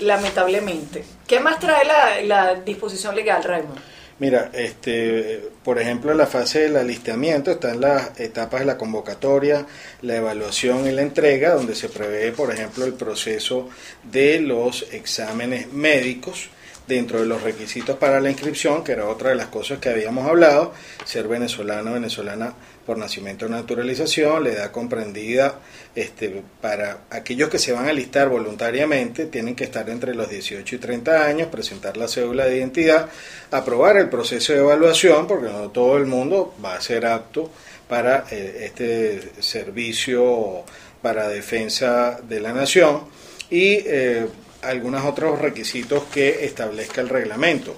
Lamentablemente. 0.00 1.04
¿Qué 1.26 1.40
más 1.40 1.58
trae 1.58 1.84
la, 2.26 2.54
disposición 2.56 3.14
legal, 3.14 3.42
Raymond? 3.42 3.78
Mira, 4.18 4.50
este, 4.52 5.50
por 5.64 5.80
ejemplo, 5.80 6.12
en 6.12 6.18
la 6.18 6.26
fase 6.26 6.60
del 6.60 6.76
alistamiento 6.76 7.50
están 7.50 7.80
las 7.80 8.18
etapas 8.20 8.60
de 8.60 8.66
la 8.66 8.78
convocatoria, 8.78 9.66
la 10.02 10.16
evaluación 10.16 10.86
y 10.86 10.92
la 10.92 11.02
entrega, 11.02 11.54
donde 11.54 11.74
se 11.74 11.88
prevé, 11.88 12.30
por 12.30 12.52
ejemplo, 12.52 12.84
el 12.84 12.94
proceso 12.94 13.68
de 14.04 14.38
los 14.38 14.86
exámenes 14.92 15.72
médicos 15.72 16.48
dentro 16.86 17.20
de 17.20 17.26
los 17.26 17.42
requisitos 17.42 17.96
para 17.96 18.20
la 18.20 18.30
inscripción, 18.30 18.84
que 18.84 18.92
era 18.92 19.08
otra 19.08 19.30
de 19.30 19.36
las 19.36 19.46
cosas 19.46 19.78
que 19.78 19.88
habíamos 19.88 20.28
hablado, 20.28 20.72
ser 21.04 21.26
venezolano 21.26 21.94
venezolana 21.94 22.54
por 22.84 22.98
nacimiento 22.98 23.46
o 23.46 23.48
naturalización, 23.48 24.44
la 24.44 24.50
edad 24.50 24.70
comprendida 24.70 25.60
este, 25.94 26.42
para 26.60 26.98
aquellos 27.10 27.48
que 27.48 27.58
se 27.58 27.72
van 27.72 27.86
a 27.86 27.90
alistar 27.90 28.28
voluntariamente, 28.28 29.26
tienen 29.26 29.54
que 29.54 29.64
estar 29.64 29.88
entre 29.90 30.14
los 30.14 30.28
18 30.28 30.76
y 30.76 30.78
30 30.78 31.24
años, 31.26 31.48
presentar 31.48 31.96
la 31.96 32.08
cédula 32.08 32.46
de 32.46 32.58
identidad, 32.58 33.08
aprobar 33.50 33.96
el 33.96 34.08
proceso 34.08 34.52
de 34.52 34.60
evaluación, 34.60 35.26
porque 35.26 35.48
no 35.48 35.70
todo 35.70 35.96
el 35.96 36.06
mundo 36.06 36.54
va 36.64 36.74
a 36.74 36.80
ser 36.80 37.06
apto 37.06 37.50
para 37.88 38.24
eh, 38.30 38.64
este 38.64 39.42
servicio 39.42 40.64
para 41.02 41.28
defensa 41.28 42.18
de 42.26 42.40
la 42.40 42.52
nación 42.52 43.02
y 43.50 43.74
eh, 43.84 44.26
algunos 44.62 45.04
otros 45.04 45.38
requisitos 45.38 46.04
que 46.04 46.44
establezca 46.44 47.02
el 47.02 47.10
reglamento. 47.10 47.76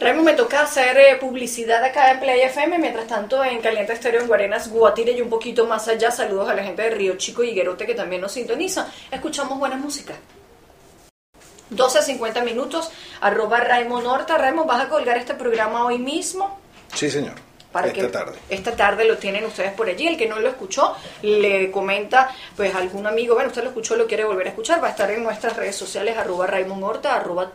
Raymond, 0.00 0.26
me 0.26 0.34
toca 0.34 0.62
hacer 0.62 0.96
eh, 0.96 1.16
publicidad 1.16 1.82
acá 1.82 2.12
en 2.12 2.20
Play 2.20 2.42
FM, 2.42 2.78
mientras 2.78 3.08
tanto 3.08 3.42
en 3.42 3.60
Caliente 3.60 3.94
Estéreo 3.94 4.20
en 4.20 4.28
Guarenas, 4.28 4.70
Guatire 4.70 5.10
y 5.10 5.20
un 5.20 5.28
poquito 5.28 5.66
más 5.66 5.88
allá. 5.88 6.12
Saludos 6.12 6.48
a 6.48 6.54
la 6.54 6.62
gente 6.62 6.82
de 6.82 6.90
Río 6.90 7.16
Chico 7.16 7.42
y 7.42 7.50
Higuerote 7.50 7.84
que 7.84 7.94
también 7.94 8.22
nos 8.22 8.30
sintoniza. 8.30 8.92
Escuchamos 9.10 9.58
buena 9.58 9.76
música. 9.76 10.14
12 11.70 11.98
a 11.98 12.02
50 12.02 12.44
minutos, 12.44 12.90
arroba 13.20 13.58
Raymond 13.58 14.06
Horta. 14.06 14.38
Raymond, 14.38 14.68
¿vas 14.68 14.84
a 14.84 14.88
colgar 14.88 15.18
este 15.18 15.34
programa 15.34 15.84
hoy 15.84 15.98
mismo? 15.98 16.60
Sí, 16.94 17.10
señor. 17.10 17.34
para 17.72 17.88
esta 17.88 18.00
que 18.00 18.06
tarde. 18.06 18.38
esta 18.48 18.76
tarde 18.76 19.04
lo 19.04 19.18
tienen 19.18 19.44
ustedes 19.44 19.72
por 19.72 19.88
allí. 19.88 20.06
El 20.06 20.16
que 20.16 20.28
no 20.28 20.38
lo 20.38 20.48
escuchó, 20.48 20.94
le 21.22 21.72
comenta, 21.72 22.32
pues 22.56 22.72
algún 22.72 23.04
amigo, 23.08 23.34
bueno, 23.34 23.48
usted 23.48 23.64
lo 23.64 23.70
escuchó, 23.70 23.96
lo 23.96 24.06
quiere 24.06 24.24
volver 24.24 24.46
a 24.46 24.50
escuchar, 24.50 24.80
va 24.80 24.86
a 24.86 24.90
estar 24.92 25.10
en 25.10 25.24
nuestras 25.24 25.56
redes 25.56 25.74
sociales, 25.74 26.16
arroba 26.16 26.46
Raymond 26.46 26.84
Horta, 26.84 27.16
arroba 27.16 27.50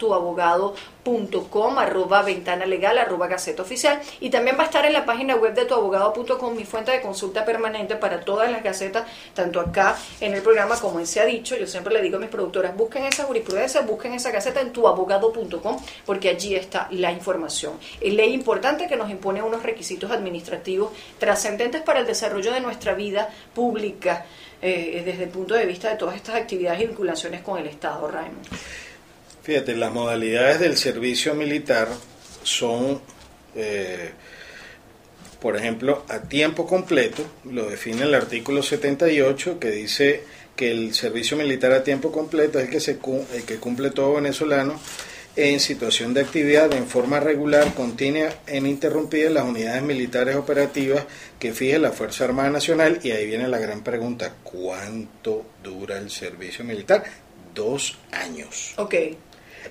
tuabogado.com, 1.03 1.77
arroba 1.77 2.21
ventana 2.23 2.65
legal, 2.65 2.97
arroba 2.97 3.27
gaceta 3.27 3.61
oficial, 3.61 3.99
y 4.19 4.29
también 4.29 4.57
va 4.57 4.63
a 4.63 4.65
estar 4.65 4.85
en 4.85 4.93
la 4.93 5.05
página 5.05 5.35
web 5.35 5.53
de 5.53 5.65
tuabogado.com, 5.65 6.55
mi 6.55 6.65
fuente 6.65 6.91
de 6.91 7.01
consulta 7.01 7.45
permanente 7.45 7.95
para 7.95 8.21
todas 8.21 8.49
las 8.49 8.63
gacetas, 8.63 9.05
tanto 9.33 9.59
acá 9.59 9.97
en 10.21 10.33
el 10.33 10.41
programa 10.41 10.79
como 10.79 10.99
en 10.99 11.07
Se 11.07 11.19
ha 11.19 11.25
dicho, 11.25 11.55
yo 11.55 11.67
siempre 11.67 11.93
le 11.93 12.01
digo 12.01 12.17
a 12.17 12.19
mis 12.19 12.29
productoras, 12.29 12.75
busquen 12.75 13.03
esa 13.03 13.25
jurisprudencia, 13.25 13.81
busquen 13.81 14.13
esa 14.13 14.31
gaceta 14.31 14.61
en 14.61 14.71
tuabogado.com, 14.71 15.77
porque 16.05 16.29
allí 16.29 16.55
está 16.55 16.87
la 16.91 17.11
información. 17.11 17.73
Es 17.99 18.13
ley 18.13 18.33
importante 18.33 18.87
que 18.87 18.95
nos 18.95 19.09
impone 19.09 19.41
unos 19.41 19.63
requisitos 19.63 20.11
administrativos 20.11 20.91
trascendentes 21.19 21.81
para 21.81 21.99
el 21.99 22.07
desarrollo 22.07 22.51
de 22.51 22.61
nuestra 22.61 22.93
vida 22.93 23.29
pública 23.53 24.25
eh, 24.61 25.01
desde 25.05 25.25
el 25.25 25.29
punto 25.29 25.55
de 25.55 25.65
vista 25.65 25.89
de 25.89 25.97
todas 25.97 26.15
estas 26.15 26.35
actividades 26.35 26.81
y 26.81 26.87
vinculaciones 26.87 27.41
con 27.41 27.59
el 27.59 27.67
Estado, 27.67 28.07
Raymond. 28.07 28.47
Fíjate, 29.43 29.75
las 29.75 29.91
modalidades 29.91 30.61
del 30.61 30.77
servicio 30.77 31.35
militar 31.35 31.89
son, 32.43 33.01
eh, 33.55 34.11
por 35.41 35.57
ejemplo, 35.57 36.05
a 36.07 36.21
tiempo 36.21 36.65
completo, 36.65 37.23
lo 37.43 37.69
define 37.69 38.03
el 38.03 38.13
artículo 38.13 38.63
78, 38.63 39.59
que 39.59 39.69
dice 39.69 40.23
que 40.55 40.71
el 40.71 40.93
servicio 40.93 41.35
militar 41.35 41.73
a 41.73 41.83
tiempo 41.83 42.09
completo 42.09 42.57
es 42.57 42.65
el 42.65 42.71
que, 42.71 42.79
se, 42.79 42.91
el 43.33 43.43
que 43.45 43.57
cumple 43.57 43.89
todo 43.89 44.13
venezolano 44.13 44.79
en 45.35 45.59
situación 45.59 46.13
de 46.13 46.21
actividad 46.21 46.71
en 46.73 46.87
forma 46.87 47.19
regular, 47.19 47.73
continua 47.73 48.29
e 48.47 48.57
ininterrumpida 48.57 49.29
las 49.29 49.43
unidades 49.43 49.81
militares 49.81 50.37
operativas 50.37 51.05
que 51.37 51.53
fije 51.53 51.79
la 51.79 51.91
Fuerza 51.91 52.23
Armada 52.23 52.49
Nacional. 52.49 52.99
Y 53.03 53.11
ahí 53.11 53.25
viene 53.25 53.49
la 53.49 53.57
gran 53.57 53.83
pregunta, 53.83 54.35
¿cuánto 54.43 55.45
dura 55.61 55.97
el 55.97 56.11
servicio 56.11 56.63
militar? 56.63 57.03
Dos 57.53 57.97
años. 58.11 58.73
Ok. 58.77 58.95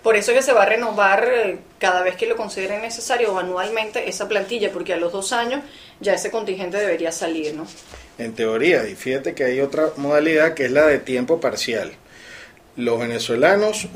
Por 0.02 0.16
eso 0.16 0.30
es 0.32 0.38
que 0.38 0.42
se 0.42 0.52
va 0.52 0.62
a 0.62 0.66
renovar 0.66 1.28
eh, 1.32 1.58
cada 1.78 2.02
vez 2.02 2.16
que 2.16 2.26
lo 2.26 2.36
consideren 2.36 2.82
necesario 2.82 3.32
o 3.32 3.38
anualmente 3.38 4.08
esa 4.08 4.28
plantilla, 4.28 4.72
porque 4.72 4.94
a 4.94 4.96
los 4.96 5.12
dos 5.12 5.32
años 5.32 5.60
ya 6.00 6.14
ese 6.14 6.30
contingente 6.30 6.78
debería 6.78 7.12
salir, 7.12 7.54
¿no? 7.54 7.66
En 8.18 8.34
teoría, 8.34 8.86
y 8.88 8.94
fíjate 8.94 9.34
que 9.34 9.44
hay 9.44 9.60
otra 9.60 9.90
modalidad 9.96 10.54
que 10.54 10.66
es 10.66 10.70
la 10.70 10.86
de 10.86 10.98
tiempo 10.98 11.40
parcial. 11.40 11.92
Los 12.76 12.98
venezolanos 12.98 13.88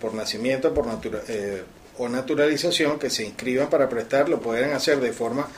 por 0.00 0.14
nacimiento 0.14 0.74
por 0.74 0.86
natura- 0.86 1.22
eh, 1.28 1.62
o 1.98 2.08
naturalización 2.08 2.98
que 2.98 3.08
se 3.08 3.24
inscriban 3.24 3.70
para 3.70 3.88
prestar 3.88 4.28
lo 4.28 4.40
pueden 4.40 4.72
hacer 4.72 5.00
de 5.00 5.12
forma 5.12 5.48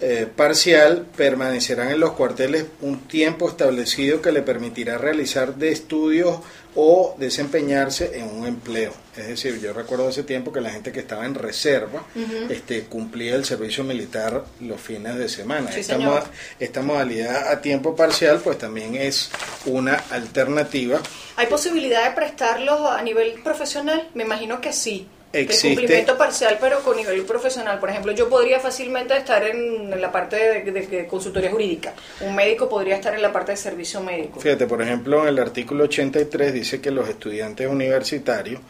eh, 0.00 0.26
parcial, 0.34 1.06
permanecerán 1.16 1.90
en 1.90 2.00
los 2.00 2.12
cuarteles 2.12 2.64
un 2.80 3.00
tiempo 3.00 3.48
establecido 3.48 4.22
que 4.22 4.32
le 4.32 4.42
permitirá 4.42 4.96
realizar 4.96 5.56
de 5.56 5.72
estudios 5.72 6.40
o 6.74 7.16
desempeñarse 7.18 8.18
en 8.18 8.28
un 8.30 8.46
empleo. 8.46 8.92
Es 9.16 9.26
decir, 9.26 9.60
yo 9.60 9.72
recuerdo 9.72 10.08
ese 10.08 10.22
tiempo 10.22 10.52
que 10.52 10.60
la 10.60 10.70
gente 10.70 10.92
que 10.92 11.00
estaba 11.00 11.26
en 11.26 11.34
reserva 11.34 12.04
este, 12.48 12.84
cumplía 12.84 13.34
el 13.34 13.44
servicio 13.44 13.84
militar 13.84 14.44
los 14.60 14.80
fines 14.80 15.16
de 15.16 15.28
semana. 15.28 15.70
Sí, 15.72 15.80
esta, 15.80 15.98
esta 16.58 16.82
modalidad 16.82 17.48
a 17.48 17.60
tiempo 17.60 17.96
parcial 17.96 18.40
pues 18.42 18.56
también 18.56 18.94
es 18.94 19.30
una 19.66 19.96
alternativa. 20.10 21.00
¿Hay 21.36 21.46
posibilidad 21.46 22.08
de 22.08 22.14
prestarlos 22.14 22.88
a 22.88 23.02
nivel 23.02 23.40
profesional? 23.42 24.08
Me 24.14 24.22
imagino 24.22 24.60
que 24.60 24.72
sí. 24.72 25.08
Existe- 25.32 25.68
El 25.68 25.74
cumplimiento 25.76 26.18
parcial, 26.18 26.58
pero 26.60 26.80
con 26.82 26.96
nivel 26.96 27.22
profesional. 27.22 27.78
Por 27.78 27.88
ejemplo, 27.90 28.10
yo 28.10 28.28
podría 28.28 28.58
fácilmente 28.58 29.16
estar 29.16 29.44
en 29.44 29.88
la 30.00 30.10
parte 30.10 30.34
de, 30.64 30.72
de- 30.72 30.86
de 30.88 31.06
consultoría 31.06 31.50
jurídica. 31.52 31.92
Un 32.22 32.34
médico 32.34 32.68
podría 32.68 32.96
estar 32.96 33.14
en 33.14 33.22
la 33.22 33.32
parte 33.32 33.52
de 33.52 33.56
servicio 33.56 34.00
médico. 34.02 34.40
Fíjate, 34.40 34.66
por 34.66 34.82
ejemplo, 34.82 35.22
en 35.22 35.28
el 35.28 35.38
artículo 35.38 35.84
83 35.84 36.52
dice 36.52 36.80
que 36.80 36.90
los 36.90 37.08
estudiantes 37.08 37.68
universitarios 37.68 38.60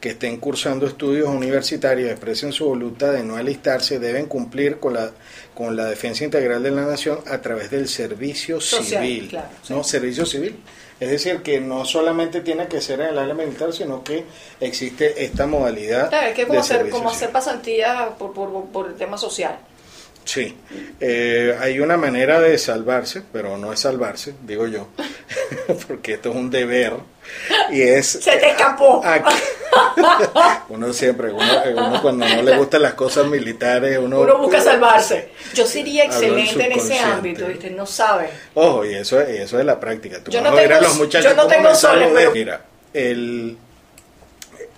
que 0.00 0.10
estén 0.10 0.38
cursando 0.38 0.86
estudios 0.86 1.28
universitarios 1.28 2.10
expresen 2.10 2.52
su 2.52 2.64
voluntad 2.66 3.12
de 3.12 3.22
no 3.22 3.36
alistarse 3.36 4.00
deben 4.00 4.26
cumplir 4.26 4.78
con 4.78 4.94
la 4.94 5.12
con 5.54 5.74
la 5.76 5.86
defensa 5.86 6.24
integral 6.24 6.62
de 6.62 6.70
la 6.70 6.82
nación 6.86 7.18
a 7.26 7.38
través 7.40 7.70
del 7.70 7.88
servicio 7.88 8.60
Social, 8.60 9.02
civil, 9.04 9.28
claro, 9.28 9.48
sí. 9.62 9.72
no 9.72 9.82
servicio 9.84 10.24
civil. 10.26 10.56
Es 11.00 11.10
decir, 11.10 11.42
que 11.42 11.60
no 11.60 11.84
solamente 11.84 12.40
tiene 12.40 12.66
que 12.66 12.80
ser 12.80 13.00
en 13.00 13.08
el 13.08 13.18
área 13.18 13.34
militar, 13.34 13.72
sino 13.72 14.02
que 14.02 14.24
existe 14.60 15.24
esta 15.24 15.46
modalidad 15.46 16.08
Claro, 16.08 16.28
es 16.28 16.34
que 16.34 16.42
es 16.42 16.46
como 16.48 16.54
de 16.54 16.60
hacer, 16.60 16.90
como 16.90 17.10
hacer 17.10 17.30
pasantía 17.30 18.10
por, 18.18 18.32
por, 18.32 18.66
por 18.66 18.88
el 18.88 18.94
tema 18.94 19.16
social. 19.16 19.58
Sí, 20.28 20.54
Eh, 21.00 21.56
hay 21.58 21.80
una 21.80 21.96
manera 21.96 22.38
de 22.38 22.58
salvarse, 22.58 23.22
pero 23.32 23.56
no 23.56 23.72
es 23.72 23.80
salvarse, 23.80 24.34
digo 24.42 24.66
yo, 24.66 24.88
porque 25.88 26.12
esto 26.14 26.28
es 26.28 26.36
un 26.36 26.50
deber 26.50 26.92
y 27.70 27.80
es... 27.80 28.06
Se 28.08 28.36
te 28.36 28.50
escapó. 28.50 29.02
Uno 30.68 30.92
siempre, 30.92 31.32
uno, 31.32 31.44
uno 31.76 32.02
cuando 32.02 32.28
no 32.28 32.42
le 32.42 32.56
gustan 32.58 32.82
las 32.82 32.92
cosas 32.94 33.26
militares, 33.26 33.98
uno... 33.98 34.20
Uno 34.20 34.38
busca 34.38 34.60
salvarse. 34.60 35.30
Yo 35.54 35.66
sería 35.66 36.04
excelente 36.04 36.62
en 36.66 36.72
ese 36.72 36.98
ámbito, 36.98 37.46
¿viste? 37.46 37.70
No 37.70 37.86
sabe. 37.86 38.28
Ojo, 38.54 38.84
y 38.84 38.94
eso, 38.94 39.18
es- 39.20 39.30
y 39.38 39.42
eso 39.42 39.58
es 39.58 39.64
la 39.64 39.80
práctica. 39.80 40.18
Tú 40.22 40.30
Yo 40.30 40.42
vas 40.42 40.50
no 40.52 40.58
a 40.58 40.60
ver 40.60 40.72
a 40.72 40.76
tengo- 40.78 40.88
los 40.88 40.98
muchachos 40.98 41.30
yo 41.30 41.36
no 41.36 41.46
tengo 41.46 41.74
soles, 41.74 42.10
pero- 42.14 42.32
Mira, 42.32 42.60
el... 42.92 43.56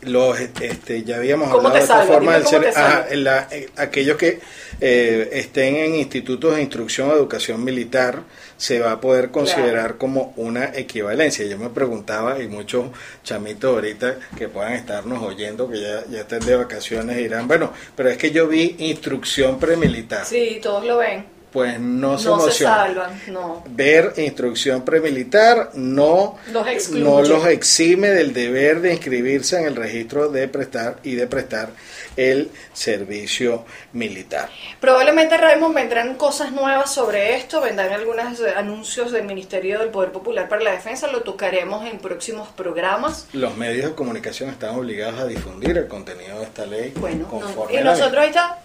Los, 0.02 0.40
este, 0.40 1.02
ya 1.04 1.16
habíamos 1.16 1.48
¿Cómo 1.50 1.68
hablado 1.68 1.74
de 1.74 1.80
esta 1.82 2.02
forma 2.04 2.32
del 2.34 2.46
ser- 2.46 2.68
ajá, 2.68 3.06
la- 3.12 3.48
eh, 3.50 3.68
aquellos 3.76 4.16
que 4.16 4.40
eh, 4.80 5.28
estén 5.32 5.76
en 5.76 5.94
institutos 5.94 6.56
de 6.56 6.62
instrucción 6.62 7.10
o 7.10 7.12
educación 7.14 7.62
militar 7.62 8.22
se 8.56 8.80
va 8.80 8.92
a 8.92 9.00
poder 9.00 9.30
considerar 9.30 9.96
como 9.98 10.32
una 10.36 10.66
equivalencia. 10.74 11.44
Yo 11.44 11.58
me 11.58 11.68
preguntaba, 11.68 12.42
y 12.42 12.48
muchos 12.48 12.86
chamitos 13.22 13.74
ahorita 13.74 14.16
que 14.38 14.48
puedan 14.48 14.72
estarnos 14.72 15.22
oyendo, 15.22 15.70
que 15.70 15.80
ya, 15.80 16.04
ya 16.10 16.20
estén 16.20 16.40
de 16.40 16.56
vacaciones, 16.56 17.16
dirán, 17.18 17.46
bueno, 17.46 17.72
pero 17.94 18.08
es 18.08 18.16
que 18.16 18.30
yo 18.30 18.48
vi 18.48 18.76
instrucción 18.78 19.58
premilitar. 19.58 20.24
Sí, 20.24 20.60
todos 20.62 20.84
lo 20.86 20.96
ven. 20.96 21.39
Pues 21.52 21.80
no 21.80 22.16
se 22.18 22.28
No 22.28 22.38
se 22.38 22.44
emocionen. 22.44 22.78
salvan, 22.78 23.22
no. 23.28 23.64
Ver 23.68 24.12
instrucción 24.16 24.84
premilitar 24.84 25.70
no 25.74 26.38
Los 26.52 26.90
no 26.90 27.22
los 27.22 27.46
exime 27.46 28.08
del 28.10 28.32
deber 28.32 28.80
de 28.80 28.92
inscribirse 28.92 29.58
en 29.58 29.66
el 29.66 29.76
registro 29.76 30.28
de 30.28 30.46
prestar 30.46 30.98
y 31.02 31.16
de 31.16 31.26
prestar 31.26 31.70
el 32.16 32.50
servicio 32.72 33.64
militar. 33.92 34.48
Probablemente, 34.80 35.36
Raymond, 35.36 35.74
vendrán 35.74 36.14
cosas 36.16 36.52
nuevas 36.52 36.92
sobre 36.92 37.36
esto, 37.36 37.60
vendrán 37.60 37.92
algunos 37.92 38.40
anuncios 38.56 39.12
del 39.12 39.24
Ministerio 39.24 39.78
del 39.78 39.88
Poder 39.88 40.12
Popular 40.12 40.48
para 40.48 40.62
la 40.62 40.72
Defensa, 40.72 41.06
lo 41.08 41.22
tocaremos 41.22 41.86
en 41.86 41.98
próximos 41.98 42.48
programas. 42.48 43.26
Los 43.32 43.56
medios 43.56 43.90
de 43.90 43.94
comunicación 43.94 44.50
están 44.50 44.76
obligados 44.76 45.20
a 45.20 45.26
difundir 45.26 45.76
el 45.78 45.88
contenido 45.88 46.38
de 46.38 46.44
esta 46.44 46.66
ley 46.66 46.92
Bueno, 46.96 47.24
no, 47.24 47.28
conforme 47.28 47.80
y 47.80 47.84
nosotros 47.84 48.18
ahí 48.22 48.28
está, 48.28 48.58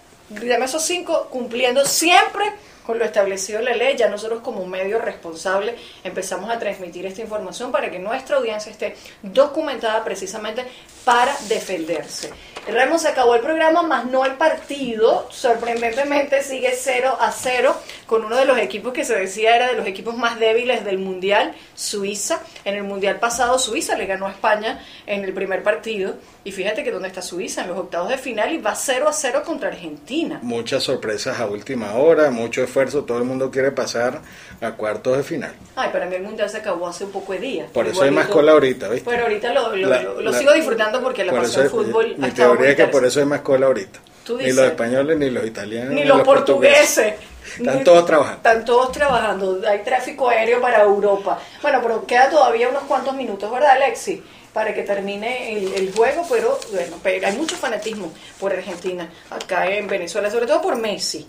esos 0.64 0.84
cinco, 0.84 1.28
cumpliendo 1.30 1.86
siempre 1.86 2.46
con 2.86 3.00
lo 3.00 3.06
establecido 3.06 3.60
en 3.60 3.66
la 3.66 3.76
ley. 3.76 3.96
Ya 3.98 4.10
nosotros 4.10 4.42
como 4.42 4.66
medio 4.66 5.00
responsable 5.00 5.76
empezamos 6.04 6.50
a 6.50 6.60
transmitir 6.60 7.06
esta 7.06 7.22
información 7.22 7.72
para 7.72 7.90
que 7.90 8.00
nuestra 8.00 8.38
audiencia 8.38 8.72
esté 8.72 8.96
documentada 9.22 10.04
precisamente 10.04 10.66
para 11.04 11.36
defenderse. 11.48 12.32
Raymond 12.68 13.00
se 13.00 13.10
acabó 13.10 13.36
el 13.36 13.42
programa, 13.42 13.84
más 13.84 14.06
no 14.06 14.26
el 14.26 14.34
partido. 14.34 15.28
Sorprendentemente 15.30 16.42
sigue 16.42 16.74
0 16.76 17.16
a 17.20 17.32
0 17.32 17.76
con 18.08 18.26
uno 18.26 18.36
de 18.36 18.46
los 18.46 18.58
equipos 18.58 18.92
que 18.92 19.06
se 19.06 19.16
decía 19.16 19.56
era 19.56 19.68
de 19.68 19.76
los 19.76 19.86
equipos 19.86 20.16
más 20.16 20.40
débiles 20.40 20.84
del 20.84 20.98
Mundial, 20.98 21.54
Suiza. 21.76 22.42
En 22.64 22.76
el 22.76 22.84
Mundial 22.84 23.20
pasado 23.20 23.60
Suiza 23.60 23.96
le 23.96 24.08
ganó 24.08 24.26
a 24.26 24.32
España 24.32 24.84
en 25.06 25.24
el 25.24 25.34
primer 25.34 25.62
partido. 25.62 26.16
Y 26.44 26.52
fíjate 26.52 26.84
que 26.84 26.92
dónde 26.92 27.08
está 27.08 27.22
Suiza, 27.22 27.62
en 27.62 27.70
los 27.70 27.78
octavos 27.78 28.10
de 28.10 28.18
final 28.18 28.52
y 28.54 28.58
va 28.58 28.74
0 28.74 29.08
a 29.08 29.14
0 29.14 29.44
contra 29.46 29.70
Argentina. 29.70 30.40
Muchas 30.42 30.84
sorpresas 30.84 31.40
a 31.40 31.46
última 31.46 31.94
hora, 31.96 32.32
mucho 32.32 32.62
esfuerzo, 32.76 33.06
todo 33.06 33.20
el 33.20 33.24
mundo 33.24 33.50
quiere 33.50 33.72
pasar 33.72 34.20
a 34.60 34.72
cuartos 34.72 35.16
de 35.16 35.24
final. 35.24 35.54
Ay, 35.78 35.90
para 35.94 36.06
mí 36.08 36.16
el 36.16 36.24
Mundial 36.24 36.50
se 36.50 36.58
acabó 36.58 36.88
hace 36.88 37.06
un 37.06 37.12
poco 37.12 37.32
de 37.32 37.40
días. 37.40 37.70
Por 37.72 37.88
eso 37.88 38.04
hay 38.04 38.12
más 38.12 38.28
cola 38.28 38.52
ahorita, 38.52 38.90
¿viste? 38.90 39.10
Pero 39.10 39.24
ahorita 39.24 39.54
lo, 39.54 39.74
lo- 39.76 39.88
La- 39.88 40.02
lo- 40.02 40.22
lo 40.22 40.32
la- 40.32 40.38
sigo 40.38 40.52
disfrutando 40.54 41.02
porque 41.02 41.24
la 41.24 41.32
Por 41.32 41.44
pasión 41.44 41.66
es- 41.68 41.72
fútbol 41.72 42.16
Mi 42.18 42.32
teoría 42.32 42.70
es 42.72 42.76
que 42.76 42.88
por 42.88 43.06
eso 43.06 43.22
hay 43.22 43.26
más 43.26 43.40
cola 43.42 43.68
ahorita. 43.68 44.00
Tú 44.26 44.34
Ni 44.38 44.40
dices. 44.46 44.56
los 44.58 44.66
españoles, 44.66 45.18
ni 45.18 45.30
los 45.30 45.46
italianos, 45.46 45.94
Ni 45.94 46.04
los 46.04 46.22
portugueses. 46.24 47.14
Están 47.58 47.78
Ni- 47.78 47.84
todos 47.86 48.06
trabajando. 48.06 48.38
Están 48.38 48.66
todos 48.66 48.92
trabajando. 48.92 49.62
Hay 49.70 49.80
tráfico 49.84 50.28
aéreo 50.30 50.60
para 50.60 50.82
Europa. 50.84 51.40
Bueno, 51.62 51.80
pero 51.82 52.06
queda 52.06 52.30
todavía 52.30 52.68
unos 52.68 52.84
cuantos 52.84 53.16
minutos, 53.16 53.50
¿verdad, 53.50 53.70
Alexi? 53.72 54.22
Para 54.52 54.74
que 54.74 54.82
termine 54.84 55.54
el, 55.58 55.74
el 55.76 55.94
juego, 55.94 56.26
pero 56.30 56.60
bueno, 56.74 56.98
pero 57.04 57.26
hay 57.28 57.38
mucho 57.38 57.56
fanatismo 57.56 58.12
por 58.40 58.52
Argentina, 58.52 59.10
acá 59.30 59.68
en 59.70 59.88
Venezuela, 59.88 60.30
sobre 60.30 60.48
todo 60.48 60.62
por 60.62 60.76
Messi. 60.76 61.26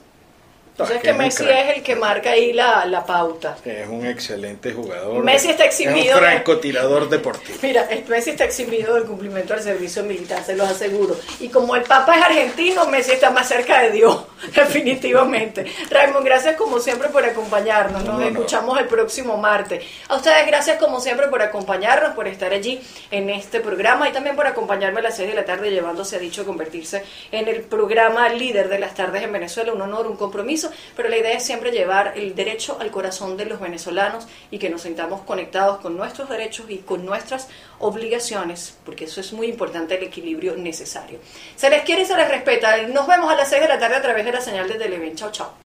Entonces 0.76 0.96
es 0.96 1.02
que 1.02 1.10
es 1.10 1.16
Messi 1.16 1.44
es 1.48 1.76
el 1.78 1.82
que 1.82 1.96
marca 1.96 2.30
ahí 2.32 2.52
la, 2.52 2.84
la 2.84 3.04
pauta. 3.06 3.56
Es 3.64 3.88
un 3.88 4.04
excelente 4.04 4.72
jugador. 4.74 5.24
Messi 5.24 5.48
está 5.48 5.64
Es 5.64 5.80
exhibido 5.80 6.14
un 6.18 6.22
francotirador 6.22 7.08
deportivo. 7.08 7.58
Mira, 7.62 7.88
Messi 8.08 8.30
está 8.30 8.44
eximido 8.44 8.94
del 8.94 9.04
cumplimiento 9.04 9.54
del 9.54 9.62
servicio 9.62 10.02
militar, 10.04 10.44
se 10.44 10.54
los 10.54 10.68
aseguro. 10.68 11.16
Y 11.40 11.48
como 11.48 11.76
el 11.76 11.82
Papa 11.82 12.16
es 12.18 12.22
argentino, 12.24 12.84
Messi 12.86 13.12
está 13.12 13.30
más 13.30 13.48
cerca 13.48 13.80
de 13.80 13.90
Dios. 13.92 14.26
definitivamente. 14.54 15.64
Raymond, 15.90 16.24
gracias 16.24 16.56
como 16.56 16.78
siempre 16.78 17.08
por 17.08 17.24
acompañarnos. 17.24 18.04
Nos 18.04 18.14
No, 18.14 18.20
no. 18.20 18.26
escuchamos 18.26 18.78
el 18.78 18.86
próximo 18.86 19.36
martes. 19.38 19.82
A 20.08 20.16
ustedes, 20.16 20.46
gracias 20.46 20.78
como 20.78 21.00
siempre 21.00 21.28
por 21.28 21.40
acompañarnos, 21.42 22.14
por 22.14 22.28
estar 22.28 22.52
allí 22.52 22.80
en 23.10 23.30
este 23.30 23.60
programa 23.60 24.08
y 24.08 24.12
también 24.12 24.36
por 24.36 24.46
acompañarme 24.46 25.00
a 25.00 25.04
las 25.04 25.16
6 25.16 25.30
de 25.30 25.34
la 25.34 25.44
tarde 25.44 25.70
llevándose 25.70 26.16
a 26.16 26.18
dicho 26.18 26.44
convertirse 26.44 27.02
en 27.32 27.48
el 27.48 27.62
programa 27.62 28.28
líder 28.28 28.68
de 28.68 28.78
las 28.78 28.94
tardes 28.94 29.22
en 29.22 29.32
Venezuela. 29.32 29.72
Un 29.72 29.80
honor, 29.82 30.06
un 30.06 30.16
compromiso, 30.16 30.65
pero 30.94 31.08
la 31.08 31.16
idea 31.16 31.32
es 31.32 31.44
siempre 31.44 31.72
llevar 31.72 32.14
el 32.16 32.34
derecho 32.34 32.78
al 32.80 32.90
corazón 32.90 33.36
de 33.36 33.46
los 33.46 33.60
venezolanos 33.60 34.26
y 34.50 34.58
que 34.58 34.70
nos 34.70 34.82
sintamos 34.82 35.22
conectados 35.22 35.78
con 35.78 35.96
nuestros 35.96 36.28
derechos 36.28 36.66
y 36.68 36.78
con 36.78 37.04
nuestras 37.04 37.48
obligaciones, 37.78 38.76
porque 38.84 39.04
eso 39.04 39.20
es 39.20 39.32
muy 39.32 39.48
importante, 39.48 39.96
el 39.96 40.04
equilibrio 40.04 40.56
necesario. 40.56 41.18
Se 41.56 41.70
les 41.70 41.82
quiere 41.82 42.02
y 42.02 42.06
se 42.06 42.16
les 42.16 42.28
respeta. 42.28 42.76
Nos 42.88 43.06
vemos 43.06 43.30
a 43.30 43.36
las 43.36 43.48
6 43.48 43.62
de 43.62 43.68
la 43.68 43.78
tarde 43.78 43.96
a 43.96 44.02
través 44.02 44.24
de 44.24 44.32
la 44.32 44.40
señal 44.40 44.68
de 44.68 44.74
Televen. 44.74 45.16
Chao, 45.16 45.30
chao. 45.30 45.65